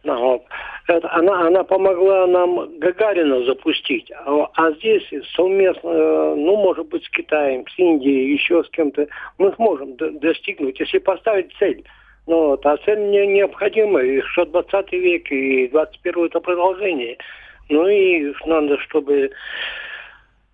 Ну, 0.04 0.20
вот. 0.20 0.44
Это, 0.88 1.10
она, 1.14 1.48
она 1.48 1.64
помогла 1.64 2.28
нам 2.28 2.78
Гагарина 2.78 3.46
запустить, 3.46 4.12
а, 4.12 4.50
а 4.54 4.72
здесь 4.74 5.04
совместно, 5.34 5.90
э, 5.90 6.36
ну, 6.36 6.58
может 6.58 6.90
быть, 6.90 7.06
с 7.06 7.10
Китаем, 7.10 7.66
с 7.70 7.80
Индией, 7.80 8.34
еще 8.34 8.66
с 8.66 8.70
кем-то, 8.72 9.08
мы 9.38 9.54
сможем 9.54 9.96
достигнуть, 9.96 10.78
если 10.78 10.98
поставить 10.98 11.56
цель– 11.58 11.86
ну, 12.28 12.48
вот, 12.48 12.66
а 12.66 12.78
цель 12.78 13.00
мне 13.00 13.28
необходима, 13.28 14.02
и 14.02 14.22
что 14.22 14.46
20 14.46 14.92
век, 14.94 15.32
и 15.32 15.68
21 15.68 16.26
это 16.26 16.40
продолжение. 16.40 17.18
Ну 17.70 17.88
и 17.88 18.34
надо, 18.46 18.78
чтобы, 18.80 19.32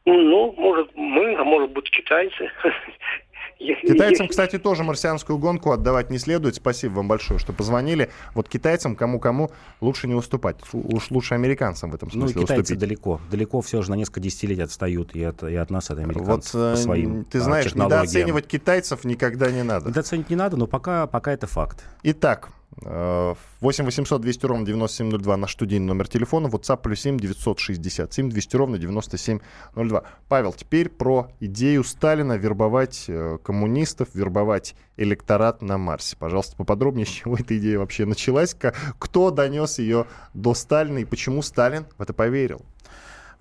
ну, 0.05 0.53
может, 0.57 0.89
мы, 0.95 1.35
а 1.35 1.43
может 1.43 1.71
быть, 1.71 1.89
китайцы. 1.89 2.51
Китайцам, 3.61 4.27
кстати, 4.27 4.57
тоже 4.57 4.83
марсианскую 4.83 5.37
гонку 5.37 5.71
отдавать 5.71 6.09
не 6.09 6.17
следует. 6.17 6.55
Спасибо 6.55 6.93
вам 6.95 7.07
большое, 7.07 7.39
что 7.39 7.53
позвонили. 7.53 8.09
Вот 8.33 8.49
китайцам 8.49 8.95
кому-кому 8.95 9.51
лучше 9.81 10.07
не 10.07 10.15
уступать. 10.15 10.57
Уж 10.73 11.11
лучше 11.11 11.35
американцам 11.35 11.91
в 11.91 11.95
этом 11.95 12.11
смысле 12.11 12.35
Ну, 12.35 12.41
китайцы 12.41 12.61
уступить. 12.61 12.79
далеко. 12.79 13.21
Далеко 13.29 13.61
все 13.61 13.81
же 13.81 13.91
на 13.91 13.95
несколько 13.95 14.19
десятилетий 14.19 14.61
отстают 14.61 15.15
и 15.15 15.23
от, 15.23 15.43
и 15.43 15.55
от 15.55 15.69
нас, 15.69 15.89
от 15.89 15.99
американцев. 15.99 16.53
Вот, 16.53 16.71
по 16.71 16.77
своим 16.77 17.25
ты 17.25 17.37
а, 17.37 17.41
знаешь, 17.41 17.75
недооценивать 17.75 18.47
китайцев 18.47 19.03
никогда 19.03 19.51
не 19.51 19.63
надо. 19.63 19.89
Недооценивать 19.89 20.29
не 20.29 20.35
надо, 20.35 20.57
но 20.57 20.67
пока, 20.67 21.07
пока 21.07 21.31
это 21.31 21.47
факт. 21.47 21.83
Итак, 22.03 22.49
8 22.79 23.85
800 23.85 24.21
200 24.21 24.45
ровно 24.45 24.65
9702 24.65 25.37
наш 25.37 25.53
студийный 25.53 25.87
номер 25.87 26.07
телефона, 26.07 26.47
WhatsApp 26.47 26.81
плюс 26.81 27.01
7 27.01 27.19
967 27.19 28.29
200 28.29 28.55
ровно 28.55 28.77
9702. 28.77 30.03
Павел, 30.29 30.53
теперь 30.53 30.89
про 30.89 31.29
идею 31.39 31.83
Сталина 31.83 32.33
вербовать 32.33 33.05
э, 33.07 33.37
коммунистов, 33.43 34.09
вербовать 34.13 34.75
электорат 34.97 35.61
на 35.61 35.77
Марсе. 35.77 36.15
Пожалуйста, 36.17 36.55
поподробнее, 36.55 37.05
с 37.05 37.09
чего 37.09 37.35
эта 37.35 37.57
идея 37.57 37.79
вообще 37.79 38.05
началась, 38.05 38.55
кто 38.99 39.31
донес 39.31 39.79
ее 39.79 40.05
до 40.33 40.53
Сталина 40.53 40.99
и 40.99 41.05
почему 41.05 41.41
Сталин 41.41 41.85
в 41.97 42.01
это 42.01 42.13
поверил? 42.13 42.61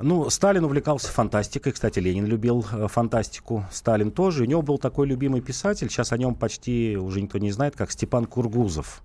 Ну, 0.03 0.31
Сталин 0.31 0.65
увлекался 0.65 1.09
фантастикой. 1.09 1.73
Кстати, 1.73 1.99
Ленин 1.99 2.25
любил 2.25 2.65
э, 2.73 2.89
фантастику. 2.89 3.65
Сталин 3.71 4.11
тоже. 4.11 4.45
У 4.45 4.47
него 4.47 4.63
был 4.63 4.79
такой 4.79 5.07
любимый 5.07 5.43
писатель. 5.43 5.91
Сейчас 5.91 6.13
о 6.13 6.17
нем 6.17 6.35
почти 6.35 6.97
уже 6.97 7.21
никто 7.21 7.39
не 7.39 7.53
знает, 7.53 7.77
как 7.77 7.91
Степан 7.91 8.25
Кургузов. 8.25 9.03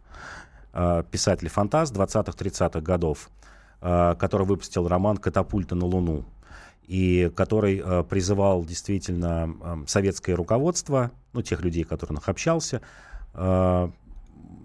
Э, 0.77 1.03
писатель-фантаст 1.09 1.95
20-30-х 1.95 2.81
годов, 2.81 3.29
э, 3.81 4.15
который 4.19 4.45
выпустил 4.45 4.89
роман 4.89 5.15
«Катапульта 5.15 5.73
на 5.73 5.85
Луну» 5.85 6.25
и 6.85 7.31
который 7.35 7.81
призывал 8.03 8.63
действительно 8.63 9.55
э, 9.59 9.75
советское 9.87 10.33
руководство, 10.33 11.11
ну, 11.31 11.41
тех 11.41 11.61
людей, 11.61 11.83
которых 11.83 12.11
он 12.11 12.19
общался, 12.25 12.81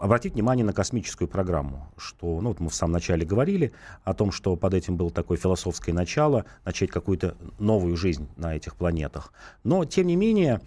обратить 0.01 0.35
внимание 0.35 0.65
на 0.65 0.73
космическую 0.73 1.29
программу, 1.29 1.93
что, 1.97 2.41
ну, 2.41 2.49
вот 2.51 2.61
мы 2.61 2.69
в 2.69 2.75
самом 2.75 2.95
начале 2.95 3.25
говорили 3.25 3.73
о 4.05 4.15
том, 4.15 4.33
что 4.33 4.57
под 4.57 4.75
этим 4.75 4.97
было 4.97 5.11
такое 5.11 5.37
философское 5.37 5.93
начало, 5.93 6.45
начать 6.65 6.91
какую-то 6.91 7.37
новую 7.59 7.97
жизнь 7.97 8.29
на 8.37 8.57
этих 8.57 8.77
планетах. 8.77 9.33
Но, 9.65 9.85
тем 9.85 10.07
не 10.07 10.17
менее, 10.17 10.61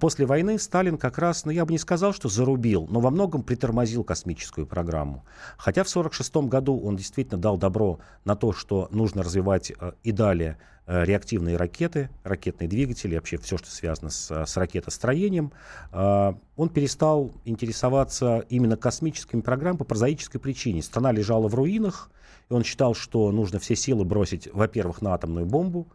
После 0.00 0.26
войны 0.26 0.58
Сталин 0.58 0.98
как 0.98 1.18
раз, 1.18 1.44
ну 1.44 1.52
я 1.52 1.64
бы 1.64 1.72
не 1.72 1.78
сказал, 1.78 2.12
что 2.12 2.28
зарубил, 2.28 2.88
но 2.90 3.00
во 3.00 3.10
многом 3.10 3.42
притормозил 3.42 4.02
космическую 4.02 4.66
программу. 4.66 5.24
Хотя 5.56 5.84
в 5.84 5.88
1946 5.88 6.48
году 6.48 6.80
он 6.80 6.96
действительно 6.96 7.40
дал 7.40 7.56
добро 7.56 8.00
на 8.24 8.34
то, 8.34 8.52
что 8.52 8.88
нужно 8.90 9.22
развивать 9.22 9.70
э, 9.78 9.92
и 10.02 10.12
далее 10.12 10.58
э, 10.86 11.04
реактивные 11.04 11.56
ракеты, 11.56 12.10
ракетные 12.24 12.68
двигатели, 12.68 13.14
вообще 13.14 13.38
все, 13.38 13.58
что 13.58 13.70
связано 13.70 14.10
с, 14.10 14.30
с 14.30 14.56
ракетостроением, 14.56 15.52
а, 15.92 16.36
он 16.56 16.68
перестал 16.68 17.30
интересоваться 17.44 18.44
именно 18.48 18.76
космическими 18.76 19.40
программами 19.40 19.78
по 19.78 19.84
прозаической 19.84 20.40
причине. 20.40 20.82
Страна 20.82 21.12
лежала 21.12 21.48
в 21.48 21.54
руинах, 21.54 22.10
и 22.50 22.52
он 22.52 22.64
считал, 22.64 22.94
что 22.94 23.30
нужно 23.30 23.58
все 23.58 23.76
силы 23.76 24.04
бросить, 24.04 24.48
во-первых, 24.52 25.00
на 25.00 25.14
атомную 25.14 25.46
бомбу, 25.46 25.86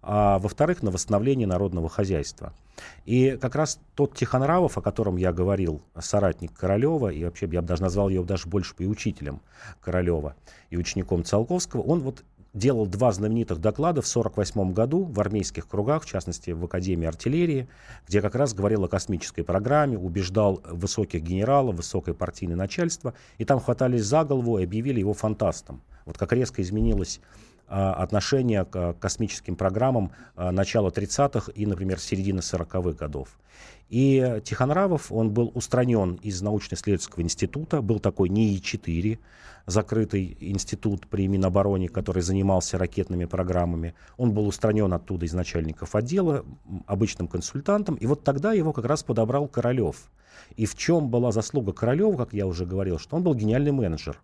а 0.00 0.38
во-вторых, 0.38 0.82
на 0.82 0.90
восстановление 0.90 1.46
народного 1.46 1.88
хозяйства. 1.88 2.52
И 3.04 3.36
как 3.40 3.56
раз 3.56 3.80
тот 3.94 4.14
Тихонравов, 4.14 4.78
о 4.78 4.82
котором 4.82 5.16
я 5.16 5.32
говорил, 5.32 5.82
соратник 5.98 6.52
Королева, 6.52 7.08
и 7.08 7.24
вообще 7.24 7.48
я 7.50 7.60
бы 7.60 7.66
даже 7.66 7.82
назвал 7.82 8.08
его 8.08 8.24
даже 8.24 8.48
больше 8.48 8.74
и 8.78 8.86
учителем 8.86 9.40
Королева, 9.80 10.36
и 10.70 10.76
учеником 10.76 11.24
Циолковского, 11.24 11.82
он 11.82 12.00
вот 12.00 12.24
делал 12.52 12.86
два 12.86 13.10
знаменитых 13.10 13.60
доклада 13.60 14.00
в 14.00 14.06
1948 14.06 14.72
году 14.72 15.04
в 15.04 15.18
армейских 15.18 15.66
кругах, 15.66 16.04
в 16.04 16.06
частности 16.06 16.50
в 16.50 16.64
Академии 16.64 17.08
артиллерии, 17.08 17.68
где 18.06 18.22
как 18.22 18.36
раз 18.36 18.54
говорил 18.54 18.84
о 18.84 18.88
космической 18.88 19.42
программе, 19.42 19.98
убеждал 19.98 20.62
высоких 20.64 21.22
генералов, 21.22 21.74
высокое 21.74 22.14
партийное 22.14 22.54
начальство, 22.54 23.14
и 23.38 23.44
там 23.44 23.58
хватались 23.58 24.04
за 24.04 24.22
голову 24.22 24.58
и 24.58 24.64
объявили 24.64 25.00
его 25.00 25.14
фантастом. 25.14 25.82
Вот 26.04 26.18
как 26.18 26.32
резко 26.32 26.62
изменилось 26.62 27.20
а, 27.66 27.94
отношение 27.94 28.64
к 28.64 28.94
космическим 28.94 29.56
программам 29.56 30.12
а, 30.36 30.52
начала 30.52 30.90
30-х 30.90 31.50
и, 31.54 31.66
например, 31.66 31.98
середины 31.98 32.40
40-х 32.40 32.92
годов. 32.92 33.28
И 33.88 34.40
Тихонравов, 34.44 35.12
он 35.12 35.30
был 35.30 35.52
устранен 35.54 36.14
из 36.22 36.40
научно-исследовательского 36.42 37.22
института, 37.22 37.82
был 37.82 38.00
такой 38.00 38.28
НИИ-4, 38.28 39.18
закрытый 39.66 40.36
институт 40.40 41.06
при 41.06 41.28
Минобороне, 41.28 41.88
который 41.88 42.22
занимался 42.22 42.78
ракетными 42.78 43.24
программами. 43.24 43.94
Он 44.16 44.32
был 44.32 44.46
устранен 44.46 44.92
оттуда 44.92 45.26
из 45.26 45.32
начальников 45.32 45.94
отдела, 45.94 46.44
обычным 46.86 47.28
консультантом, 47.28 47.94
и 47.96 48.06
вот 48.06 48.24
тогда 48.24 48.52
его 48.52 48.72
как 48.72 48.86
раз 48.86 49.02
подобрал 49.02 49.48
Королев. 49.48 50.10
И 50.56 50.66
в 50.66 50.74
чем 50.76 51.08
была 51.08 51.32
заслуга 51.32 51.72
Королева, 51.72 52.16
как 52.16 52.32
я 52.32 52.46
уже 52.46 52.66
говорил, 52.66 52.98
что 52.98 53.16
он 53.16 53.22
был 53.22 53.34
гениальный 53.34 53.72
менеджер. 53.72 54.20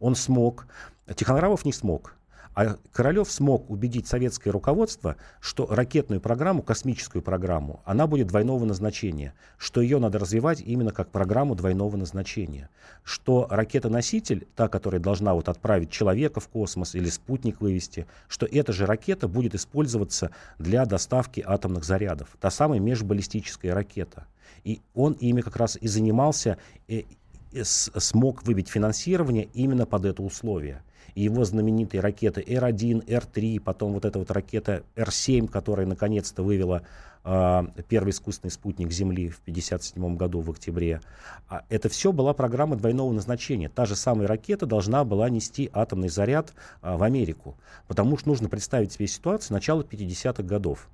Он 0.00 0.14
смог, 0.14 0.66
Тихонравов 1.14 1.64
не 1.64 1.72
смог, 1.72 2.14
а 2.58 2.76
Королев 2.90 3.30
смог 3.30 3.70
убедить 3.70 4.08
советское 4.08 4.50
руководство, 4.50 5.14
что 5.38 5.68
ракетную 5.70 6.20
программу, 6.20 6.60
космическую 6.60 7.22
программу, 7.22 7.80
она 7.84 8.08
будет 8.08 8.26
двойного 8.26 8.64
назначения, 8.64 9.34
что 9.58 9.80
ее 9.80 10.00
надо 10.00 10.18
развивать 10.18 10.60
именно 10.60 10.90
как 10.90 11.12
программу 11.12 11.54
двойного 11.54 11.96
назначения, 11.96 12.68
что 13.04 13.46
ракета-носитель, 13.48 14.48
та, 14.56 14.66
которая 14.66 15.00
должна 15.00 15.34
вот 15.34 15.48
отправить 15.48 15.92
человека 15.92 16.40
в 16.40 16.48
космос 16.48 16.96
или 16.96 17.08
спутник 17.10 17.60
вывести, 17.60 18.08
что 18.26 18.44
эта 18.44 18.72
же 18.72 18.86
ракета 18.86 19.28
будет 19.28 19.54
использоваться 19.54 20.32
для 20.58 20.84
доставки 20.84 21.44
атомных 21.46 21.84
зарядов, 21.84 22.36
та 22.40 22.50
самая 22.50 22.80
межбаллистическая 22.80 23.72
ракета. 23.72 24.26
И 24.64 24.80
он 24.96 25.12
ими 25.12 25.42
как 25.42 25.54
раз 25.58 25.78
и 25.80 25.86
занимался, 25.86 26.58
и, 26.88 27.06
и 27.52 27.62
смог 27.62 28.42
выбить 28.42 28.68
финансирование 28.68 29.48
именно 29.54 29.86
под 29.86 30.06
это 30.06 30.24
условие 30.24 30.82
его 31.14 31.44
знаменитые 31.44 32.00
ракеты 32.00 32.44
Р-1, 32.46 33.04
Р-3, 33.06 33.60
потом 33.60 33.92
вот 33.92 34.04
эта 34.04 34.18
вот 34.18 34.30
ракета 34.30 34.82
Р-7, 34.96 35.48
которая 35.48 35.86
наконец-то 35.86 36.42
вывела 36.42 36.82
э, 37.24 37.62
первый 37.88 38.10
искусственный 38.10 38.50
спутник 38.50 38.90
Земли 38.90 39.28
в 39.28 39.40
1957 39.42 40.16
году 40.16 40.40
в 40.40 40.50
октябре. 40.50 41.00
А 41.48 41.64
это 41.68 41.88
все 41.88 42.12
была 42.12 42.34
программа 42.34 42.76
двойного 42.76 43.12
назначения. 43.12 43.68
Та 43.68 43.86
же 43.86 43.96
самая 43.96 44.26
ракета 44.28 44.66
должна 44.66 45.04
была 45.04 45.28
нести 45.28 45.70
атомный 45.72 46.08
заряд 46.08 46.52
э, 46.82 46.96
в 46.96 47.02
Америку, 47.02 47.56
потому 47.86 48.16
что 48.18 48.28
нужно 48.28 48.48
представить 48.48 48.92
себе 48.92 49.06
ситуацию 49.06 49.54
начала 49.54 49.82
50-х 49.82 50.42
годов. 50.42 50.88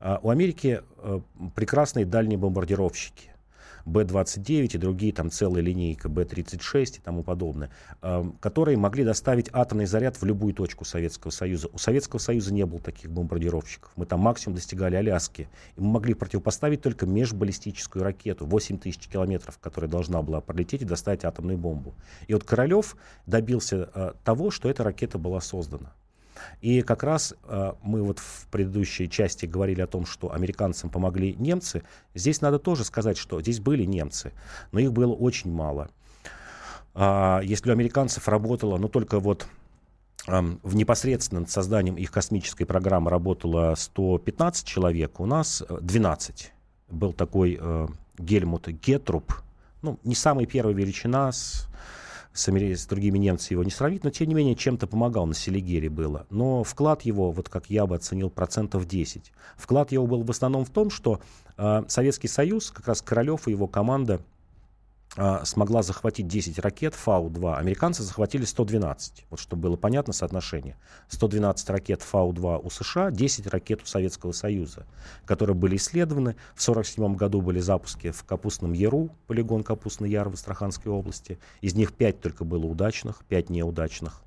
Э, 0.00 0.18
у 0.22 0.30
Америки 0.30 0.82
э, 0.98 1.20
прекрасные 1.54 2.06
дальние 2.06 2.38
бомбардировщики. 2.38 3.31
Б-29 3.84 4.74
и 4.74 4.78
другие, 4.78 5.12
там 5.12 5.30
целая 5.30 5.62
линейка 5.62 6.08
Б-36 6.08 6.98
и 6.98 7.00
тому 7.00 7.22
подобное, 7.22 7.70
э, 8.00 8.24
которые 8.40 8.76
могли 8.76 9.04
доставить 9.04 9.48
атомный 9.52 9.86
заряд 9.86 10.20
в 10.20 10.24
любую 10.24 10.54
точку 10.54 10.84
Советского 10.84 11.30
Союза. 11.30 11.68
У 11.72 11.78
Советского 11.78 12.18
Союза 12.18 12.52
не 12.52 12.64
было 12.66 12.80
таких 12.80 13.10
бомбардировщиков. 13.10 13.90
Мы 13.96 14.06
там 14.06 14.20
максимум 14.20 14.56
достигали 14.56 14.96
Аляски. 14.96 15.48
И 15.76 15.80
мы 15.80 15.92
могли 15.92 16.14
противопоставить 16.14 16.82
только 16.82 17.06
межбаллистическую 17.06 18.02
ракету 18.02 18.46
8 18.46 18.78
тысяч 18.78 19.08
километров, 19.08 19.58
которая 19.58 19.90
должна 19.90 20.22
была 20.22 20.40
пролететь 20.40 20.82
и 20.82 20.84
доставить 20.84 21.24
атомную 21.24 21.58
бомбу. 21.58 21.94
И 22.26 22.34
вот 22.34 22.44
Королев 22.44 22.96
добился 23.26 23.90
э, 23.94 24.12
того, 24.24 24.50
что 24.50 24.68
эта 24.68 24.84
ракета 24.84 25.18
была 25.18 25.40
создана. 25.40 25.92
И 26.60 26.82
как 26.82 27.02
раз 27.02 27.34
э, 27.44 27.72
мы 27.82 28.02
вот 28.02 28.18
в 28.18 28.46
предыдущей 28.48 29.08
части 29.08 29.46
говорили 29.46 29.80
о 29.80 29.86
том, 29.86 30.06
что 30.06 30.32
американцам 30.32 30.90
помогли 30.90 31.34
немцы. 31.34 31.82
Здесь 32.14 32.40
надо 32.40 32.58
тоже 32.58 32.84
сказать, 32.84 33.16
что 33.16 33.40
здесь 33.40 33.60
были 33.60 33.84
немцы, 33.84 34.32
но 34.72 34.80
их 34.80 34.92
было 34.92 35.12
очень 35.12 35.52
мало. 35.52 35.90
А, 36.94 37.40
если 37.42 37.70
у 37.70 37.72
американцев 37.72 38.28
работало, 38.28 38.78
ну 38.78 38.88
только 38.88 39.20
вот 39.20 39.46
в 40.26 40.76
непосредственно 40.76 41.40
над 41.40 41.50
созданием 41.50 41.96
их 41.96 42.12
космической 42.12 42.64
программы 42.64 43.10
работало 43.10 43.74
115 43.76 44.64
человек, 44.64 45.18
у 45.18 45.26
нас 45.26 45.64
12. 45.68 46.42
Э, 46.44 46.94
Был 46.94 47.12
такой 47.12 47.58
э, 47.60 47.88
Гельмут 48.18 48.68
Гетруп, 48.68 49.32
ну, 49.82 49.98
не 50.04 50.14
самая 50.14 50.46
первая 50.46 50.74
величина, 50.74 51.32
с 51.32 51.66
с, 52.32 52.48
с 52.48 52.86
другими 52.86 53.18
немцами 53.18 53.54
его 53.54 53.64
не 53.64 53.70
сравнить, 53.70 54.04
но 54.04 54.10
тем 54.10 54.28
не 54.28 54.34
менее 54.34 54.54
чем-то 54.54 54.86
помогал 54.86 55.26
на 55.26 55.34
Селигере 55.34 55.90
было. 55.90 56.26
Но 56.30 56.64
вклад 56.64 57.02
его, 57.02 57.30
вот 57.30 57.48
как 57.48 57.70
я 57.70 57.86
бы 57.86 57.96
оценил, 57.96 58.30
процентов 58.30 58.86
10. 58.86 59.32
Вклад 59.56 59.92
его 59.92 60.06
был 60.06 60.22
в 60.22 60.30
основном 60.30 60.64
в 60.64 60.70
том, 60.70 60.90
что 60.90 61.20
э, 61.56 61.82
Советский 61.88 62.28
Союз, 62.28 62.70
как 62.70 62.88
раз 62.88 63.02
Королев 63.02 63.48
и 63.48 63.50
его 63.50 63.66
команда 63.66 64.20
смогла 65.44 65.82
захватить 65.82 66.26
10 66.26 66.58
ракет 66.58 66.94
Фау-2, 66.94 67.56
американцы 67.56 68.02
захватили 68.02 68.44
112. 68.44 69.26
Вот 69.28 69.40
чтобы 69.40 69.62
было 69.62 69.76
понятно 69.76 70.12
соотношение. 70.12 70.76
112 71.08 71.68
ракет 71.70 72.02
Фау-2 72.02 72.60
у 72.64 72.70
США, 72.70 73.10
10 73.10 73.46
ракет 73.48 73.82
у 73.82 73.86
Советского 73.86 74.32
Союза, 74.32 74.86
которые 75.26 75.54
были 75.54 75.76
исследованы. 75.76 76.36
В 76.54 76.62
1947 76.62 77.16
году 77.16 77.42
были 77.42 77.60
запуски 77.60 78.10
в 78.10 78.24
Капустном 78.24 78.72
Яру, 78.72 79.10
полигон 79.26 79.62
Капустный 79.64 80.10
Яр 80.10 80.30
в 80.30 80.34
Астраханской 80.34 80.90
области. 80.90 81.38
Из 81.60 81.74
них 81.74 81.92
5 81.92 82.20
только 82.20 82.44
было 82.44 82.64
удачных, 82.64 83.24
5 83.28 83.50
неудачных. 83.50 84.22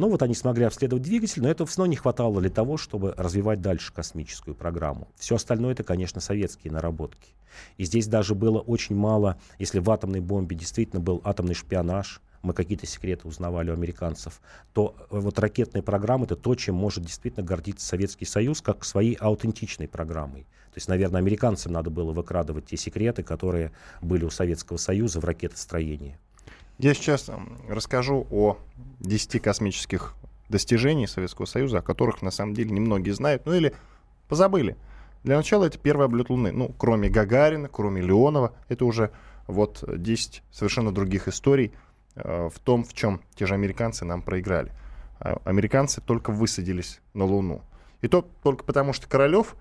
Ну 0.00 0.08
вот 0.08 0.22
они 0.22 0.34
смогли 0.34 0.64
обследовать 0.64 1.02
двигатель, 1.02 1.42
но 1.42 1.50
этого 1.50 1.68
все 1.68 1.82
равно 1.82 1.90
не 1.90 1.96
хватало 1.96 2.40
для 2.40 2.48
того, 2.48 2.78
чтобы 2.78 3.12
развивать 3.18 3.60
дальше 3.60 3.92
космическую 3.92 4.54
программу. 4.54 5.08
Все 5.16 5.34
остальное 5.34 5.72
это, 5.72 5.84
конечно, 5.84 6.22
советские 6.22 6.72
наработки. 6.72 7.34
И 7.76 7.84
здесь 7.84 8.06
даже 8.06 8.34
было 8.34 8.60
очень 8.60 8.96
мало, 8.96 9.38
если 9.58 9.78
в 9.78 9.90
атомной 9.90 10.20
бомбе 10.20 10.56
действительно 10.56 11.02
был 11.02 11.20
атомный 11.22 11.52
шпионаж, 11.52 12.22
мы 12.40 12.54
какие-то 12.54 12.86
секреты 12.86 13.28
узнавали 13.28 13.68
у 13.68 13.74
американцев, 13.74 14.40
то 14.72 14.96
э, 14.98 15.18
вот 15.18 15.38
ракетная 15.38 15.82
программа 15.82 16.24
это 16.24 16.34
то, 16.34 16.54
чем 16.54 16.76
может 16.76 17.04
действительно 17.04 17.44
гордиться 17.44 17.86
Советский 17.86 18.24
Союз, 18.24 18.62
как 18.62 18.86
своей 18.86 19.16
аутентичной 19.16 19.86
программой. 19.86 20.44
То 20.72 20.76
есть, 20.76 20.88
наверное, 20.88 21.20
американцам 21.20 21.72
надо 21.72 21.90
было 21.90 22.12
выкрадывать 22.12 22.64
те 22.64 22.78
секреты, 22.78 23.22
которые 23.22 23.70
были 24.00 24.24
у 24.24 24.30
Советского 24.30 24.78
Союза 24.78 25.20
в 25.20 25.26
ракетостроении. 25.26 26.16
Я 26.82 26.94
сейчас 26.94 27.30
расскажу 27.68 28.26
о 28.30 28.56
10 29.00 29.42
космических 29.42 30.14
достижений 30.48 31.06
Советского 31.06 31.44
Союза, 31.44 31.80
о 31.80 31.82
которых 31.82 32.22
на 32.22 32.30
самом 32.30 32.54
деле 32.54 32.70
немногие 32.70 33.12
знают, 33.12 33.44
ну 33.44 33.52
или 33.52 33.74
позабыли. 34.28 34.78
Для 35.22 35.36
начала 35.36 35.66
это 35.66 35.78
первый 35.78 36.06
облет 36.06 36.30
Луны. 36.30 36.52
Ну, 36.52 36.74
кроме 36.78 37.10
Гагарина, 37.10 37.68
кроме 37.68 38.00
Леонова, 38.00 38.54
это 38.70 38.86
уже 38.86 39.10
вот 39.46 39.84
10 39.94 40.42
совершенно 40.50 40.90
других 40.90 41.28
историй 41.28 41.74
э, 42.14 42.48
в 42.48 42.58
том, 42.60 42.84
в 42.84 42.94
чем 42.94 43.20
те 43.34 43.44
же 43.44 43.52
американцы 43.52 44.06
нам 44.06 44.22
проиграли. 44.22 44.72
А 45.18 45.38
американцы 45.44 46.00
только 46.00 46.32
высадились 46.32 47.02
на 47.12 47.26
Луну. 47.26 47.60
И 48.00 48.08
то 48.08 48.26
только 48.42 48.64
потому, 48.64 48.94
что 48.94 49.06
Королев 49.06 49.54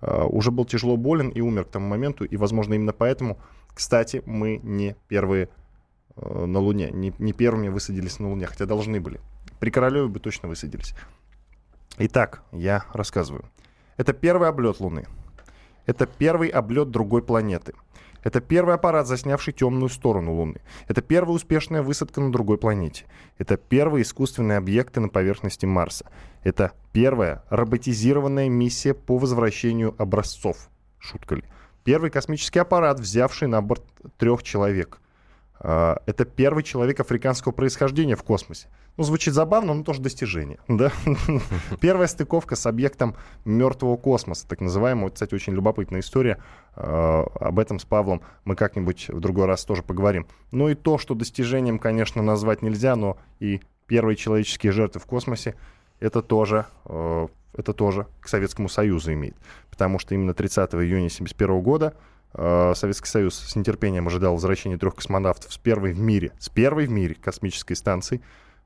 э, 0.00 0.22
уже 0.24 0.50
был 0.50 0.64
тяжело 0.64 0.96
болен 0.96 1.28
и 1.28 1.42
умер 1.42 1.66
к 1.66 1.68
тому 1.68 1.86
моменту, 1.86 2.24
и, 2.24 2.34
возможно, 2.38 2.72
именно 2.72 2.94
поэтому, 2.94 3.38
кстати, 3.74 4.22
мы 4.24 4.58
не 4.62 4.96
первые 5.08 5.50
на 6.16 6.58
Луне. 6.58 6.90
Не, 6.90 7.12
не 7.18 7.32
первыми 7.32 7.68
высадились 7.68 8.18
на 8.18 8.28
Луне, 8.28 8.46
хотя 8.46 8.66
должны 8.66 9.00
были. 9.00 9.20
При 9.60 9.70
Королеве 9.70 10.08
бы 10.08 10.20
точно 10.20 10.48
высадились. 10.48 10.94
Итак, 11.98 12.42
я 12.52 12.84
рассказываю. 12.92 13.44
Это 13.96 14.12
первый 14.12 14.48
облет 14.48 14.80
Луны. 14.80 15.06
Это 15.86 16.06
первый 16.06 16.48
облет 16.48 16.90
другой 16.90 17.22
планеты. 17.22 17.74
Это 18.22 18.40
первый 18.40 18.74
аппарат, 18.76 19.06
заснявший 19.06 19.52
темную 19.52 19.88
сторону 19.88 20.34
Луны. 20.34 20.60
Это 20.86 21.02
первая 21.02 21.34
успешная 21.34 21.82
высадка 21.82 22.20
на 22.20 22.30
другой 22.30 22.56
планете. 22.56 23.06
Это 23.36 23.56
первые 23.56 24.02
искусственные 24.02 24.58
объекты 24.58 25.00
на 25.00 25.08
поверхности 25.08 25.66
Марса. 25.66 26.06
Это 26.44 26.72
первая 26.92 27.44
роботизированная 27.50 28.48
миссия 28.48 28.94
по 28.94 29.18
возвращению 29.18 29.94
образцов. 29.98 30.68
Шутка 30.98 31.34
ли? 31.34 31.44
Первый 31.82 32.10
космический 32.10 32.60
аппарат, 32.60 33.00
взявший 33.00 33.48
на 33.48 33.60
борт 33.60 33.82
трех 34.18 34.44
человек. 34.44 35.00
А, 35.64 36.02
это 36.06 36.24
первый 36.24 36.64
человек 36.64 36.98
африканского 36.98 37.52
происхождения 37.52 38.16
в 38.16 38.24
космосе. 38.24 38.66
Ну, 38.96 39.04
звучит 39.04 39.32
забавно, 39.32 39.74
но 39.74 39.84
тоже 39.84 40.02
достижение. 40.02 40.58
Да? 40.68 40.90
Первая 41.80 42.08
стыковка 42.08 42.56
с 42.56 42.66
объектом 42.66 43.14
мертвого 43.44 43.96
космоса, 43.96 44.46
так 44.48 44.60
называемая. 44.60 45.04
Вот, 45.04 45.14
кстати, 45.14 45.34
очень 45.34 45.52
любопытная 45.52 46.00
история. 46.00 46.42
А, 46.74 47.24
об 47.38 47.60
этом 47.60 47.78
с 47.78 47.84
Павлом 47.84 48.22
мы 48.44 48.56
как-нибудь 48.56 49.08
в 49.08 49.20
другой 49.20 49.46
раз 49.46 49.64
тоже 49.64 49.84
поговорим. 49.84 50.26
Ну 50.50 50.68
и 50.68 50.74
то, 50.74 50.98
что 50.98 51.14
достижением, 51.14 51.78
конечно, 51.78 52.22
назвать 52.22 52.62
нельзя, 52.62 52.96
но 52.96 53.16
и 53.38 53.60
первые 53.86 54.16
человеческие 54.16 54.72
жертвы 54.72 55.00
в 55.00 55.06
космосе, 55.06 55.54
это 56.00 56.22
тоже, 56.22 56.66
а, 56.86 57.28
это 57.56 57.72
тоже 57.72 58.08
к 58.20 58.28
Советскому 58.28 58.68
Союзу 58.68 59.12
имеет. 59.12 59.36
Потому 59.70 60.00
что 60.00 60.16
именно 60.16 60.34
30 60.34 60.74
июня 60.74 61.06
1971 61.06 61.60
года 61.60 61.94
Советский 62.34 63.08
Союз 63.08 63.34
с 63.34 63.56
нетерпением 63.56 64.06
ожидал 64.06 64.32
возвращения 64.32 64.78
трех 64.78 64.94
космонавтов 64.94 65.52
с 65.52 65.58
первой 65.58 65.92
в 65.92 66.00
мире, 66.00 66.32
с 66.38 66.48
первой 66.48 66.86
в 66.86 66.90
мире 66.90 67.14
космической 67.14 67.74
станции 67.74 68.22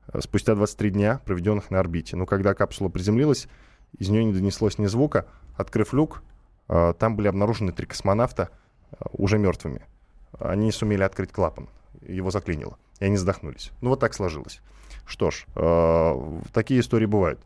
э, 0.07 0.21
спустя 0.21 0.55
23 0.55 0.91
дня, 0.91 1.21
проведенных 1.25 1.69
на 1.69 1.79
орбите. 1.79 2.15
Но 2.15 2.25
когда 2.25 2.53
капсула 2.53 2.87
приземлилась, 2.87 3.47
из 3.97 4.07
нее 4.07 4.23
не 4.23 4.31
донеслось 4.31 4.77
ни 4.77 4.85
звука. 4.85 5.27
Открыв 5.55 5.91
люк, 5.91 6.23
э, 6.69 6.93
там 6.97 7.17
были 7.17 7.27
обнаружены 7.27 7.73
три 7.73 7.85
космонавта 7.85 8.49
уже 9.11 9.37
мертвыми. 9.37 9.85
Они 10.39 10.71
сумели 10.71 11.03
открыть 11.03 11.33
клапан, 11.33 11.67
его 12.01 12.31
заклинило, 12.31 12.77
и 12.99 13.05
они 13.05 13.17
задохнулись. 13.17 13.71
Ну 13.81 13.89
вот 13.89 13.99
так 13.99 14.13
сложилось. 14.13 14.61
Что 15.05 15.29
ж, 15.29 15.45
такие 16.53 16.79
истории 16.79 17.05
бывают. 17.05 17.39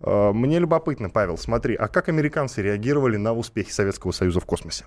Мне 0.00 0.58
любопытно, 0.58 1.10
Павел, 1.10 1.36
смотри, 1.36 1.74
а 1.74 1.88
как 1.88 2.08
американцы 2.08 2.62
реагировали 2.62 3.16
на 3.16 3.32
успехи 3.32 3.70
Советского 3.70 4.10
Союза 4.12 4.40
в 4.40 4.44
космосе? 4.44 4.86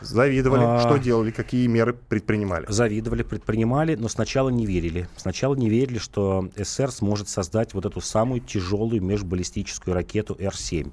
Завидовали. 0.00 0.62
А... 0.64 0.80
Что 0.80 0.96
делали? 0.98 1.30
Какие 1.30 1.66
меры 1.66 1.92
предпринимали? 1.94 2.66
Завидовали, 2.68 3.22
предпринимали, 3.22 3.94
но 3.94 4.08
сначала 4.08 4.48
не 4.48 4.66
верили. 4.66 5.08
Сначала 5.16 5.54
не 5.54 5.68
верили, 5.68 5.98
что 5.98 6.48
СССР 6.56 6.90
сможет 6.90 7.28
создать 7.28 7.74
вот 7.74 7.86
эту 7.86 8.00
самую 8.00 8.40
тяжелую 8.40 9.02
межбаллистическую 9.02 9.94
ракету 9.94 10.36
Р-7. 10.38 10.92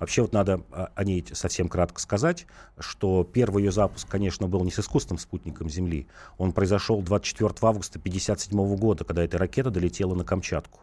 Вообще 0.00 0.22
вот 0.22 0.32
надо 0.32 0.60
о 0.72 1.04
ней 1.04 1.24
совсем 1.32 1.68
кратко 1.68 2.00
сказать, 2.00 2.46
что 2.78 3.24
первый 3.24 3.64
ее 3.64 3.72
запуск, 3.72 4.08
конечно, 4.08 4.48
был 4.48 4.64
не 4.64 4.70
с 4.70 4.78
искусственным 4.78 5.18
спутником 5.18 5.68
Земли. 5.68 6.08
Он 6.36 6.52
произошел 6.52 7.00
24 7.00 7.50
августа 7.62 7.98
1957 7.98 8.76
года, 8.76 9.04
когда 9.04 9.24
эта 9.24 9.38
ракета 9.38 9.70
долетела 9.70 10.14
на 10.14 10.24
Камчатку. 10.24 10.80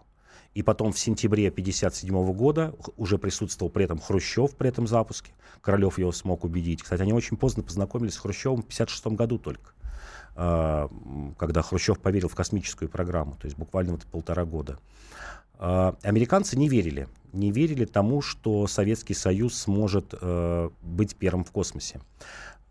И 0.53 0.63
потом 0.63 0.91
в 0.91 0.99
сентябре 0.99 1.47
1957 1.47 2.33
года 2.33 2.73
уже 2.97 3.17
присутствовал 3.17 3.71
при 3.71 3.85
этом 3.85 3.99
Хрущев 3.99 4.55
при 4.55 4.69
этом 4.69 4.85
запуске. 4.85 5.31
Королев 5.61 5.97
его 5.97 6.11
смог 6.11 6.43
убедить. 6.43 6.83
Кстати, 6.83 7.01
они 7.01 7.13
очень 7.13 7.37
поздно 7.37 7.63
познакомились 7.63 8.15
с 8.15 8.17
Хрущевым 8.17 8.61
в 8.61 8.65
1956 8.65 9.17
году 9.17 9.37
только 9.37 9.71
а, 10.35 10.89
когда 11.37 11.61
Хрущев 11.61 11.99
поверил 11.99 12.27
в 12.27 12.35
космическую 12.35 12.89
программу, 12.89 13.35
то 13.35 13.45
есть 13.45 13.57
буквально 13.57 13.93
вот 13.93 14.05
полтора 14.05 14.45
года. 14.45 14.77
А, 15.57 15.95
американцы 16.03 16.57
не 16.57 16.67
верили, 16.67 17.07
не 17.33 17.51
верили 17.51 17.85
тому, 17.85 18.21
что 18.21 18.67
Советский 18.67 19.13
Союз 19.13 19.55
сможет 19.55 20.13
э, 20.19 20.69
быть 20.81 21.15
первым 21.15 21.43
в 21.43 21.51
космосе. 21.51 22.01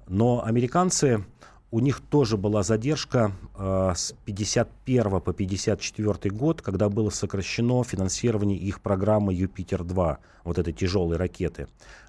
Но 0.07 0.45
американцы 0.45 1.25
у 1.71 1.79
них 1.81 2.01
тоже 2.01 2.37
была 2.37 2.63
задержка 2.63 3.33
э, 3.57 3.93
с 3.95 4.15
51 4.25 5.21
по 5.21 5.33
54 5.33 6.35
год, 6.35 6.63
когда 6.63 6.89
было 6.89 7.11
сокращено 7.11 7.85
финансирование 7.85 8.59
их 8.59 8.81
программы 8.81 9.33
«Юпитер-2», 9.33 10.17
вот 10.45 10.59
этой 10.59 10.73
тяжелой 10.73 11.17
ракеты. 11.17 11.69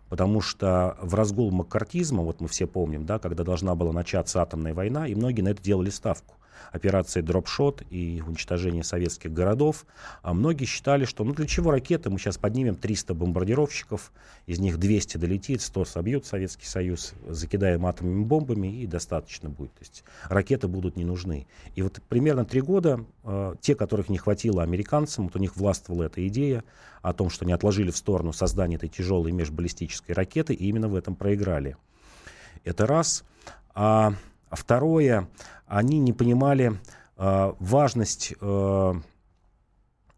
Потому 0.10 0.42
что 0.42 0.98
в 1.02 1.14
разгул 1.16 1.52
маккартизма, 1.52 2.24
вот 2.24 2.42
мы 2.42 2.48
все 2.48 2.66
помним, 2.68 3.06
да, 3.06 3.20
когда 3.20 3.44
должна 3.44 3.76
была 3.76 3.94
начаться 3.94 4.42
атомная 4.42 4.74
война, 4.74 5.08
и 5.08 5.16
многие 5.16 5.42
на 5.42 5.50
это 5.50 5.62
делали 5.62 5.90
ставку 5.90 6.36
операции 6.72 7.22
«Дропшот» 7.22 7.84
и 7.90 8.24
уничтожение 8.26 8.84
советских 8.84 9.32
городов. 9.34 9.86
А 10.22 10.34
многие 10.34 10.66
считали, 10.66 11.06
что 11.06 11.24
ну 11.24 11.34
для 11.34 11.46
чего 11.46 11.72
ракеты? 11.72 12.10
Мы 12.10 12.18
сейчас 12.18 12.38
поднимем 12.38 12.76
300 12.76 13.14
бомбардировщиков, 13.14 14.12
из 14.46 14.60
них 14.60 14.78
200 14.78 15.18
долетит, 15.18 15.62
100 15.62 15.86
собьют 15.86 16.26
Советский 16.26 16.66
Союз, 16.66 17.14
закидаем 17.28 17.86
атомными 17.86 18.24
бомбами 18.24 18.82
и 18.82 18.88
достаточно 18.88 19.50
будет. 19.50 19.74
То 19.74 19.82
есть 19.82 20.04
ракеты 20.30 20.68
будут 20.68 20.96
не 20.96 21.06
нужны. 21.06 21.48
И 21.76 21.82
вот 21.82 22.02
примерно 22.08 22.46
три 22.46 22.62
года 22.62 23.06
э, 23.24 23.56
те, 23.62 23.76
которых 23.76 24.10
не 24.10 24.18
хватило 24.18 24.64
американцам, 24.64 25.26
вот 25.26 25.36
у 25.36 25.40
них 25.40 25.58
властвовала 25.58 26.04
эта 26.04 26.26
идея 26.28 26.64
о 27.02 27.14
том, 27.14 27.30
что 27.30 27.46
они 27.46 27.54
отложили 27.54 27.92
в 27.92 27.98
сторону 27.98 28.32
создание 28.32 28.78
этой 28.78 28.90
тяжелой 28.90 29.32
межбаллистической 29.32 30.16
ракеты, 30.16 30.54
и 30.54 30.68
именно 30.68 30.88
в 30.88 30.96
этом 30.96 31.16
проиграли. 31.16 31.76
Это 32.64 32.86
раз. 32.86 33.24
А 33.74 34.14
второе, 34.52 35.28
они 35.66 36.00
не 36.00 36.14
понимали 36.14 36.74
э, 37.18 37.54
важность, 37.60 38.34
э, 38.40 38.94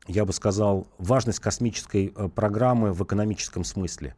я 0.07 0.25
бы 0.25 0.33
сказал, 0.33 0.87
важность 0.97 1.39
космической 1.39 2.13
э, 2.15 2.29
программы 2.29 2.93
в 2.93 3.03
экономическом 3.03 3.63
смысле. 3.63 4.15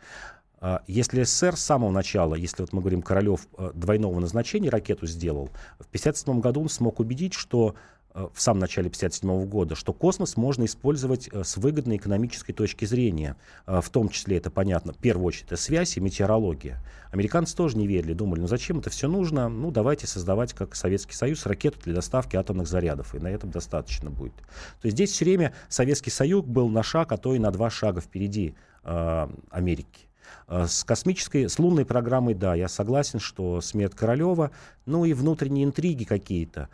Э, 0.61 0.79
если 0.87 1.23
СССР 1.23 1.57
с 1.57 1.61
самого 1.61 1.91
начала, 1.91 2.35
если 2.35 2.63
вот 2.63 2.73
мы 2.73 2.81
говорим, 2.81 3.01
Королев 3.01 3.47
э, 3.57 3.71
двойного 3.73 4.19
назначения 4.19 4.69
ракету 4.69 5.07
сделал, 5.07 5.47
в 5.79 5.87
1957 5.87 6.39
году 6.39 6.61
он 6.61 6.69
смог 6.69 6.99
убедить, 6.99 7.33
что 7.33 7.75
Э, 8.04 8.04
в 8.15 8.41
самом 8.41 8.61
начале 8.61 8.87
1957 8.87 9.45
года, 9.49 9.75
что 9.75 9.91
космос 9.91 10.37
можно 10.37 10.63
использовать 10.63 11.27
э, 11.31 11.43
с 11.43 11.57
выгодной 11.57 11.97
экономической 11.97 12.53
точки 12.53 12.85
зрения. 12.85 13.35
Э, 13.67 13.81
в 13.81 13.89
том 13.89 14.07
числе, 14.07 14.37
это 14.37 14.49
понятно, 14.49 14.93
в 14.93 14.97
первую 14.97 15.25
очередь, 15.25 15.47
это 15.47 15.57
связь 15.57 15.97
и 15.97 15.99
метеорология. 15.99 16.81
Американцы 17.11 17.55
тоже 17.55 17.77
не 17.77 17.87
верили, 17.87 18.13
думали, 18.13 18.39
ну 18.39 18.47
зачем 18.47 18.79
это 18.79 18.89
все 18.89 19.09
нужно? 19.09 19.49
Ну 19.49 19.69
давайте 19.69 20.07
создавать, 20.07 20.53
как 20.53 20.75
Советский 20.75 21.13
Союз, 21.13 21.45
ракету 21.45 21.79
для 21.83 21.93
доставки 21.93 22.37
атомных 22.37 22.67
зарядов, 22.67 23.13
и 23.15 23.19
на 23.19 23.27
этом 23.27 23.51
достаточно 23.51 24.09
будет. 24.09 24.35
То 24.81 24.85
есть 24.85 24.95
здесь 24.95 25.11
все 25.11 25.25
время 25.25 25.53
Советский 25.67 26.11
Союз 26.11 26.45
был 26.45 26.69
на 26.69 26.83
шаг, 26.83 27.11
а 27.11 27.17
то 27.17 27.35
и 27.35 27.39
на 27.39 27.51
два 27.51 27.69
шага 27.69 27.99
впереди 27.99 28.55
э, 28.83 29.27
Америки. 29.49 30.07
С 30.47 30.83
космической, 30.83 31.49
с 31.49 31.59
лунной 31.59 31.85
программой, 31.85 32.33
да, 32.33 32.55
я 32.55 32.67
согласен, 32.67 33.19
что 33.19 33.61
смерть 33.61 33.93
Королева, 33.93 34.51
ну 34.85 35.05
и 35.05 35.13
внутренние 35.13 35.65
интриги 35.65 36.03
какие-то. 36.03 36.69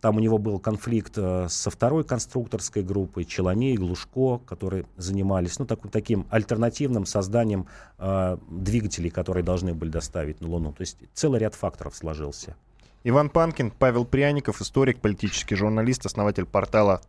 Там 0.00 0.16
у 0.16 0.20
него 0.20 0.38
был 0.38 0.58
конфликт 0.58 1.14
э, 1.16 1.46
со 1.48 1.70
второй 1.70 2.04
конструкторской 2.04 2.82
группой, 2.82 3.24
Челомей, 3.24 3.76
Глушко, 3.76 4.38
которые 4.46 4.84
занимались 4.96 5.58
ну, 5.58 5.64
так, 5.64 5.80
таким 5.90 6.26
альтернативным 6.30 7.06
созданием 7.06 7.66
э, 7.98 8.36
двигателей, 8.50 9.10
которые 9.10 9.42
должны 9.42 9.72
были 9.72 9.90
доставить 9.90 10.40
на 10.40 10.48
Луну. 10.48 10.72
То 10.72 10.82
есть 10.82 10.98
целый 11.14 11.40
ряд 11.40 11.54
факторов 11.54 11.96
сложился. 11.96 12.56
Иван 13.04 13.30
Панкин, 13.30 13.70
Павел 13.70 14.04
Пряников, 14.04 14.60
историк, 14.60 15.00
политический 15.00 15.54
журналист, 15.54 16.04
основатель 16.04 16.44
портала 16.44 17.00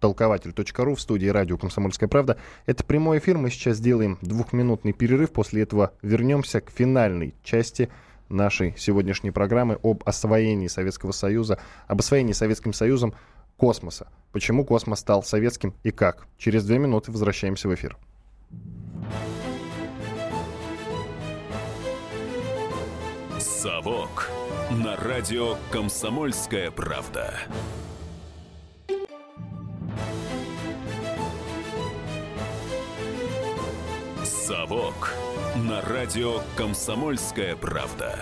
толкователь.ру 0.00 0.94
в 0.94 1.00
студии 1.00 1.28
радио 1.28 1.56
«Комсомольская 1.56 2.10
правда». 2.10 2.36
Это 2.66 2.84
прямой 2.84 3.18
эфир. 3.18 3.38
Мы 3.38 3.48
сейчас 3.48 3.78
сделаем 3.78 4.18
двухминутный 4.20 4.92
перерыв. 4.92 5.32
После 5.32 5.62
этого 5.62 5.94
вернемся 6.02 6.60
к 6.60 6.68
финальной 6.68 7.34
части 7.42 7.88
нашей 8.28 8.74
сегодняшней 8.76 9.30
программы 9.30 9.78
об 9.82 10.02
освоении 10.06 10.68
Советского 10.68 11.12
Союза, 11.12 11.58
об 11.86 12.00
освоении 12.00 12.32
Советским 12.32 12.72
Союзом 12.72 13.14
космоса. 13.56 14.08
Почему 14.32 14.64
космос 14.64 15.00
стал 15.00 15.22
советским 15.22 15.74
и 15.82 15.90
как? 15.90 16.26
Через 16.38 16.64
две 16.64 16.78
минуты 16.78 17.12
возвращаемся 17.12 17.68
в 17.68 17.74
эфир. 17.74 17.96
Совок 23.38 24.30
на 24.70 24.96
радио 24.96 25.56
«Комсомольская 25.70 26.70
правда». 26.70 27.34
Совок 34.46 35.14
на 35.56 35.80
радио 35.80 36.40
«Комсомольская 36.54 37.56
правда». 37.56 38.18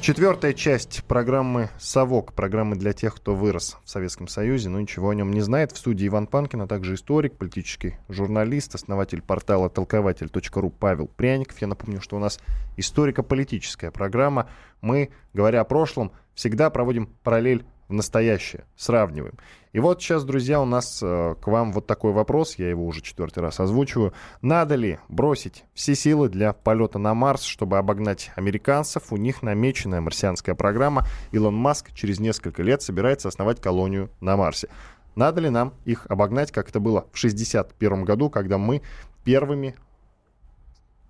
Четвертая 0.00 0.54
часть 0.54 1.04
программы 1.04 1.68
«Совок», 1.78 2.32
программы 2.32 2.76
для 2.76 2.94
тех, 2.94 3.14
кто 3.14 3.34
вырос 3.34 3.76
в 3.84 3.90
Советском 3.90 4.28
Союзе, 4.28 4.70
но 4.70 4.80
ничего 4.80 5.10
о 5.10 5.14
нем 5.14 5.30
не 5.30 5.42
знает. 5.42 5.72
В 5.72 5.76
студии 5.76 6.08
Иван 6.08 6.26
Панкин, 6.26 6.62
а 6.62 6.66
также 6.66 6.94
историк, 6.94 7.36
политический 7.36 7.96
журналист, 8.08 8.74
основатель 8.74 9.20
портала 9.20 9.68
толкователь.ру 9.68 10.70
Павел 10.70 11.06
Пряников. 11.06 11.60
Я 11.60 11.66
напомню, 11.66 12.00
что 12.00 12.16
у 12.16 12.18
нас 12.18 12.40
историко-политическая 12.78 13.90
программа. 13.90 14.48
Мы, 14.80 15.10
говоря 15.34 15.60
о 15.60 15.64
прошлом, 15.64 16.12
всегда 16.34 16.70
проводим 16.70 17.10
параллель 17.22 17.66
в 17.88 17.92
настоящее, 17.92 18.64
сравниваем. 18.74 19.34
И 19.72 19.80
вот 19.80 20.02
сейчас, 20.02 20.24
друзья, 20.24 20.60
у 20.60 20.66
нас 20.66 21.00
э, 21.02 21.34
к 21.40 21.46
вам 21.46 21.72
вот 21.72 21.86
такой 21.86 22.12
вопрос, 22.12 22.56
я 22.56 22.68
его 22.68 22.86
уже 22.86 23.00
четвертый 23.00 23.38
раз 23.38 23.58
озвучиваю. 23.58 24.12
Надо 24.42 24.74
ли 24.74 24.98
бросить 25.08 25.64
все 25.72 25.94
силы 25.94 26.28
для 26.28 26.52
полета 26.52 26.98
на 26.98 27.14
Марс, 27.14 27.42
чтобы 27.42 27.78
обогнать 27.78 28.32
американцев? 28.36 29.12
У 29.12 29.16
них 29.16 29.42
намеченная 29.42 30.02
марсианская 30.02 30.54
программа. 30.54 31.06
Илон 31.30 31.54
Маск 31.54 31.90
через 31.94 32.20
несколько 32.20 32.62
лет 32.62 32.82
собирается 32.82 33.28
основать 33.28 33.62
колонию 33.62 34.10
на 34.20 34.36
Марсе. 34.36 34.68
Надо 35.14 35.40
ли 35.40 35.48
нам 35.48 35.72
их 35.86 36.06
обогнать, 36.10 36.52
как 36.52 36.68
это 36.68 36.78
было 36.78 37.06
в 37.10 37.16
1961 37.16 38.04
году, 38.04 38.28
когда 38.28 38.58
мы 38.58 38.82
первыми 39.24 39.74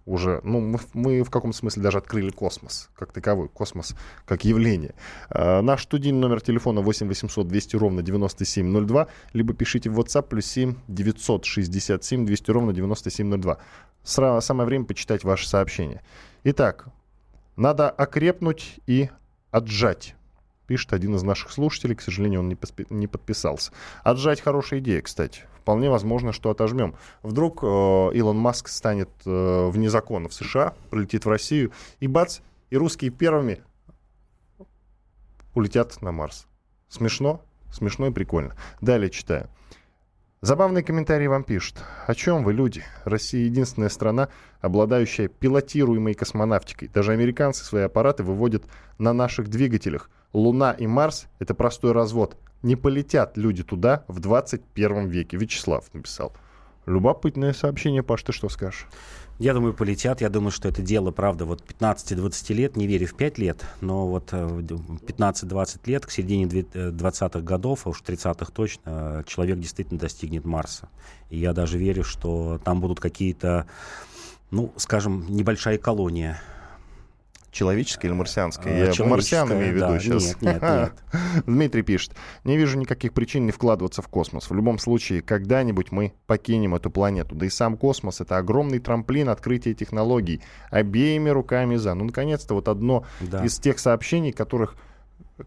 уже, 0.06 0.40
ну, 0.42 0.60
мы, 0.60 0.78
мы 0.94 1.22
в 1.22 1.30
каком 1.30 1.52
смысле 1.52 1.82
даже 1.82 1.98
открыли 1.98 2.30
космос, 2.30 2.90
как 2.96 3.12
таковой, 3.12 3.48
космос 3.48 3.94
как 4.26 4.44
явление. 4.44 4.94
А, 5.30 5.62
наш 5.62 5.82
студийный 5.84 6.20
номер 6.20 6.40
телефона 6.40 6.80
8 6.80 7.08
800 7.08 7.46
200 7.46 7.76
ровно 7.76 8.02
9702, 8.02 9.06
либо 9.32 9.54
пишите 9.54 9.90
в 9.90 9.98
WhatsApp 9.98 10.28
плюс 10.28 10.46
7 10.46 10.74
967 10.88 12.26
200 12.26 12.50
ровно 12.50 12.72
9702. 12.72 13.58
Сра- 14.04 14.40
самое 14.40 14.66
время 14.66 14.84
почитать 14.84 15.24
ваши 15.24 15.48
сообщения. 15.48 16.02
Итак, 16.44 16.86
надо 17.56 17.90
окрепнуть 17.90 18.80
и 18.86 19.10
отжать 19.50 20.16
пишет 20.72 20.94
один 20.94 21.14
из 21.16 21.22
наших 21.22 21.52
слушателей. 21.52 21.94
К 21.94 22.00
сожалению, 22.00 22.40
он 22.40 22.48
не, 22.48 22.54
поспи- 22.54 22.86
не 22.88 23.06
подписался. 23.06 23.72
Отжать 24.04 24.40
хорошая 24.40 24.80
идея, 24.80 25.02
кстати 25.02 25.42
вполне 25.60 25.90
возможно, 25.90 26.32
что 26.32 26.50
отожмем. 26.50 26.94
Вдруг 27.22 27.62
э, 27.62 27.66
Илон 27.66 28.38
Маск 28.38 28.68
станет 28.68 29.10
э, 29.26 29.68
вне 29.68 29.90
закона 29.90 30.30
в 30.30 30.34
США, 30.34 30.72
прилетит 30.90 31.26
в 31.26 31.28
Россию, 31.28 31.72
и 32.00 32.06
бац, 32.06 32.40
и 32.70 32.76
русские 32.78 33.10
первыми 33.10 33.60
улетят 35.54 36.00
на 36.00 36.10
Марс. 36.10 36.46
Смешно? 36.88 37.42
Смешно 37.70 38.06
и 38.06 38.10
прикольно. 38.10 38.56
Далее 38.80 39.10
читаю. 39.10 39.48
Забавный 40.40 40.82
комментарий 40.82 41.28
вам 41.28 41.44
пишут. 41.44 41.76
О 42.08 42.14
чем 42.16 42.42
вы, 42.42 42.52
люди? 42.52 42.82
Россия 43.04 43.44
единственная 43.44 43.88
страна, 43.88 44.28
обладающая 44.60 45.28
пилотируемой 45.28 46.14
космонавтикой. 46.14 46.88
Даже 46.88 47.12
американцы 47.12 47.64
свои 47.64 47.84
аппараты 47.84 48.24
выводят 48.24 48.64
на 48.98 49.12
наших 49.12 49.48
двигателях. 49.48 50.10
Луна 50.32 50.72
и 50.72 50.86
Марс— 50.86 51.26
это 51.38 51.54
простой 51.54 51.92
развод. 51.92 52.36
Не 52.62 52.76
полетят 52.76 53.36
люди 53.36 53.62
туда 53.62 54.04
в 54.08 54.20
21 54.20 55.08
веке. 55.08 55.36
Вячеслав 55.36 55.92
написал. 55.92 56.32
Любопытное 56.86 57.52
сообщение, 57.52 58.02
Паш, 58.02 58.22
ты 58.22 58.32
что 58.32 58.48
скажешь? 58.48 58.88
Я 59.38 59.54
думаю, 59.54 59.72
полетят. 59.72 60.20
Я 60.20 60.28
думаю, 60.28 60.50
что 60.50 60.68
это 60.68 60.82
дело, 60.82 61.10
правда, 61.10 61.44
вот 61.44 61.62
15-20 61.62 62.54
лет, 62.54 62.76
не 62.76 62.86
верю 62.86 63.06
в 63.06 63.14
5 63.14 63.38
лет, 63.38 63.64
но 63.80 64.06
вот 64.06 64.32
15-20 64.32 65.80
э, 65.86 65.90
лет, 65.90 66.06
к 66.06 66.10
середине 66.10 66.44
20-х 66.44 67.38
э, 67.38 67.42
годов, 67.42 67.86
а 67.86 67.90
уж 67.90 68.02
30-х 68.02 68.52
точно, 68.52 69.24
человек 69.26 69.58
действительно 69.58 69.98
достигнет 69.98 70.44
Марса. 70.44 70.88
И 71.30 71.38
я 71.38 71.52
даже 71.52 71.78
верю, 71.78 72.04
что 72.04 72.60
там 72.64 72.80
будут 72.80 73.00
какие-то, 73.00 73.66
ну, 74.50 74.72
скажем, 74.76 75.26
небольшая 75.28 75.78
колония 75.78 76.40
Человеческое 77.52 78.08
или 78.08 78.14
марсианское? 78.14 78.92
Я 78.94 79.04
марсиан 79.04 79.52
имею 79.52 79.72
в 79.72 79.76
виду 79.76 79.86
да. 79.88 80.00
сейчас. 80.00 80.40
Нет, 80.40 80.42
нет, 80.42 80.62
нет. 80.62 80.92
Дмитрий 81.46 81.82
пишет. 81.82 82.12
Не 82.44 82.56
вижу 82.56 82.78
никаких 82.78 83.12
причин 83.12 83.44
не 83.44 83.52
вкладываться 83.52 84.00
в 84.00 84.08
космос. 84.08 84.48
В 84.48 84.54
любом 84.54 84.78
случае, 84.78 85.20
когда-нибудь 85.20 85.92
мы 85.92 86.14
покинем 86.26 86.74
эту 86.74 86.90
планету. 86.90 87.34
Да 87.34 87.44
и 87.44 87.50
сам 87.50 87.76
космос— 87.76 88.20
это 88.22 88.38
огромный 88.38 88.78
трамплин 88.78 89.28
открытия 89.28 89.74
технологий. 89.74 90.40
Обеими 90.70 91.28
руками 91.28 91.76
за. 91.76 91.92
Ну, 91.92 92.06
наконец-то, 92.06 92.54
вот 92.54 92.68
одно 92.68 93.04
да. 93.20 93.44
из 93.44 93.58
тех 93.58 93.78
сообщений, 93.78 94.32
которых 94.32 94.74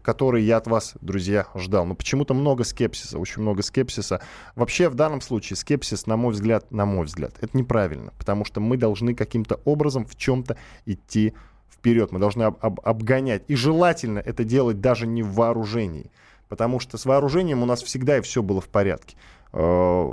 которые 0.02 0.46
я 0.46 0.58
от 0.58 0.66
вас, 0.68 0.94
друзья, 1.00 1.46
ждал. 1.56 1.86
Но 1.86 1.94
почему-то 1.94 2.34
много 2.34 2.62
скепсиса, 2.62 3.18
очень 3.18 3.42
много 3.42 3.62
скепсиса. 3.62 4.20
Вообще, 4.54 4.88
в 4.88 4.94
данном 4.94 5.20
случае, 5.20 5.56
скепсис, 5.56 6.06
на 6.06 6.16
мой 6.16 6.34
взгляд, 6.34 6.70
на 6.70 6.86
мой 6.86 7.06
взгляд, 7.06 7.34
это 7.40 7.56
неправильно, 7.56 8.12
потому 8.18 8.44
что 8.44 8.60
мы 8.60 8.76
должны 8.76 9.14
каким-то 9.14 9.60
образом 9.64 10.04
в 10.04 10.14
чем-то 10.14 10.56
идти 10.84 11.34
вперед, 11.78 12.12
мы 12.12 12.18
должны 12.18 12.44
об, 12.44 12.56
об, 12.60 12.80
обгонять. 12.82 13.44
И 13.48 13.56
желательно 13.56 14.18
это 14.18 14.44
делать 14.44 14.80
даже 14.80 15.06
не 15.06 15.22
в 15.22 15.32
вооружении, 15.34 16.10
потому 16.48 16.80
что 16.80 16.98
с 16.98 17.06
вооружением 17.06 17.62
у 17.62 17.66
нас 17.66 17.82
всегда 17.82 18.18
и 18.18 18.20
все 18.20 18.42
было 18.42 18.60
в 18.60 18.68
порядке. 18.68 19.16
Э, 19.52 19.58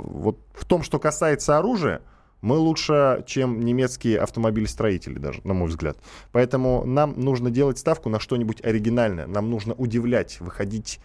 вот 0.02 0.38
в 0.54 0.64
том, 0.64 0.82
что 0.82 0.98
касается 0.98 1.58
оружия, 1.58 2.00
мы 2.40 2.56
лучше, 2.56 3.24
чем 3.26 3.60
немецкие 3.60 4.18
автомобилестроители 4.18 5.18
даже, 5.18 5.40
на 5.44 5.54
мой 5.54 5.68
взгляд. 5.68 5.96
Поэтому 6.30 6.84
нам 6.84 7.18
нужно 7.18 7.50
делать 7.50 7.78
ставку 7.78 8.10
на 8.10 8.20
что-нибудь 8.20 8.62
оригинальное. 8.62 9.26
Нам 9.26 9.48
нужно 9.48 9.72
удивлять, 9.72 10.40
выходить 10.40 11.00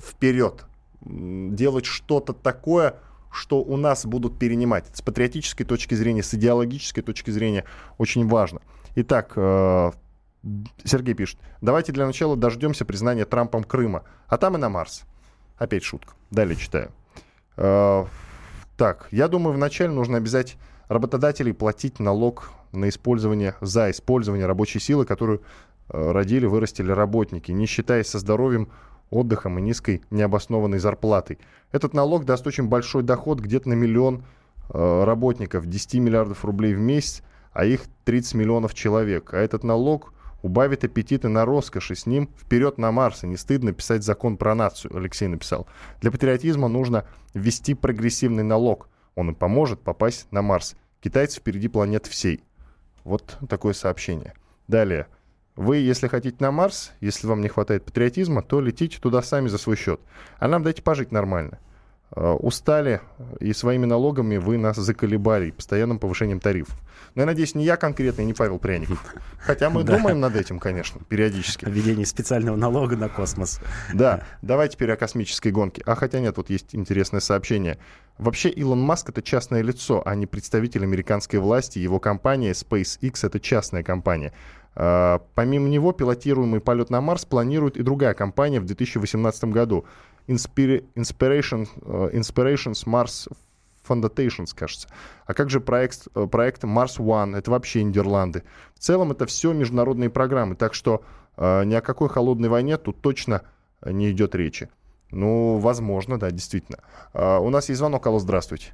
вперед, 0.00 0.66
делать 1.00 1.86
что-то 1.86 2.34
такое, 2.34 2.96
что 3.32 3.62
у 3.62 3.78
нас 3.78 4.04
будут 4.04 4.38
перенимать. 4.38 4.84
С 4.92 5.00
патриотической 5.00 5.64
точки 5.64 5.94
зрения, 5.94 6.22
с 6.22 6.34
идеологической 6.34 7.02
точки 7.02 7.30
зрения 7.30 7.64
очень 7.96 8.28
важно. 8.28 8.60
Итак, 8.94 9.32
э, 9.36 9.90
Сергей 10.84 11.14
пишет, 11.14 11.38
давайте 11.62 11.92
для 11.92 12.04
начала 12.04 12.36
дождемся 12.36 12.84
признания 12.84 13.24
Трампом 13.24 13.64
Крыма, 13.64 14.02
а 14.28 14.36
там 14.36 14.56
и 14.56 14.58
на 14.58 14.68
Марс. 14.68 15.04
Опять 15.56 15.82
шутка. 15.82 16.12
Далее 16.30 16.56
читаю. 16.56 16.90
Э, 17.56 18.04
так, 18.76 19.08
я 19.10 19.28
думаю, 19.28 19.54
вначале 19.54 19.92
нужно 19.92 20.18
обязать 20.18 20.56
работодателей 20.88 21.54
платить 21.54 22.00
налог 22.00 22.50
на 22.72 22.90
использование, 22.90 23.54
за 23.62 23.90
использование 23.90 24.46
рабочей 24.46 24.78
силы, 24.78 25.06
которую 25.06 25.40
э, 25.88 26.10
родили, 26.12 26.44
вырастили 26.44 26.92
работники, 26.92 27.50
не 27.50 27.64
считаясь 27.64 28.08
со 28.08 28.18
здоровьем, 28.18 28.68
отдыхом 29.08 29.58
и 29.58 29.62
низкой 29.62 30.02
необоснованной 30.10 30.78
зарплатой. 30.78 31.38
Этот 31.70 31.94
налог 31.94 32.26
даст 32.26 32.46
очень 32.46 32.68
большой 32.68 33.02
доход, 33.02 33.40
где-то 33.40 33.68
на 33.70 33.74
миллион 33.74 34.24
работников, 34.68 35.66
10 35.66 35.94
миллиардов 35.94 36.46
рублей 36.46 36.72
в 36.72 36.78
месяц, 36.78 37.22
а 37.52 37.64
их 37.64 37.82
30 38.04 38.34
миллионов 38.34 38.74
человек. 38.74 39.34
А 39.34 39.38
этот 39.38 39.64
налог 39.64 40.12
убавит 40.42 40.84
аппетиты 40.84 41.28
на 41.28 41.44
роскошь, 41.44 41.90
и 41.90 41.94
с 41.94 42.06
ним 42.06 42.28
вперед 42.38 42.78
на 42.78 42.92
Марс. 42.92 43.24
И 43.24 43.26
не 43.26 43.36
стыдно 43.36 43.72
писать 43.72 44.02
закон 44.02 44.36
про 44.36 44.54
нацию, 44.54 44.96
Алексей 44.96 45.28
написал. 45.28 45.66
Для 46.00 46.10
патриотизма 46.10 46.68
нужно 46.68 47.04
ввести 47.34 47.74
прогрессивный 47.74 48.42
налог. 48.42 48.88
Он 49.14 49.30
им 49.30 49.34
поможет 49.34 49.80
попасть 49.80 50.26
на 50.30 50.42
Марс. 50.42 50.74
Китайцы 51.00 51.40
впереди 51.40 51.68
планеты 51.68 52.10
всей. 52.10 52.42
Вот 53.04 53.36
такое 53.48 53.72
сообщение. 53.72 54.34
Далее. 54.68 55.06
Вы, 55.54 55.78
если 55.78 56.08
хотите 56.08 56.36
на 56.40 56.50
Марс, 56.50 56.92
если 57.00 57.26
вам 57.26 57.42
не 57.42 57.48
хватает 57.48 57.84
патриотизма, 57.84 58.42
то 58.42 58.60
летите 58.60 58.98
туда 58.98 59.20
сами 59.20 59.48
за 59.48 59.58
свой 59.58 59.76
счет. 59.76 60.00
А 60.38 60.48
нам 60.48 60.62
дайте 60.62 60.82
пожить 60.82 61.12
нормально. 61.12 61.58
Э, 62.14 62.32
устали, 62.32 63.00
и 63.40 63.54
своими 63.54 63.86
налогами 63.86 64.36
вы 64.36 64.58
нас 64.58 64.76
заколебали 64.76 65.50
постоянным 65.50 65.98
повышением 65.98 66.40
тарифов. 66.40 66.76
Но 67.14 67.22
я 67.22 67.26
надеюсь, 67.26 67.54
не 67.54 67.64
я 67.64 67.78
конкретно, 67.78 68.20
и 68.20 68.26
не 68.26 68.34
Павел 68.34 68.58
Пряников. 68.58 69.02
Хотя 69.38 69.70
мы 69.70 69.82
думаем 69.82 70.20
над 70.20 70.36
этим, 70.36 70.58
конечно, 70.58 71.00
периодически. 71.08 71.64
Введение 71.64 72.04
специального 72.04 72.56
налога 72.56 72.98
на 72.98 73.08
космос. 73.08 73.60
Да, 73.94 74.24
давай 74.42 74.68
теперь 74.68 74.92
о 74.92 74.96
космической 74.96 75.52
гонке. 75.52 75.82
А 75.86 75.94
хотя 75.94 76.20
нет, 76.20 76.36
вот 76.36 76.50
есть 76.50 76.74
интересное 76.74 77.20
сообщение. 77.20 77.78
Вообще 78.18 78.50
Илон 78.50 78.82
Маск 78.82 79.08
это 79.08 79.22
частное 79.22 79.62
лицо, 79.62 80.02
а 80.04 80.14
не 80.14 80.26
представитель 80.26 80.82
американской 80.82 81.38
власти. 81.38 81.78
Его 81.78 81.98
компания 81.98 82.52
SpaceX 82.52 83.26
это 83.26 83.40
частная 83.40 83.82
компания. 83.82 84.34
Uh, 84.74 85.20
помимо 85.34 85.68
него 85.68 85.92
пилотируемый 85.92 86.60
полет 86.60 86.88
на 86.88 87.02
Марс 87.02 87.26
планирует 87.26 87.76
и 87.76 87.82
другая 87.82 88.14
компания 88.14 88.58
в 88.58 88.64
2018 88.64 89.44
году. 89.44 89.84
Inspiration, 90.26 91.66
uh, 91.80 92.12
Inspirations 92.12 92.86
Mars 92.86 93.28
Foundations, 93.86 94.54
кажется. 94.54 94.88
А 95.26 95.34
как 95.34 95.50
же 95.50 95.60
проект, 95.60 96.06
э, 96.14 96.26
проект 96.26 96.64
Mars 96.64 96.98
One? 96.98 97.36
Это 97.36 97.50
вообще 97.50 97.82
Нидерланды. 97.82 98.44
В 98.74 98.78
целом 98.78 99.10
это 99.10 99.26
все 99.26 99.52
международные 99.52 100.08
программы, 100.08 100.54
так 100.54 100.74
что 100.74 101.02
uh, 101.36 101.64
ни 101.64 101.74
о 101.74 101.80
какой 101.80 102.08
холодной 102.08 102.48
войне 102.48 102.76
тут 102.76 103.00
точно 103.00 103.42
не 103.84 104.10
идет 104.10 104.34
речи. 104.34 104.68
Ну, 105.10 105.58
возможно, 105.58 106.18
да, 106.18 106.30
действительно. 106.30 106.78
Uh, 107.12 107.40
у 107.40 107.50
нас 107.50 107.68
есть 107.68 107.78
звонок. 107.78 108.06
Алло, 108.06 108.18
здравствуйте. 108.18 108.72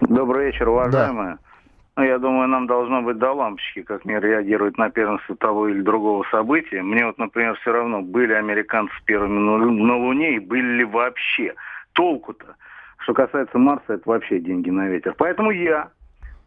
Добрый 0.00 0.46
вечер, 0.46 0.68
уважаемые. 0.68 1.36
Да. 1.36 1.51
Ну, 1.94 2.04
я 2.04 2.18
думаю, 2.18 2.48
нам 2.48 2.66
должно 2.66 3.02
быть 3.02 3.18
до 3.18 3.32
лампочки, 3.32 3.82
как 3.82 4.06
мир 4.06 4.22
реагирует 4.22 4.78
на 4.78 4.88
первенство 4.88 5.36
того 5.36 5.68
или 5.68 5.82
другого 5.82 6.24
события. 6.30 6.80
Мне 6.80 7.04
вот, 7.04 7.18
например, 7.18 7.54
все 7.56 7.72
равно, 7.72 8.00
были 8.00 8.32
американцы 8.32 8.94
первыми 9.04 9.38
на 9.38 9.96
Луне 9.96 10.36
и 10.36 10.38
были 10.38 10.78
ли 10.78 10.84
вообще. 10.84 11.54
Толку-то. 11.92 12.56
Что 13.00 13.12
касается 13.12 13.58
Марса, 13.58 13.94
это 13.94 14.02
вообще 14.08 14.40
деньги 14.40 14.70
на 14.70 14.88
ветер. 14.88 15.14
Поэтому 15.18 15.50
я 15.50 15.90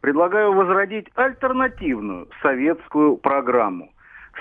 предлагаю 0.02 0.52
возродить 0.54 1.08
альтернативную 1.14 2.28
советскую 2.42 3.18
программу. 3.18 3.92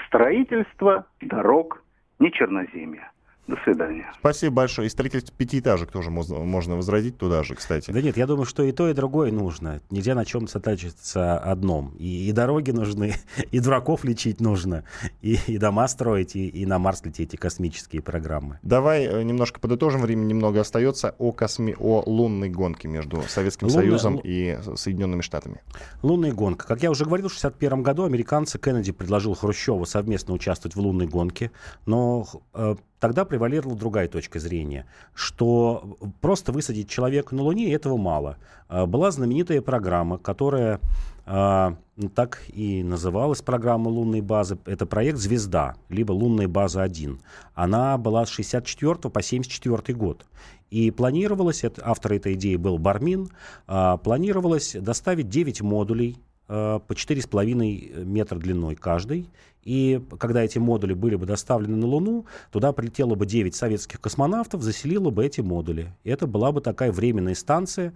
Строительство 0.06 1.04
дорог 1.20 1.82
не 2.18 2.32
черноземья. 2.32 3.10
До 3.46 3.56
свидания. 3.62 4.10
Спасибо 4.18 4.54
большое. 4.54 4.86
И 4.86 4.90
строительство 4.90 5.34
пятиэтажек 5.36 5.90
тоже 5.90 6.10
можно, 6.10 6.38
можно 6.38 6.76
возродить 6.76 7.18
туда 7.18 7.42
же, 7.42 7.54
кстати. 7.54 7.90
Да 7.90 8.00
нет, 8.00 8.16
я 8.16 8.26
думаю, 8.26 8.46
что 8.46 8.62
и 8.62 8.72
то, 8.72 8.88
и 8.88 8.94
другое 8.94 9.32
нужно. 9.32 9.82
Нельзя 9.90 10.14
на 10.14 10.24
чем 10.24 10.46
сосредоточиться 10.46 11.38
одном. 11.38 11.94
И, 11.98 12.28
и 12.28 12.32
дороги 12.32 12.70
нужны, 12.70 13.14
и 13.50 13.60
дураков 13.60 14.04
лечить 14.04 14.40
нужно, 14.40 14.84
и, 15.20 15.38
и 15.46 15.58
дома 15.58 15.86
строить, 15.88 16.36
и, 16.36 16.48
и 16.48 16.64
на 16.64 16.78
Марс 16.78 17.04
лететь, 17.04 17.34
и 17.34 17.36
космические 17.36 18.00
программы. 18.00 18.58
Давай 18.62 19.04
э, 19.04 19.22
немножко 19.22 19.60
подытожим. 19.60 20.00
Времени 20.00 20.28
немного 20.28 20.60
остается 20.60 21.14
о, 21.18 21.32
косми... 21.32 21.76
о 21.78 22.02
лунной 22.06 22.48
гонке 22.48 22.88
между 22.88 23.22
Советским 23.22 23.66
Лунная... 23.66 23.82
Союзом 23.82 24.20
и 24.24 24.58
Соединенными 24.74 25.20
Штатами. 25.20 25.60
Лунная 26.02 26.32
гонка. 26.32 26.66
Как 26.66 26.82
я 26.82 26.90
уже 26.90 27.04
говорил, 27.04 27.28
в 27.28 27.36
1961 27.36 27.82
году 27.82 28.04
американцы 28.04 28.58
Кеннеди 28.58 28.92
предложил 28.92 29.34
Хрущеву 29.34 29.84
совместно 29.84 30.32
участвовать 30.32 30.76
в 30.76 30.80
лунной 30.80 31.06
гонке, 31.06 31.50
но 31.84 32.26
э, 32.54 32.76
тогда 33.00 33.24
превалировала 33.24 33.76
другая 33.76 34.08
точка 34.08 34.38
зрения, 34.38 34.86
что 35.14 35.96
просто 36.20 36.52
высадить 36.52 36.88
человека 36.88 37.34
на 37.34 37.42
Луне 37.42 37.72
этого 37.72 37.96
мало. 37.96 38.38
А, 38.68 38.86
была 38.86 39.10
знаменитая 39.10 39.60
программа, 39.60 40.18
которая 40.18 40.80
а, 41.26 41.76
так 42.14 42.42
и 42.48 42.82
называлась 42.82 43.42
программа 43.42 43.88
лунной 43.88 44.20
базы. 44.20 44.58
Это 44.66 44.86
проект 44.86 45.18
«Звезда», 45.18 45.76
либо 45.88 46.12
«Лунная 46.12 46.48
база-1». 46.48 47.18
Она 47.54 47.96
была 47.98 48.26
с 48.26 48.30
64 48.30 49.10
по 49.10 49.22
74 49.22 49.96
год. 49.96 50.26
И 50.70 50.90
планировалось, 50.90 51.64
автор 51.82 52.14
этой 52.14 52.34
идеи 52.34 52.56
был 52.56 52.78
Бармин, 52.78 53.28
а, 53.66 53.96
планировалось 53.96 54.74
доставить 54.78 55.28
9 55.28 55.62
модулей 55.62 56.18
по 56.46 56.82
4,5 56.88 58.04
метра 58.04 58.38
длиной 58.38 58.76
каждый 58.76 59.28
и 59.64 60.00
когда 60.18 60.42
эти 60.42 60.58
модули 60.58 60.94
были 60.94 61.16
бы 61.16 61.26
доставлены 61.26 61.76
на 61.76 61.86
Луну, 61.86 62.26
туда 62.52 62.72
прилетело 62.72 63.14
бы 63.14 63.26
9 63.26 63.54
советских 63.54 64.00
космонавтов, 64.00 64.62
заселило 64.62 65.10
бы 65.10 65.24
эти 65.24 65.40
модули. 65.40 65.92
И 66.04 66.10
это 66.10 66.26
была 66.26 66.52
бы 66.52 66.60
такая 66.60 66.92
временная 66.92 67.34
станция, 67.34 67.94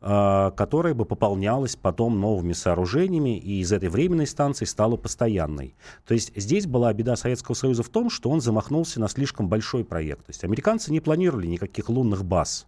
э, 0.00 0.50
которая 0.56 0.94
бы 0.94 1.04
пополнялась 1.04 1.76
потом 1.76 2.20
новыми 2.20 2.52
сооружениями, 2.52 3.38
и 3.38 3.60
из 3.60 3.72
этой 3.72 3.88
временной 3.88 4.26
станции 4.26 4.66
стала 4.66 4.96
постоянной. 4.96 5.74
То 6.06 6.14
есть 6.14 6.32
здесь 6.36 6.66
была 6.66 6.92
беда 6.92 7.16
Советского 7.16 7.54
Союза 7.54 7.82
в 7.82 7.88
том, 7.88 8.10
что 8.10 8.30
он 8.30 8.40
замахнулся 8.40 9.00
на 9.00 9.08
слишком 9.08 9.48
большой 9.48 9.84
проект. 9.84 10.26
То 10.26 10.30
есть 10.30 10.44
американцы 10.44 10.92
не 10.92 11.00
планировали 11.00 11.46
никаких 11.46 11.88
лунных 11.88 12.24
баз. 12.24 12.66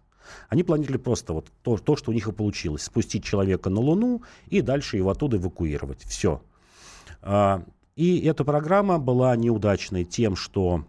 Они 0.49 0.63
планировали 0.63 0.97
просто 0.97 1.33
вот 1.33 1.51
то, 1.63 1.77
то, 1.77 1.95
что 1.95 2.11
у 2.11 2.13
них 2.13 2.27
и 2.27 2.31
получилось. 2.31 2.83
Спустить 2.83 3.23
человека 3.23 3.69
на 3.69 3.79
Луну 3.79 4.23
и 4.47 4.61
дальше 4.61 4.97
его 4.97 5.09
оттуда 5.09 5.37
эвакуировать. 5.37 6.03
Все. 6.03 6.41
А, 7.21 7.63
и 7.95 8.21
эта 8.21 8.43
программа 8.43 8.99
была 8.99 9.35
неудачной 9.35 10.05
тем, 10.05 10.35
что 10.35 10.85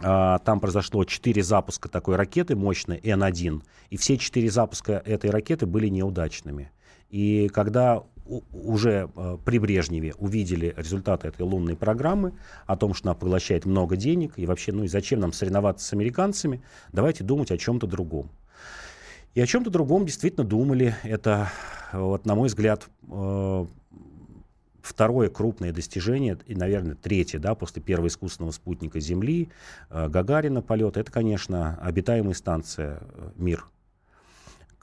а, 0.00 0.38
там 0.38 0.60
произошло 0.60 1.04
четыре 1.04 1.42
запуска 1.42 1.88
такой 1.88 2.16
ракеты 2.16 2.56
мощной 2.56 3.00
Н-1, 3.02 3.62
и 3.90 3.96
все 3.96 4.18
четыре 4.18 4.50
запуска 4.50 5.02
этой 5.04 5.30
ракеты 5.30 5.66
были 5.66 5.88
неудачными. 5.88 6.70
И 7.10 7.48
когда 7.48 8.04
уже 8.52 9.10
э, 9.14 9.38
при 9.44 9.58
Брежневе 9.58 10.14
увидели 10.18 10.74
результаты 10.76 11.28
этой 11.28 11.42
лунной 11.42 11.76
программы, 11.76 12.34
о 12.66 12.76
том, 12.76 12.94
что 12.94 13.08
она 13.08 13.14
поглощает 13.14 13.64
много 13.64 13.96
денег, 13.96 14.34
и 14.36 14.46
вообще, 14.46 14.72
ну 14.72 14.84
и 14.84 14.88
зачем 14.88 15.20
нам 15.20 15.32
соревноваться 15.32 15.86
с 15.86 15.92
американцами, 15.92 16.62
давайте 16.92 17.24
думать 17.24 17.50
о 17.50 17.56
чем-то 17.56 17.86
другом. 17.86 18.30
И 19.34 19.40
о 19.40 19.46
чем-то 19.46 19.70
другом 19.70 20.06
действительно 20.06 20.44
думали. 20.44 20.94
Это, 21.02 21.50
вот, 21.92 22.26
на 22.26 22.34
мой 22.34 22.48
взгляд, 22.48 22.88
э, 23.10 23.66
второе 24.82 25.28
крупное 25.28 25.72
достижение, 25.72 26.38
и, 26.46 26.54
наверное, 26.54 26.94
третье, 26.94 27.38
да, 27.38 27.54
после 27.54 27.82
первого 27.82 28.08
искусственного 28.08 28.52
спутника 28.52 29.00
Земли, 29.00 29.48
э, 29.90 30.08
Гагарина 30.08 30.62
полет, 30.62 30.96
это, 30.96 31.12
конечно, 31.12 31.78
обитаемая 31.80 32.34
станция 32.34 33.00
э, 33.00 33.30
«Мир». 33.36 33.66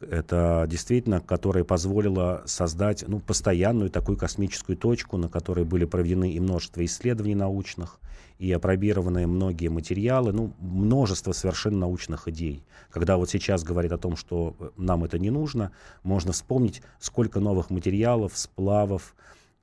Это 0.01 0.65
действительно, 0.69 1.21
которая 1.21 1.63
позволила 1.63 2.43
создать 2.45 3.05
ну, 3.07 3.19
постоянную 3.19 3.89
такую 3.89 4.17
космическую 4.17 4.77
точку, 4.77 5.17
на 5.17 5.29
которой 5.29 5.63
были 5.63 5.85
проведены 5.85 6.31
и 6.31 6.39
множество 6.39 6.83
исследований 6.83 7.35
научных, 7.35 7.99
и 8.37 8.51
опробированы 8.51 9.25
многие 9.25 9.69
материалы, 9.69 10.33
ну, 10.33 10.53
множество 10.59 11.31
совершенно 11.31 11.79
научных 11.79 12.27
идей. 12.27 12.63
Когда 12.89 13.15
вот 13.15 13.29
сейчас 13.29 13.63
говорят 13.63 13.93
о 13.93 13.97
том, 13.97 14.17
что 14.17 14.55
э, 14.59 14.69
нам 14.75 15.05
это 15.05 15.17
не 15.17 15.29
нужно, 15.29 15.71
можно 16.03 16.33
вспомнить, 16.33 16.81
сколько 16.99 17.39
новых 17.39 17.69
материалов, 17.69 18.37
сплавов, 18.37 19.15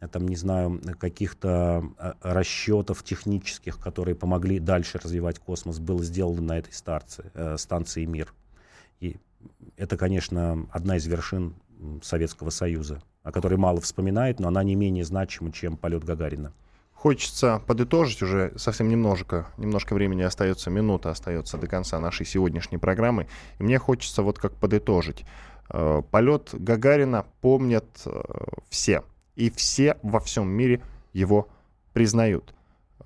Э, 0.02 0.08
там, 0.08 0.26
не 0.26 0.36
знаю, 0.36 0.80
каких-то 0.98 1.84
э, 1.98 2.12
расчетов 2.22 3.02
технических, 3.04 3.78
которые 3.78 4.14
помогли 4.14 4.58
дальше 4.58 4.98
развивать 5.02 5.38
космос, 5.38 5.78
было 5.78 6.02
сделано 6.02 6.42
на 6.42 6.58
этой 6.58 6.72
старце, 6.72 7.30
станции 7.56 8.04
«Мир». 8.04 8.34
И 9.00 9.16
это, 9.76 9.96
конечно, 9.96 10.66
одна 10.70 10.96
из 10.96 11.06
вершин 11.06 11.54
Советского 12.02 12.50
Союза, 12.50 13.02
о 13.22 13.32
которой 13.32 13.56
мало 13.56 13.80
вспоминает, 13.80 14.40
но 14.40 14.48
она 14.48 14.62
не 14.62 14.74
менее 14.74 15.04
значима, 15.04 15.52
чем 15.52 15.76
полет 15.76 16.04
Гагарина. 16.04 16.52
Хочется 16.92 17.60
подытожить 17.66 18.22
уже 18.22 18.52
совсем 18.56 18.88
немножко, 18.88 19.48
немножко 19.56 19.94
времени 19.94 20.22
остается, 20.22 20.70
минута 20.70 21.10
остается 21.10 21.58
до 21.58 21.66
конца 21.66 21.98
нашей 21.98 22.24
сегодняшней 22.24 22.78
программы. 22.78 23.26
И 23.58 23.64
мне 23.64 23.78
хочется 23.78 24.22
вот 24.22 24.38
как 24.38 24.54
подытожить. 24.54 25.24
Полет 26.12 26.50
Гагарина 26.52 27.26
помнят 27.40 27.86
все 28.68 29.02
и 29.34 29.50
все 29.50 29.96
во 30.02 30.20
всем 30.20 30.48
мире 30.48 30.80
его 31.12 31.48
признают. 31.92 32.54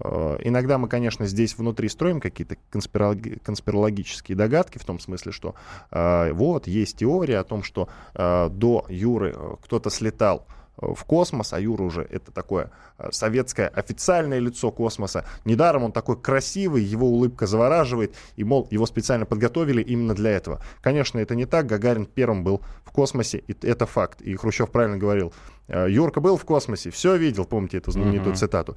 Э, 0.01 0.38
иногда 0.42 0.78
мы, 0.78 0.88
конечно, 0.88 1.26
здесь 1.26 1.57
внутри 1.57 1.88
строим 1.88 2.20
какие-то 2.20 2.57
конспирологические 2.70 4.36
догадки, 4.36 4.78
в 4.78 4.84
том 4.84 4.99
смысле, 4.99 5.32
что 5.32 5.55
э, 5.90 6.32
вот 6.32 6.66
есть 6.66 6.99
теория 6.99 7.38
о 7.38 7.44
том, 7.44 7.62
что 7.62 7.88
э, 8.14 8.49
до 8.51 8.84
Юры 8.88 9.34
кто-то 9.62 9.90
слетал 9.90 10.47
в 10.76 11.05
космос, 11.05 11.55
а 11.55 11.61
Юра 11.61 11.84
уже 11.84 12.03
это 12.03 12.30
такое 12.32 12.70
советское 13.11 13.68
официальное 13.68 14.38
лицо 14.38 14.70
космоса. 14.70 15.24
Недаром 15.47 15.84
он 15.84 15.92
такой 15.92 16.20
красивый, 16.20 16.82
его 16.82 17.09
улыбка 17.09 17.47
завораживает, 17.47 18.14
и, 18.36 18.44
мол, 18.44 18.68
его 18.70 18.84
специально 18.84 19.24
подготовили 19.24 19.80
именно 19.80 20.14
для 20.14 20.32
этого. 20.32 20.61
Конечно, 20.82 21.18
это 21.18 21.34
не 21.34 21.47
так, 21.47 21.64
Гагарин 21.64 22.05
первым 22.05 22.44
был 22.44 22.61
в 22.84 22.90
космосе, 22.90 23.38
и 23.38 23.57
это 23.66 23.86
факт. 23.86 24.20
И 24.20 24.36
Хрущев 24.36 24.70
правильно 24.70 24.99
говорил, 24.99 25.32
Юрка 25.68 26.20
был 26.20 26.36
в 26.36 26.44
космосе, 26.44 26.90
все 26.90 27.16
видел, 27.16 27.47
помните 27.47 27.78
эту 27.78 27.90
знаменитую 27.90 28.34
mm-hmm. 28.34 28.38
цитату. 28.38 28.76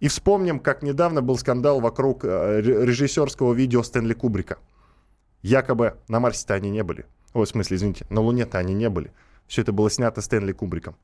И 0.00 0.08
вспомним, 0.08 0.60
как 0.60 0.82
недавно 0.82 1.20
был 1.20 1.36
скандал 1.36 1.80
вокруг 1.80 2.24
э, 2.24 2.60
режиссерского 2.62 3.52
видео 3.52 3.82
Стэнли 3.82 4.14
Кубрика. 4.14 4.58
Якобы 5.42 5.98
на 6.08 6.20
Марсе-то 6.20 6.54
они 6.54 6.70
не 6.70 6.82
были. 6.82 7.06
Ой, 7.34 7.44
в 7.44 7.48
смысле, 7.48 7.76
извините, 7.76 8.06
на 8.08 8.20
Луне-то 8.20 8.58
они 8.58 8.74
не 8.74 8.88
были. 8.88 9.12
Все 9.46 9.62
это 9.62 9.72
было 9.72 9.90
снято 9.90 10.22
Стэнли 10.22 10.52
Кубриком. 10.52 10.96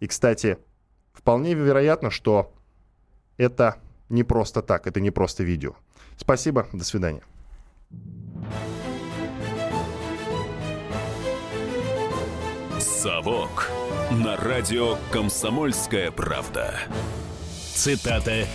И, 0.00 0.08
кстати, 0.08 0.58
вполне 1.12 1.54
вероятно, 1.54 2.10
что 2.10 2.52
это 3.36 3.76
не 4.08 4.24
просто 4.24 4.60
так, 4.60 4.86
это 4.86 5.00
не 5.00 5.10
просто 5.10 5.44
видео. 5.44 5.74
Спасибо, 6.16 6.66
до 6.72 6.84
свидания. 6.84 7.22
Совок 12.80 13.68
на 14.10 14.36
радио 14.36 14.96
«Комсомольская 15.12 16.10
правда». 16.10 16.78
Цитата 17.82 18.46